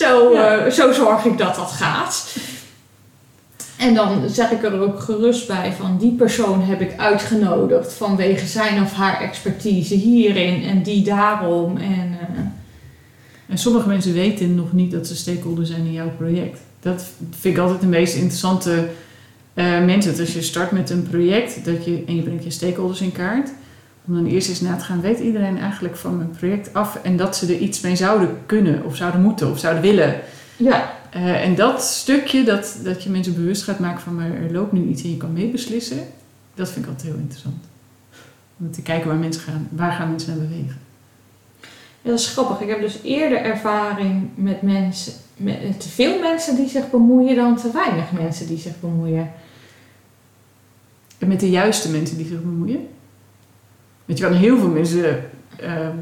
zo, 0.00 0.32
Ja. 0.32 0.70
zo 0.70 0.92
zorg 0.92 1.24
ik 1.24 1.38
dat 1.38 1.54
dat 1.54 1.70
gaat. 1.70 2.36
En 3.78 3.94
dan 3.94 4.28
zeg 4.28 4.50
ik 4.50 4.62
er 4.62 4.80
ook 4.80 5.00
gerust 5.00 5.46
bij 5.46 5.72
van 5.72 5.98
die 5.98 6.12
persoon 6.12 6.62
heb 6.62 6.80
ik 6.80 6.98
uitgenodigd 6.98 7.92
vanwege 7.92 8.46
zijn 8.46 8.82
of 8.82 8.92
haar 8.92 9.20
expertise 9.20 9.94
hierin 9.94 10.62
en 10.62 10.82
die 10.82 11.04
daarom. 11.04 11.76
En, 11.76 12.18
eh, 12.20 12.38
En 13.46 13.58
sommige 13.58 13.88
mensen 13.88 14.12
weten 14.12 14.54
nog 14.54 14.72
niet 14.72 14.90
dat 14.90 15.06
ze 15.06 15.16
stakeholder 15.16 15.66
zijn 15.66 15.84
in 15.84 15.92
jouw 15.92 16.10
project. 16.16 16.60
Dat 16.80 17.04
vind 17.30 17.56
ik 17.56 17.60
altijd 17.60 17.80
de 17.80 17.86
meest 17.86 18.14
interessante 18.14 18.88
eh, 19.54 19.84
mensen. 19.84 20.10
Dat 20.10 20.20
als 20.20 20.32
je 20.32 20.42
start 20.42 20.70
met 20.70 20.90
een 20.90 21.02
project 21.02 21.64
dat 21.64 21.84
je, 21.84 22.02
en 22.06 22.16
je 22.16 22.22
brengt 22.22 22.44
je 22.44 22.50
stakeholders 22.50 23.00
in 23.00 23.12
kaart, 23.12 23.50
om 24.06 24.14
dan 24.14 24.26
eerst 24.26 24.48
eens 24.48 24.60
na 24.60 24.76
te 24.76 24.84
gaan, 24.84 25.00
weet 25.00 25.18
iedereen 25.18 25.58
eigenlijk 25.58 25.96
van 25.96 26.16
mijn 26.16 26.30
project 26.30 26.74
af 26.74 26.98
en 27.02 27.16
dat 27.16 27.36
ze 27.36 27.46
er 27.46 27.58
iets 27.58 27.80
mee 27.80 27.96
zouden 27.96 28.28
kunnen 28.46 28.84
of 28.84 28.96
zouden 28.96 29.22
moeten 29.22 29.50
of 29.50 29.58
zouden 29.58 29.82
willen. 29.82 30.20
ja, 30.56 30.95
Eh, 31.16 31.42
en 31.44 31.54
dat 31.54 31.82
stukje, 31.82 32.44
dat, 32.44 32.78
dat 32.82 33.02
je 33.02 33.10
mensen 33.10 33.34
bewust 33.34 33.62
gaat 33.62 33.78
maken 33.78 34.00
van 34.00 34.14
maar 34.14 34.30
er 34.30 34.52
loopt 34.52 34.72
nu 34.72 34.88
iets 34.88 35.02
en 35.02 35.10
je 35.10 35.16
kan 35.16 35.32
meebeslissen, 35.32 35.98
dat 36.54 36.70
vind 36.70 36.84
ik 36.84 36.90
altijd 36.90 37.12
heel 37.12 37.20
interessant. 37.20 37.64
Om 38.58 38.70
te 38.70 38.82
kijken 38.82 39.08
waar 39.08 39.16
mensen 39.16 39.42
gaan, 39.42 39.68
waar 39.70 39.92
gaan 39.92 40.10
mensen 40.10 40.36
naar 40.36 40.46
bewegen. 40.46 40.78
Ja, 42.02 42.10
dat 42.10 42.18
is 42.18 42.28
grappig. 42.28 42.60
Ik 42.60 42.68
heb 42.68 42.80
dus 42.80 42.98
eerder 43.02 43.38
ervaring 43.38 44.28
met 44.34 44.62
mensen, 44.62 45.12
met 45.36 45.80
te 45.80 45.88
veel 45.88 46.18
mensen 46.18 46.56
die 46.56 46.68
zich 46.68 46.90
bemoeien 46.90 47.36
dan 47.36 47.56
te 47.56 47.70
weinig 47.72 48.12
mensen 48.12 48.46
die 48.46 48.58
zich 48.58 48.80
bemoeien. 48.80 49.30
En 51.18 51.28
met 51.28 51.40
de 51.40 51.50
juiste 51.50 51.90
mensen 51.90 52.16
die 52.16 52.26
zich 52.26 52.40
bemoeien. 52.40 52.88
Want 54.04 54.18
je 54.18 54.24
kan 54.24 54.34
heel 54.34 54.58
veel 54.58 54.70
mensen 54.70 55.30
ehm, 55.56 55.96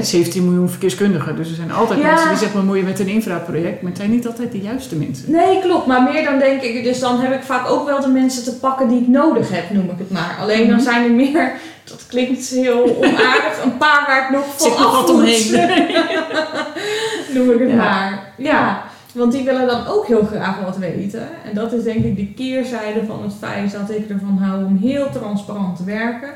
17 0.00 0.44
miljoen 0.44 0.68
verkeerskundigen. 0.68 1.36
Dus 1.36 1.48
er 1.48 1.54
zijn 1.54 1.72
altijd 1.72 2.00
Ja. 2.00 2.06
mensen 2.10 2.28
die 2.28 2.38
zich 2.38 2.52
bemoeien 2.52 2.84
met 2.84 2.98
een 3.00 3.08
infraproject. 3.08 3.82
Maar 3.82 3.90
het 3.90 4.00
zijn 4.00 4.10
niet 4.10 4.26
altijd 4.26 4.52
de 4.52 4.60
juiste 4.60 4.96
mensen. 4.96 5.30
Nee, 5.30 5.60
klopt. 5.60 5.86
Maar 5.86 6.02
meer 6.02 6.24
dan 6.24 6.38
denk 6.38 6.62
ik, 6.62 6.84
dus 6.84 7.00
dan 7.00 7.20
heb 7.20 7.32
ik 7.34 7.42
vaak 7.42 7.70
ook 7.70 7.86
wel 7.86 8.00
de 8.00 8.08
mensen 8.08 8.44
te 8.44 8.54
pakken 8.58 8.88
die 8.88 9.00
ik 9.00 9.08
nodig 9.08 9.50
heb, 9.50 9.70
noem 9.70 9.84
ik 9.90 9.98
het 9.98 10.10
maar. 10.10 10.36
Alleen 10.40 10.66
dan 10.66 10.76
Mhm. 10.76 10.84
zijn 10.84 11.04
er 11.04 11.10
meer, 11.10 11.52
dat 11.84 12.04
klinkt 12.08 12.48
heel 12.48 12.96
onaardig, 12.96 13.60
een 13.64 13.76
paar 13.76 14.04
waar 14.06 14.24
ik 14.24 14.30
nog 14.36 14.44
van 14.56 14.68
Zit 14.70 14.78
nog 14.78 14.92
wat 15.00 15.10
omheen. 15.10 15.50
noem 17.34 17.50
ik 17.50 17.58
het 17.58 17.68
Ja. 17.68 17.74
maar. 17.76 18.32
Ja. 18.36 18.82
Want 19.12 19.32
die 19.32 19.44
willen 19.44 19.66
dan 19.66 19.86
ook 19.86 20.06
heel 20.06 20.28
graag 20.32 20.60
wat 20.64 20.76
weten. 20.76 21.28
En 21.44 21.54
dat 21.54 21.72
is 21.72 21.82
denk 21.84 22.04
ik 22.04 22.16
de 22.16 22.32
keerzijde 22.32 23.00
van 23.06 23.22
het 23.22 23.32
feit 23.40 23.72
dat 23.72 23.90
ik 23.96 24.10
ervan 24.10 24.38
hou 24.40 24.64
om 24.64 24.76
heel 24.82 25.06
transparant 25.12 25.76
te 25.76 25.84
werken. 25.84 26.28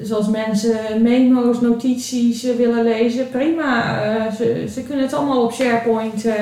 Dus 0.00 0.12
als 0.12 0.28
mensen 0.28 1.02
memo's, 1.02 1.60
notities 1.60 2.44
eh, 2.44 2.56
willen 2.56 2.84
lezen, 2.84 3.30
prima. 3.30 4.02
Eh, 4.02 4.32
ze, 4.32 4.68
ze 4.72 4.82
kunnen 4.82 5.04
het 5.04 5.14
allemaal 5.14 5.42
op 5.44 5.52
SharePoint 5.52 6.24
eh, 6.24 6.34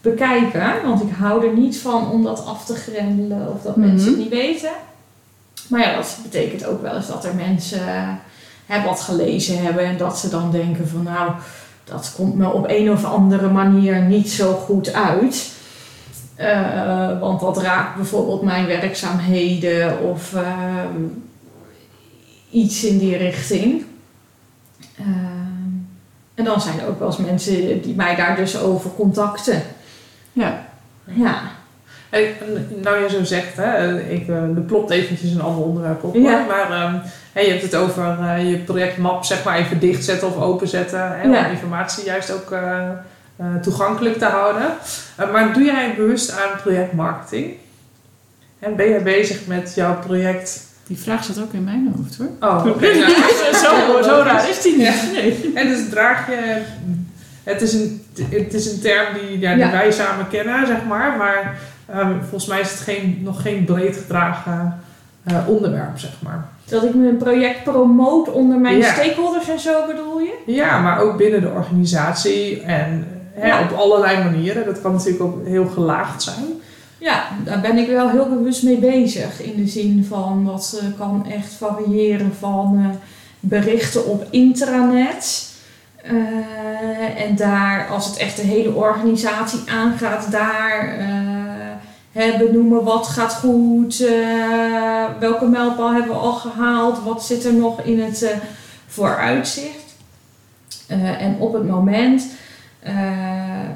bekijken. 0.00 0.72
Want 0.84 1.02
ik 1.02 1.08
hou 1.18 1.46
er 1.46 1.54
niet 1.54 1.78
van 1.78 2.10
om 2.10 2.22
dat 2.22 2.46
af 2.46 2.64
te 2.64 2.74
grendelen 2.74 3.52
of 3.54 3.62
dat 3.62 3.76
Mhm. 3.76 3.86
mensen 3.86 4.08
het 4.08 4.18
niet 4.18 4.28
weten. 4.28 4.70
Maar 5.68 5.80
ja, 5.80 5.96
dat 5.96 6.18
betekent 6.22 6.66
ook 6.66 6.82
wel 6.82 6.96
eens 6.96 7.06
dat 7.06 7.24
er 7.24 7.34
mensen 7.34 8.20
hè, 8.66 8.84
wat 8.84 9.00
gelezen 9.00 9.62
hebben 9.62 9.84
en 9.84 9.96
dat 9.96 10.18
ze 10.18 10.28
dan 10.28 10.50
denken 10.50 10.88
van 10.88 11.02
nou, 11.02 11.30
dat 11.84 12.12
komt 12.16 12.34
me 12.34 12.52
op 12.52 12.64
een 12.68 12.90
of 12.90 13.04
andere 13.04 13.48
manier 13.48 14.00
niet 14.00 14.30
zo 14.30 14.52
goed 14.52 14.92
uit. 14.92 15.52
Want 17.20 17.40
dat 17.40 17.62
raakt 17.62 17.96
bijvoorbeeld 17.96 18.42
mijn 18.42 18.66
werkzaamheden 18.66 20.00
of 20.00 20.34
ehm, 20.34 21.02
iets 22.54 22.84
in 22.84 22.98
die 22.98 23.16
richting. 23.16 23.84
Ehm, 24.98 25.08
en 26.34 26.44
dan 26.44 26.60
zijn 26.60 26.80
er 26.80 26.86
ook 26.86 26.98
wel 26.98 27.08
eens 27.08 27.16
mensen 27.16 27.82
die 27.82 27.94
mij 27.94 28.16
daar 28.16 28.36
dus 28.36 28.58
over 28.58 28.90
contacten. 28.90 29.62
Ja. 30.32 30.66
Ja, 31.04 31.42
En, 32.10 32.26
nou, 32.82 33.02
je 33.02 33.08
zo 33.08 33.24
zegt, 33.24 33.56
hè, 33.56 34.00
ik 34.00 34.28
uh, 34.28 34.42
plopt 34.66 34.90
eventjes 34.90 35.30
een 35.30 35.40
ander 35.40 35.64
onderwerp 35.64 36.04
op. 36.04 36.14
Ja. 36.14 36.44
Maar 36.48 36.84
um, 36.84 37.00
hè, 37.32 37.40
je 37.40 37.50
hebt 37.50 37.62
het 37.62 37.74
over 37.74 38.18
uh, 38.20 38.50
je 38.50 38.56
projectmap 38.58 39.24
zeg 39.24 39.44
maar 39.44 39.58
even 39.58 39.78
dichtzetten 39.78 40.28
of 40.28 40.42
openzetten. 40.42 41.18
Hè, 41.18 41.22
Ja. 41.22 41.44
Om 41.44 41.50
informatie 41.50 42.04
juist 42.04 42.30
ook 42.30 42.52
uh, 42.52 42.90
toegankelijk 43.62 44.18
te 44.18 44.24
houden. 44.24 44.72
Maar 45.32 45.52
doe 45.52 45.64
jij 45.64 45.94
bewust 45.96 46.30
aan 46.32 46.60
projectmarketing? 46.62 47.54
En 48.58 48.76
ben 48.76 48.88
jij 48.88 49.02
bezig 49.02 49.46
met 49.46 49.74
jouw 49.74 49.98
project? 49.98 50.72
Die 50.86 50.98
vraag 50.98 51.24
zat 51.24 51.42
ook 51.42 51.52
in 51.52 51.64
mijn 51.64 51.94
hoofd 51.96 52.16
hoor. 52.18 52.50
Oh, 52.50 52.66
oké. 52.66 52.86
zo, 53.64 54.02
zo 54.02 54.22
raar 54.24 54.48
is 54.48 54.62
die 54.62 54.76
niet. 54.76 55.12
Nee. 55.12 55.50
En 55.54 55.68
dus 55.68 55.88
draag 55.90 56.26
je. 56.26 56.62
Het 57.42 57.62
is 57.62 57.72
een, 57.72 58.02
het 58.30 58.54
is 58.54 58.72
een 58.72 58.80
term 58.80 59.06
die, 59.14 59.38
ja, 59.38 59.54
die 59.54 59.64
Ja. 59.64 59.70
wij 59.70 59.92
samen 59.92 60.28
kennen, 60.28 60.66
zeg 60.66 60.84
maar. 60.88 61.16
Maar 61.16 61.58
um, 61.96 62.18
volgens 62.20 62.46
mij 62.46 62.60
is 62.60 62.70
het 62.70 62.80
geen, 62.80 63.18
nog 63.22 63.42
geen 63.42 63.64
breed 63.64 63.96
gedragen 63.96 64.80
uh, 65.32 65.48
onderwerp, 65.48 65.98
zeg 65.98 66.10
maar. 66.22 66.44
dat 66.68 66.82
ik 66.84 66.94
mijn 66.94 67.16
project 67.16 67.62
promoot 67.62 68.30
onder 68.32 68.58
mijn 68.58 68.76
Ja. 68.78 68.92
stakeholders 68.92 69.48
en 69.48 69.58
zo 69.60 69.86
bedoel 69.86 70.18
je? 70.20 70.34
Ja, 70.46 70.78
maar 70.80 71.00
ook 71.00 71.16
binnen 71.16 71.40
de 71.40 71.48
organisatie 71.50 72.60
en 72.62 73.06
hè, 73.34 73.46
Ja. 73.46 73.60
op 73.62 73.72
allerlei 73.78 74.24
manieren. 74.24 74.64
Dat 74.64 74.80
kan 74.80 74.92
natuurlijk 74.92 75.22
ook 75.24 75.46
heel 75.46 75.66
gelaagd 75.66 76.22
zijn. 76.22 76.53
Ja, 77.04 77.28
daar 77.44 77.60
ben 77.60 77.78
ik 77.78 77.88
wel 77.88 78.08
heel 78.08 78.28
bewust 78.28 78.62
mee 78.62 78.76
bezig. 78.76 79.42
In 79.42 79.56
de 79.56 79.68
zin 79.68 80.04
van 80.08 80.44
dat 80.44 80.80
eh, 80.82 80.98
kan 80.98 81.26
echt 81.30 81.52
variëren 81.52 82.34
van 82.38 82.78
eh, 82.78 82.96
berichten 83.40 84.06
op 84.06 84.26
intranet. 84.30 85.52
Eh, 86.02 87.22
en 87.22 87.36
daar, 87.36 87.88
als 87.88 88.06
het 88.06 88.16
echt 88.16 88.36
de 88.36 88.42
hele 88.42 88.74
organisatie 88.74 89.60
aangaat, 89.70 90.30
daar 90.30 90.98
eh, 90.98 91.06
hè, 92.12 92.38
benoemen 92.38 92.84
wat 92.84 93.06
gaat 93.06 93.34
goed, 93.34 93.98
welke 95.20 95.46
mijlpaal 95.46 95.92
hebben 95.92 96.12
we 96.12 96.18
al 96.18 96.34
gehaald, 96.34 97.02
wat 97.02 97.24
zit 97.24 97.44
er 97.44 97.54
nog 97.54 97.80
in 97.80 98.00
het 98.00 98.34
vooruitzicht. 98.86 99.94
En 100.88 101.36
op 101.38 101.52
het 101.52 101.68
moment 101.68 102.26
eh, 102.84 102.94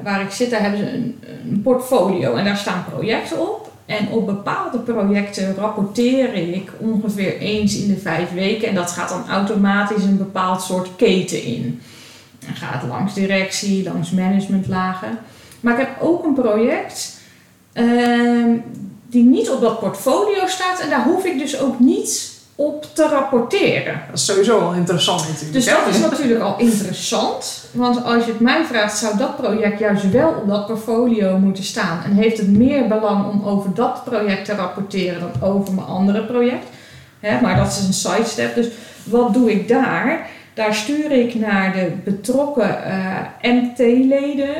waar 0.03 0.21
ik 0.21 0.31
zit, 0.31 0.49
daar 0.49 0.61
hebben 0.61 0.79
ze 0.79 0.85
een, 0.85 1.61
portfolio 1.63 2.35
en 2.35 2.45
daar 2.45 2.57
staan 2.57 2.85
projecten 2.89 3.41
op. 3.41 3.71
En 3.85 4.07
op 4.09 4.25
bepaalde 4.25 4.79
projecten 4.79 5.55
rapporteer 5.55 6.33
ik 6.33 6.71
ongeveer 6.77 7.37
eens 7.37 7.77
in 7.77 7.87
de 7.87 7.99
vijf 7.99 8.33
weken. 8.33 8.67
En 8.67 8.75
dat 8.75 8.91
gaat 8.91 9.09
dan 9.09 9.29
automatisch 9.29 10.03
een 10.03 10.17
bepaald 10.17 10.61
soort 10.61 10.89
keten 10.95 11.43
in. 11.43 11.81
Dan 12.39 12.55
gaat 12.55 12.83
langs 12.83 13.13
directie, 13.13 13.83
langs 13.83 14.11
managementlagen. 14.11 15.17
Maar 15.59 15.73
ik 15.73 15.87
heb 15.87 16.01
ook 16.01 16.23
een 16.25 16.33
project 16.33 17.17
ehm, 17.73 18.49
die 19.07 19.23
niet 19.23 19.49
op 19.49 19.61
dat 19.61 19.79
portfolio 19.79 20.47
staat. 20.47 20.79
En 20.79 20.89
daar 20.89 21.03
hoef 21.03 21.25
ik 21.25 21.39
dus 21.39 21.59
ook 21.59 21.79
niet 21.79 22.28
op 22.59 22.85
te 22.93 23.07
rapporteren. 23.07 24.01
Dat 24.09 24.19
is 24.19 24.25
sowieso 24.25 24.59
wel 24.59 24.73
interessant 24.73 25.27
natuurlijk. 25.27 25.53
Dus 25.53 25.65
dat 25.65 25.87
is 25.89 25.99
natuurlijk 25.99 26.41
al 26.41 26.55
interessant. 26.57 27.65
Want 27.71 28.03
als 28.03 28.25
je 28.25 28.31
het 28.31 28.39
mij 28.39 28.63
vraagt, 28.63 28.97
zou 28.97 29.17
dat 29.17 29.37
project 29.37 29.79
juist 29.79 30.11
wel 30.11 30.29
op 30.29 30.47
dat 30.47 30.67
portfolio 30.67 31.37
moeten 31.37 31.63
staan. 31.63 32.03
En 32.03 32.11
heeft 32.11 32.37
het 32.37 32.49
meer 32.49 32.87
belang 32.87 33.31
om 33.31 33.43
over 33.47 33.73
dat 33.73 34.03
project 34.03 34.45
te 34.45 34.55
rapporteren 34.55 35.19
dan 35.19 35.49
over 35.49 35.73
mijn 35.73 35.87
andere 35.87 36.25
project. 36.25 36.65
Maar 37.41 37.55
dat 37.55 37.67
is 37.67 37.87
een 37.87 37.93
sidestep. 37.93 38.55
Dus 38.55 38.67
wat 39.03 39.33
doe 39.33 39.51
ik 39.51 39.67
daar? 39.67 40.29
Daar 40.53 40.75
stuur 40.75 41.11
ik 41.11 41.35
naar 41.35 41.73
de 41.73 41.91
betrokken 42.03 42.83
eh, 42.83 43.15
MT-leden. 43.41 44.55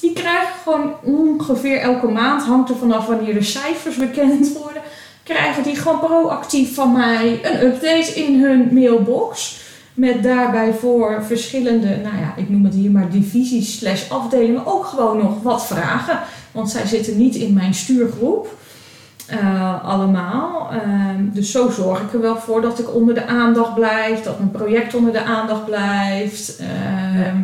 Die 0.00 0.12
krijgen 0.12 0.54
gewoon 0.62 0.94
ongeveer 1.02 1.80
elke 1.80 2.06
maand, 2.08 2.42
hangt 2.42 2.70
er 2.70 2.76
vanaf 2.76 3.06
wanneer 3.06 3.34
de 3.34 3.42
cijfers 3.42 3.96
bekend 3.96 4.52
worden, 4.52 4.82
krijgen 5.24 5.62
die 5.62 5.76
gewoon 5.76 5.98
proactief 5.98 6.74
van 6.74 6.92
mij 6.92 7.40
een 7.42 7.66
update 7.66 8.12
in 8.14 8.40
hun 8.40 8.68
mailbox. 8.72 9.62
Met 9.94 10.22
daarbij 10.22 10.72
voor 10.72 11.24
verschillende, 11.26 11.88
nou 11.88 12.16
ja, 12.16 12.34
ik 12.36 12.48
noem 12.48 12.64
het 12.64 12.74
hier 12.74 12.90
maar 12.90 13.10
divisies 13.10 13.78
slash 13.78 14.10
afdelingen, 14.10 14.66
ook 14.66 14.84
gewoon 14.84 15.18
nog 15.18 15.42
wat 15.42 15.66
vragen. 15.66 16.18
Want 16.52 16.70
zij 16.70 16.86
zitten 16.86 17.16
niet 17.18 17.34
in 17.34 17.52
mijn 17.52 17.74
stuurgroep. 17.74 18.56
eh, 19.26 19.84
allemaal. 19.84 20.70
Ehm, 20.72 21.30
dus 21.32 21.50
zo 21.50 21.70
zorg 21.70 22.00
ik 22.00 22.12
er 22.12 22.20
wel 22.20 22.36
voor 22.36 22.60
dat 22.60 22.78
ik 22.78 22.94
onder 22.94 23.14
de 23.14 23.26
aandacht 23.26 23.74
blijf, 23.74 24.22
dat 24.22 24.38
mijn 24.38 24.50
project 24.50 24.94
onder 24.94 25.12
de 25.12 25.22
aandacht 25.22 25.64
blijft. 25.64 26.56
Ehm, 26.58 27.36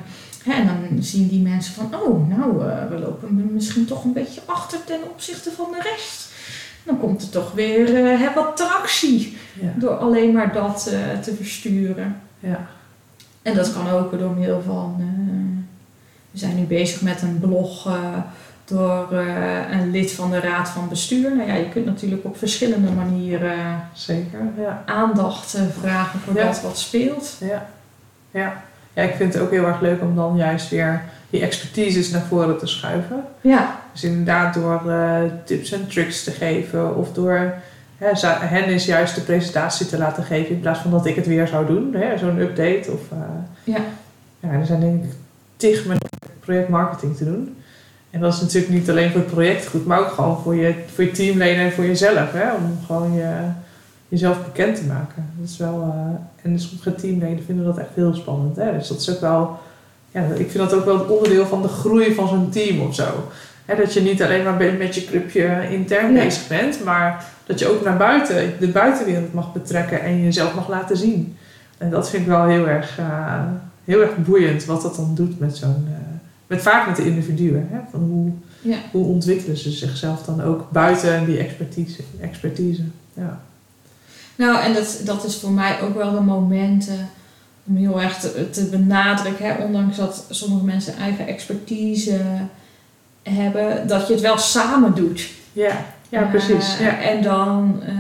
en 0.45 0.67
dan 0.67 1.03
zien 1.03 1.29
die 1.29 1.43
mensen 1.43 1.75
van, 1.75 1.95
oh, 2.01 2.29
nou, 2.29 2.69
eh, 2.69 2.89
we 2.91 2.99
lopen 2.99 3.51
misschien 3.53 3.85
toch 3.87 4.05
een 4.05 4.13
beetje 4.13 4.41
achter 4.45 4.79
ten 4.85 5.01
opzichte 5.13 5.51
van 5.57 5.67
de 5.71 5.91
rest. 5.91 6.29
Dan 6.83 6.99
komt 7.01 7.23
er 7.23 7.29
toch 7.31 7.53
weer 7.53 7.87
hè, 8.19 8.35
wat 8.35 8.57
tractie 8.57 9.37
Ja. 9.61 9.73
door 9.77 9.97
alleen 9.97 10.33
maar 10.33 10.53
dat 10.53 10.87
eh, 10.93 11.19
te 11.23 11.35
versturen. 11.35 12.17
Ja. 12.39 12.67
En 13.43 13.55
dat 13.55 13.73
kan 13.73 13.89
ook 13.89 14.19
door 14.19 14.31
middel 14.31 14.63
van. 14.63 14.95
eh, 14.99 15.07
we 16.31 16.39
zijn 16.39 16.57
nu 16.57 16.63
bezig 16.63 17.01
met 17.03 17.23
een 17.23 17.39
blog 17.41 17.89
door 18.65 19.13
een 19.71 19.91
lid 19.91 20.13
van 20.13 20.31
de 20.31 20.41
Raad 20.41 20.69
van 20.69 20.89
Bestuur. 20.89 21.37
Nou 21.37 21.49
ja, 21.49 21.55
je 21.55 21.69
kunt 21.69 21.85
natuurlijk 21.87 22.25
op 22.25 22.39
verschillende 22.39 22.91
manieren 22.91 23.83
Zeker, 23.95 24.39
ja. 24.59 24.83
aandacht 24.87 25.59
vragen 25.81 26.21
voor 26.21 26.35
Ja. 26.35 26.45
dat 26.45 26.61
wat 26.63 26.79
speelt. 26.79 27.37
Ja. 27.41 27.69
ja. 28.31 28.63
Ja, 28.95 29.03
ik 29.03 29.15
vind 29.15 29.35
het 29.35 29.43
ook 29.43 29.51
heel 29.51 29.65
erg 29.67 29.81
leuk 29.81 30.01
om 30.01 30.15
dan 30.17 30.37
juist 30.37 30.69
weer 30.71 31.03
die 31.31 31.41
expertises 31.43 32.11
naar 32.11 32.23
voren 32.29 32.59
te 32.59 32.67
schuiven. 32.67 33.25
Ja, 33.41 33.80
Dus 33.93 34.05
inderdaad 34.05 34.55
door 34.55 34.91
eh, 34.91 35.19
tips 35.45 35.73
en 35.73 35.87
tricks 35.89 36.25
te 36.25 36.31
geven 36.31 36.97
of 36.97 37.13
door 37.13 37.53
hè, 37.99 38.07
hen 38.47 38.65
eens 38.65 38.85
juist 38.85 39.15
de 39.15 39.21
presentatie 39.21 39.87
te 39.87 39.99
laten 39.99 40.25
geven 40.25 40.51
in 40.55 40.61
plaats 40.61 40.81
van 40.81 40.91
dat 40.91 41.07
ik 41.07 41.17
het 41.17 41.27
weer 41.27 41.47
zou 41.49 41.67
doen. 41.67 41.95
hè, 41.95 42.19
Zo'n 42.19 42.39
update 42.39 42.91
of... 42.93 43.01
eh, 43.13 43.19
Ja. 43.75 43.81
ja. 44.41 44.49
Er 44.51 44.67
zijn 44.67 44.81
denk 44.81 45.05
ik 45.05 45.11
tig 45.57 45.87
met 45.87 45.99
projectmarketing 46.41 47.17
te 47.17 47.25
doen. 47.25 47.57
En 48.11 48.21
dat 48.21 48.35
is 48.35 48.41
natuurlijk 48.41 48.73
niet 48.73 48.91
alleen 48.91 49.11
voor 49.11 49.21
het 49.21 49.31
project 49.31 49.67
goed, 49.67 49.87
maar 49.87 49.99
ook 50.01 50.11
gewoon 50.13 50.39
voor 50.43 50.55
je, 50.55 50.75
voor 50.95 51.05
je 51.05 51.11
teamleden 51.11 51.65
en 51.65 51.73
voor 51.73 51.85
jezelf. 51.87 52.33
Hè, 52.33 52.55
om 52.55 52.79
gewoon 52.87 53.13
je, 53.15 53.33
jezelf 54.09 54.45
bekend 54.45 54.77
te 54.77 54.85
maken. 54.85 55.27
Dat 55.39 55.49
is 55.49 55.57
wel, 55.57 55.83
eh, 55.83 56.45
en 56.51 56.59
sommige 56.61 56.95
teamleden 56.95 57.45
vinden 57.45 57.65
dat 57.65 57.79
echt 57.79 57.89
heel 57.95 58.15
spannend. 58.15 58.57
Hè? 58.57 58.73
Dus 58.79 58.89
dat 58.89 59.01
is 59.01 59.11
ook 59.11 59.21
wel, 59.21 59.59
ja, 60.11 60.21
ik 60.23 60.51
vind 60.51 60.71
dat 60.71 60.73
ook 60.75 60.85
wel 60.85 60.99
het 60.99 61.09
onderdeel 61.09 61.47
van 61.47 61.63
de 61.63 61.69
groei 61.69 62.15
van 62.15 62.29
zo'n 62.29 62.51
team 62.51 62.81
of 62.81 62.95
zo. 62.95 63.05
Dat 63.77 63.93
je 63.93 64.01
niet 64.01 64.23
alleen 64.23 64.45
maar 64.45 64.57
met 64.79 64.95
je 64.95 65.05
clubje 65.05 65.69
intern 65.71 66.13
Nee. 66.13 66.25
bezig 66.25 66.49
bent, 66.49 66.85
maar 66.85 67.25
dat 67.47 67.59
je 67.59 67.69
ook 67.69 67.85
naar 67.85 67.97
buiten, 67.97 68.53
de 68.61 68.69
buitenwereld 68.69 69.33
mag 69.35 69.53
betrekken 69.53 70.01
en 70.03 70.23
jezelf 70.23 70.55
mag 70.55 70.69
laten 70.69 70.97
zien. 70.97 71.37
En 71.79 71.91
dat 71.91 72.11
vind 72.11 72.23
ik 72.23 72.29
wel 72.29 72.45
heel 72.47 72.69
erg, 72.69 72.99
eh, 72.99 73.43
heel 73.85 74.01
erg 74.01 74.17
boeiend 74.17 74.65
wat 74.65 74.83
dat 74.83 74.97
dan 74.97 75.15
doet 75.15 75.39
met 75.39 75.57
zo'n, 75.57 75.87
eh, 75.89 75.99
met 76.47 76.63
vaak 76.63 76.87
met 76.87 76.97
de 76.97 77.05
individuen. 77.05 77.69
Hè? 77.71 77.79
Van 77.91 78.01
hoe, 78.01 78.31
Ja. 78.73 78.79
hoe 78.91 79.05
ontwikkelen 79.07 79.57
ze 79.57 79.71
zichzelf 79.71 80.23
dan 80.23 80.43
ook 80.43 80.71
buiten 80.71 81.25
die 81.25 81.39
expertise. 81.39 82.03
expertise. 82.21 82.83
Ja. 83.15 83.41
Nou, 84.37 84.63
en 84.63 84.75
dat, 84.75 85.01
dat 85.05 85.25
is 85.25 85.37
voor 85.37 85.51
mij 85.53 85.81
ook 85.81 85.95
wel 85.97 86.13
de 86.13 86.21
momenten 86.21 87.09
om 87.67 87.77
heel 87.77 88.01
erg 88.03 88.17
te, 88.19 88.51
te 88.51 88.65
benadrukken, 88.65 89.47
hè, 89.47 89.65
ondanks 89.65 89.97
dat 89.97 90.25
sommige 90.31 90.65
mensen 90.65 90.97
eigen 90.97 91.27
expertise 91.27 92.21
hebben, 93.23 93.89
dat 93.89 94.07
je 94.07 94.13
het 94.13 94.23
wel 94.23 94.39
samen 94.39 94.95
doet. 94.95 95.29
Ja, 95.53 95.85
ja 96.09 96.23
precies. 96.23 96.79
Eh, 96.79 96.87
ja. 96.87 97.01
En 97.01 97.23
dan 97.23 97.83
eh, 97.87 97.95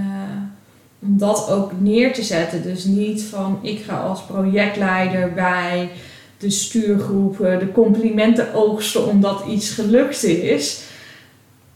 om 1.02 1.18
dat 1.18 1.50
ook 1.50 1.72
neer 1.78 2.12
te 2.12 2.22
zetten. 2.22 2.62
Dus 2.62 2.84
niet 2.84 3.22
van 3.22 3.58
ik 3.62 3.82
ga 3.82 3.96
als 3.96 4.22
projectleider 4.22 5.32
bij 5.32 5.90
de 6.38 6.50
stuurgroep 6.50 7.38
de 7.38 7.68
complimenten 7.72 8.54
oogsten 8.54 9.06
omdat 9.06 9.44
iets 9.48 9.70
gelukt 9.70 10.24
is. 10.24 10.82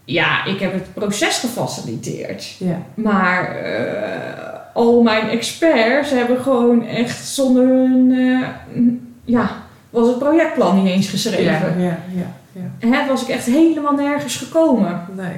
Ja, 0.05 0.45
ik 0.45 0.61
heb 0.61 0.73
het 0.73 0.95
proces 0.95 1.39
gefaciliteerd. 1.39 2.55
Ja. 2.59 2.83
Maar 2.95 3.57
eh, 3.57 4.75
al 4.75 5.03
mijn 5.03 5.29
experts 5.29 6.11
hebben 6.11 6.41
gewoon 6.43 6.87
echt 6.87 7.27
zonder 7.27 7.67
hun. 7.67 9.17
ja, 9.25 9.63
was 9.91 10.09
het 10.09 10.19
projectplan 10.19 10.83
niet 10.83 10.93
eens 10.93 11.09
geschreven. 11.09 11.81
Ja, 11.81 11.85
ja, 11.85 11.99
ja, 12.15 12.33
ja. 12.55 12.89
Hè, 12.89 13.09
was 13.09 13.23
ik 13.23 13.29
echt 13.29 13.47
helemaal 13.47 13.93
nergens 13.95 14.37
gekomen. 14.37 15.01
Nee. 15.17 15.37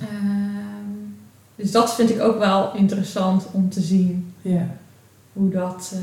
Ehm, 0.00 0.96
dus 1.56 1.70
dat 1.70 1.94
vind 1.94 2.10
ik 2.10 2.20
ook 2.20 2.38
wel 2.38 2.72
interessant 2.74 3.46
om 3.52 3.70
te 3.70 3.80
zien 3.80 4.34
Ja. 4.42 4.66
hoe 5.32 5.50
dat. 5.50 5.92
eh, 5.94 6.00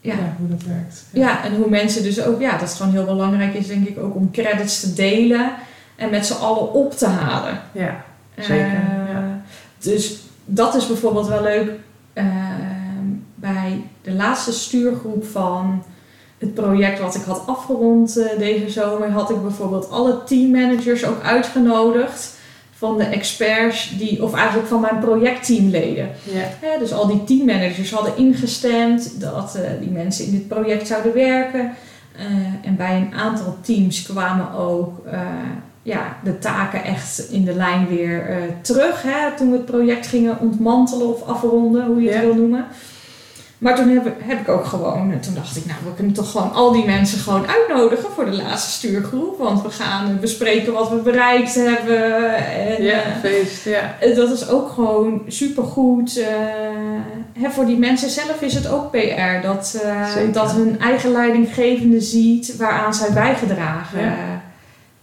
Ja. 0.00 0.14
ja. 0.14 0.34
hoe 0.38 0.48
dat 0.48 0.62
werkt. 0.62 1.04
Ja, 1.12 1.44
en 1.44 1.54
hoe 1.56 1.68
mensen 1.70 2.02
dus 2.02 2.22
ook, 2.22 2.40
ja, 2.40 2.50
dat 2.50 2.60
het 2.60 2.72
gewoon 2.74 2.92
heel 2.92 3.04
belangrijk 3.04 3.54
is, 3.54 3.66
denk 3.66 3.88
ik, 3.88 3.98
ook 3.98 4.14
om 4.14 4.30
credits 4.30 4.80
te 4.80 4.92
delen 4.92 5.52
en 5.96 6.10
met 6.10 6.26
z'n 6.26 6.40
allen 6.42 6.72
op 6.72 6.92
te 6.92 7.06
halen. 7.06 7.60
Ja, 7.72 8.04
zeker. 8.38 8.64
Eh, 8.66 9.10
ja. 9.12 9.40
Dus 9.78 10.18
dat 10.44 10.74
is 10.74 10.86
bijvoorbeeld 10.86 11.26
wel 11.28 11.42
leuk. 11.42 11.70
ehm, 12.12 13.06
bij 13.34 13.82
de 14.02 14.12
laatste 14.12 14.52
stuurgroep 14.52 15.24
van 15.26 15.82
het 16.38 16.54
project 16.54 17.00
wat 17.00 17.14
ik 17.14 17.22
had 17.22 17.42
afgerond 17.46 18.16
eh, 18.16 18.38
deze 18.38 18.70
zomer, 18.70 19.10
had 19.10 19.30
ik 19.30 19.42
bijvoorbeeld 19.42 19.90
alle 19.90 20.24
teammanagers 20.24 21.04
ook 21.04 21.22
uitgenodigd 21.22 22.32
van 22.76 22.98
de 22.98 23.04
experts 23.04 23.96
die, 23.98 24.22
of 24.22 24.34
eigenlijk 24.34 24.68
van 24.68 24.80
mijn 24.80 24.98
projectteamleden. 24.98 26.10
Ja. 26.22 26.78
Dus 26.78 26.92
al 26.92 27.06
die 27.06 27.24
teammanagers 27.24 27.92
hadden 27.92 28.16
ingestemd 28.16 29.20
dat 29.20 29.54
eh, 29.54 29.70
die 29.80 29.90
mensen 29.90 30.24
in 30.24 30.30
dit 30.30 30.48
project 30.48 30.86
zouden 30.86 31.14
werken. 31.14 31.72
Eh, 32.16 32.24
en 32.68 32.76
bij 32.76 32.96
een 32.96 33.18
aantal 33.18 33.56
teams 33.60 34.02
kwamen 34.02 34.52
ook 34.52 35.02
ja, 35.82 36.16
de 36.24 36.38
taken 36.38 36.84
echt 36.84 37.28
in 37.30 37.44
de 37.44 37.54
lijn 37.54 37.86
weer 37.88 38.38
terug. 38.60 39.02
Hè, 39.02 39.36
toen 39.36 39.50
we 39.50 39.56
het 39.56 39.66
project 39.66 40.06
gingen 40.06 40.40
ontmantelen 40.40 41.08
of 41.08 41.22
afronden, 41.22 41.86
hoe 41.86 42.02
je 42.02 42.08
het 42.10 42.20
Ja. 42.20 42.24
wil 42.24 42.34
noemen. 42.34 42.66
Maar 43.64 43.76
toen 43.76 43.88
heb, 43.88 44.04
heb 44.18 44.40
ik 44.40 44.48
ook 44.48 44.64
gewoon, 44.64 45.12
eh, 45.12 45.18
toen 45.18 45.34
dacht 45.34 45.56
ik, 45.56 45.66
nou, 45.66 45.78
we 45.84 45.94
kunnen 45.94 46.12
toch 46.12 46.30
gewoon 46.30 46.52
al 46.52 46.72
die 46.72 46.84
mensen 46.84 47.18
gewoon 47.18 47.46
uitnodigen 47.46 48.10
voor 48.14 48.24
de 48.24 48.36
laatste 48.36 48.70
stuurgroep. 48.70 49.38
Want 49.38 49.62
we 49.62 49.70
gaan 49.70 50.18
bespreken 50.20 50.72
wat 50.72 50.90
we 50.90 50.96
bereikt 50.96 51.54
hebben. 51.54 52.34
En, 52.36 52.82
ja, 52.82 52.92
eh, 53.02 53.16
feest. 53.20 53.64
Ja. 53.64 53.94
Dat 54.14 54.30
is 54.30 54.48
ook 54.48 54.68
gewoon 54.68 55.22
supergoed. 55.26 56.20
hè, 57.32 57.50
voor 57.50 57.66
die 57.66 57.78
mensen 57.78 58.10
zelf 58.10 58.40
is 58.42 58.54
het 58.54 58.68
ook 58.68 58.90
PR. 58.90 59.42
Dat, 59.42 59.80
eh, 59.84 60.32
dat 60.32 60.52
hun 60.52 60.80
eigen 60.80 61.12
leidinggevende 61.12 62.00
ziet 62.00 62.56
waaraan 62.56 62.94
zij 62.94 63.12
bijgedragen 63.12 64.00
Ja. 64.00 64.14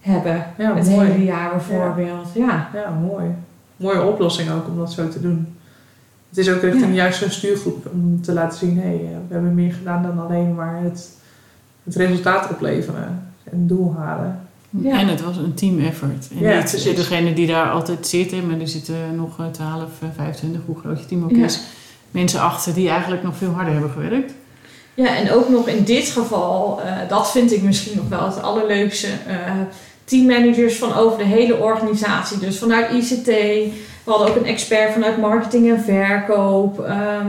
hebben. 0.01 0.45
Ja, 0.57 0.75
het 0.75 0.89
mooi. 0.89 1.09
hele 1.09 1.23
jaar 1.23 1.49
bijvoorbeeld. 1.49 2.27
Ja. 2.33 2.69
Ja, 2.73 2.89
mooi. 2.89 3.25
Mooie 3.75 4.01
oplossing 4.03 4.51
ook 4.51 4.67
om 4.67 4.77
dat 4.77 4.91
zo 4.91 5.07
te 5.07 5.21
doen. 5.21 5.55
Het 6.31 6.39
is 6.39 6.49
ook 6.49 6.61
richting 6.61 6.85
Ja. 6.87 6.93
juist 6.93 7.19
zo'n 7.19 7.29
stuurgroep 7.29 7.85
om 7.93 8.21
te 8.21 8.33
laten 8.33 8.57
zien, 8.57 8.75
hé, 8.79 8.81
hey, 8.87 8.93
eh, 8.95 9.17
we 9.27 9.33
hebben 9.33 9.53
meer 9.55 9.73
gedaan 9.73 10.03
dan 10.03 10.19
alleen 10.25 10.55
maar 10.55 10.79
het, 10.83 11.09
het 11.83 11.95
resultaat 11.95 12.49
opleveren 12.49 13.03
en 13.43 13.59
het 13.59 13.67
doel 13.69 13.95
halen. 13.97 14.39
Ja. 14.69 14.99
En 14.99 15.07
het 15.07 15.21
was 15.21 15.37
een 15.37 15.53
team 15.53 15.79
effort. 15.79 16.27
En 16.31 16.39
Ja, 16.39 16.55
niet 16.57 16.69
precies. 16.69 16.95
degene 16.95 17.33
die 17.33 17.47
daar 17.47 17.69
altijd 17.71 18.07
zitten, 18.07 18.47
maar 18.47 18.59
er 18.59 18.67
zitten 18.67 19.15
nog 19.15 19.39
eh, 19.39 19.45
12, 19.45 19.81
eh, 20.01 20.07
25, 20.15 20.61
hoe 20.65 20.79
groot 20.79 20.99
je 20.99 21.05
team 21.05 21.23
ook 21.23 21.31
Ja. 21.31 21.43
is, 21.45 21.59
mensen 22.11 22.41
achter 22.41 22.73
die 22.73 22.89
eigenlijk 22.89 23.23
nog 23.23 23.35
veel 23.37 23.51
harder 23.51 23.73
hebben 23.73 23.91
gewerkt. 23.91 24.33
ja, 24.93 25.15
en 25.17 25.31
ook 25.31 25.49
nog 25.49 25.67
in 25.67 25.83
dit 25.83 26.07
geval, 26.09 26.81
eh, 26.81 26.95
dat 27.09 27.31
vind 27.31 27.51
ik 27.53 27.61
misschien 27.61 27.97
nog 27.97 28.09
wel 28.09 28.25
het 28.25 28.41
allerleukste. 28.41 29.07
eh, 29.27 29.35
teammanagers 30.03 30.75
van 30.77 30.93
over 30.93 31.17
de 31.17 31.23
hele 31.23 31.57
organisatie. 31.57 32.37
Dus 32.39 32.57
vanuit 32.59 32.91
ICT. 32.91 33.27
We 34.03 34.11
hadden 34.11 34.27
ook 34.29 34.35
een 34.35 34.45
expert 34.45 34.93
vanuit 34.93 35.17
marketing 35.17 35.69
en 35.69 35.81
verkoop. 35.81 36.79
Ehm, 36.79 37.27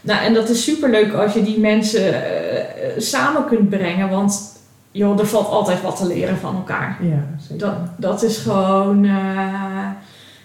nou, 0.00 0.24
en 0.24 0.34
dat 0.34 0.48
is 0.48 0.64
superleuk 0.64 1.12
als 1.14 1.32
je 1.32 1.42
die 1.42 1.58
mensen 1.60 2.24
eh, 2.24 2.58
eh, 2.58 2.92
samen 2.98 3.44
kunt 3.44 3.68
brengen. 3.68 4.08
Want 4.08 4.56
joh, 4.90 5.18
er 5.18 5.26
valt 5.26 5.48
altijd 5.48 5.82
wat 5.82 5.96
te 5.96 6.06
leren 6.06 6.36
van 6.38 6.54
elkaar. 6.54 6.98
Ja, 7.00 7.24
zeker. 7.48 7.66
Dat, 7.66 7.74
dat 7.96 8.22
is 8.22 8.36
gewoon. 8.38 9.04
eh, 9.04 9.84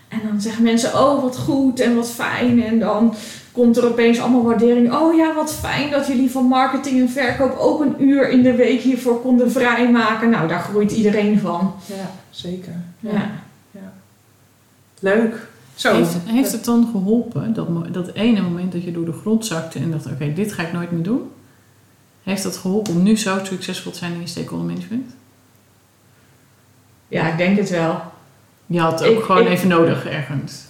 en 0.07 0.19
dan 0.27 0.41
zeggen 0.41 0.63
mensen: 0.63 0.93
Oh, 0.99 1.21
wat 1.21 1.37
goed 1.37 1.79
en 1.79 1.95
wat 1.95 2.09
fijn. 2.09 2.63
En 2.63 2.79
dan 2.79 3.13
komt 3.51 3.77
er 3.77 3.85
opeens 3.85 4.19
allemaal 4.19 4.43
waardering. 4.43 4.93
Oh 4.93 5.15
ja, 5.15 5.33
wat 5.33 5.53
fijn 5.53 5.91
dat 5.91 6.07
jullie 6.07 6.31
van 6.31 6.45
marketing 6.45 6.99
en 6.99 7.09
verkoop 7.09 7.57
ook 7.57 7.81
een 7.81 7.95
uur 8.03 8.29
in 8.29 8.41
de 8.41 8.55
week 8.55 8.81
hiervoor 8.81 9.21
konden 9.21 9.51
vrijmaken. 9.51 10.29
Nou, 10.29 10.47
daar 10.47 10.59
groeit 10.59 10.91
iedereen 10.91 11.39
van. 11.39 11.73
Ja, 11.85 12.11
zeker. 12.29 12.73
Ja. 12.99 13.29
Leuk. 14.99 15.47
Zo. 15.75 15.95
Heeft, 15.95 16.15
heeft 16.25 16.51
het 16.51 16.65
dan 16.65 16.89
geholpen, 16.91 17.53
dat, 17.53 17.93
dat 17.93 18.11
ene 18.13 18.41
moment 18.41 18.71
dat 18.71 18.83
je 18.83 18.91
door 18.91 19.05
de 19.05 19.13
grond 19.21 19.45
zakte 19.45 19.79
en 19.79 19.91
dacht, 19.91 20.05
oké, 20.05 20.33
dit 20.33 20.53
ga 20.53 20.63
ik 20.63 20.73
nooit 20.73 20.91
meer 20.91 21.03
doen? 21.03 21.31
Heeft 22.23 22.43
dat 22.43 22.57
geholpen 22.57 22.93
om 22.93 23.03
nu 23.03 23.17
zo 23.17 23.39
succesvol 23.43 23.91
te 23.91 23.97
zijn 23.97 24.13
in 24.13 24.19
je 24.19 24.27
stakeholder 24.27 24.67
management? 24.67 25.11
ja, 27.07 27.27
ik 27.31 27.37
denk 27.37 27.57
het 27.57 27.69
wel. 27.69 28.01
Je 28.65 28.79
had 28.79 28.99
het 28.99 29.09
ook 29.09 29.17
Ik- 29.17 29.23
gewoon 29.23 29.41
ik- 29.41 29.47
even 29.49 29.67
nodig 29.67 30.05
ergens. 30.05 30.61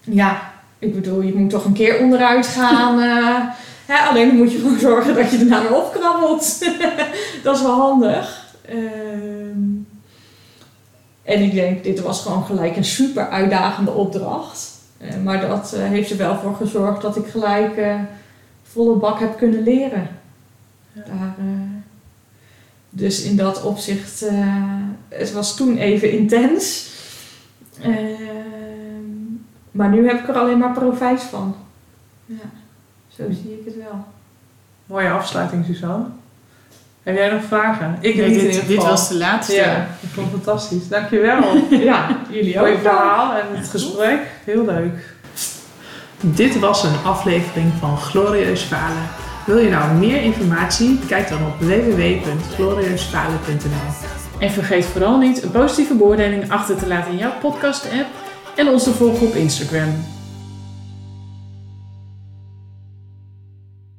Ja, 0.00 0.52
ik 0.78 0.94
bedoel, 0.94 1.20
je 1.20 1.34
moet 1.34 1.50
toch 1.50 1.64
een 1.64 1.72
keer 1.72 1.98
onderuit 2.00 2.46
gaan. 2.46 3.00
eh, 3.10 3.48
hè, 3.86 4.08
alleen 4.08 4.26
dan 4.28 4.36
moet 4.36 4.52
je 4.52 4.58
gewoon 4.58 4.78
zorgen 4.78 5.14
dat 5.14 5.30
je 5.30 5.38
daarna 5.38 5.62
weer 5.62 5.74
opkrabbelt. 5.76 6.58
dat 7.42 7.56
is 7.56 7.62
wel 7.62 7.74
handig. 7.80 8.44
Ehm, 8.68 9.58
en 11.30 11.42
ik 11.42 11.52
denk, 11.52 11.84
dit 11.84 12.00
was 12.00 12.22
gewoon 12.22 12.44
gelijk 12.44 12.76
een 12.76 12.84
super 12.84 13.28
uitdagende 13.28 13.90
opdracht. 13.90 14.78
Eh, 14.98 15.16
maar 15.24 15.40
dat 15.48 15.72
eh, 15.72 15.82
heeft 15.82 16.10
er 16.10 16.16
wel 16.16 16.36
voor 16.36 16.54
gezorgd 16.54 17.02
dat 17.02 17.16
ik 17.16 17.26
gelijk 17.26 17.76
eh, 17.76 18.00
volle 18.62 18.96
bak 18.96 19.20
heb 19.20 19.36
kunnen 19.36 19.62
leren. 19.62 20.08
Ja. 20.92 21.02
Daar, 21.04 21.34
dus 22.90 23.22
in 23.22 23.36
dat 23.36 23.62
opzicht, 23.62 24.24
het 25.08 25.32
was 25.32 25.56
toen 25.56 25.76
even 25.76 26.12
intens. 26.12 26.90
Maar 29.70 29.88
nu 29.90 30.06
heb 30.06 30.18
ik 30.18 30.28
er 30.28 30.38
alleen 30.38 30.58
maar 30.58 30.72
profijt 30.72 31.22
van. 31.22 31.54
Ja, 32.26 32.50
zo 33.08 33.24
zie 33.30 33.58
ik 33.58 33.64
het 33.64 33.76
wel. 33.76 34.04
Mooie 34.86 35.10
afsluiting, 35.10 35.64
Suzanne. 35.64 36.06
Heb 37.02 37.16
jij 37.16 37.30
nog 37.30 37.42
vragen? 37.48 37.96
Ik 38.00 38.16
Nee, 38.16 38.28
niet 38.28 38.36
in 38.38 38.44
dit, 38.44 38.52
ieder 38.52 38.68
dit 38.68 38.76
was 38.76 39.08
de 39.08 39.16
laatste. 39.16 39.54
Ja, 39.54 39.86
ik 40.00 40.08
vond 40.12 40.32
het 40.32 40.42
fantastisch. 40.42 40.88
Dankjewel. 40.88 41.42
Ja, 41.70 42.06
jullie 42.30 42.60
ook. 42.60 42.66
Mooi 42.66 42.78
verhaal 42.82 43.32
en 43.34 43.46
het 43.50 43.68
gesprek. 43.68 44.18
Heel 44.44 44.64
leuk. 44.64 44.92
Dit 46.20 46.58
was 46.58 46.82
een 46.82 46.96
aflevering 47.04 47.72
van 47.78 47.96
Glorieus 47.98 48.62
Falen. 48.62 49.08
Wil 49.46 49.58
je 49.58 49.70
nou 49.70 49.92
meer 49.92 50.22
informatie? 50.22 50.98
Kijk 51.08 51.28
dan 51.28 51.38
op 51.46 51.54
www.glorieusfalen.nl 51.58 53.92
En 54.38 54.50
vergeet 54.50 54.84
vooral 54.84 55.18
niet 55.18 55.42
een 55.42 55.50
positieve 55.50 55.94
beoordeling 55.94 56.50
achter 56.50 56.76
te 56.76 56.86
laten 56.86 57.12
in 57.12 57.18
jouw 57.18 57.32
podcast-app 57.40 58.06
en 58.56 58.68
ons 58.68 58.82
te 58.82 58.90
volgen 58.90 59.26
op 59.26 59.34
Instagram. 59.34 60.04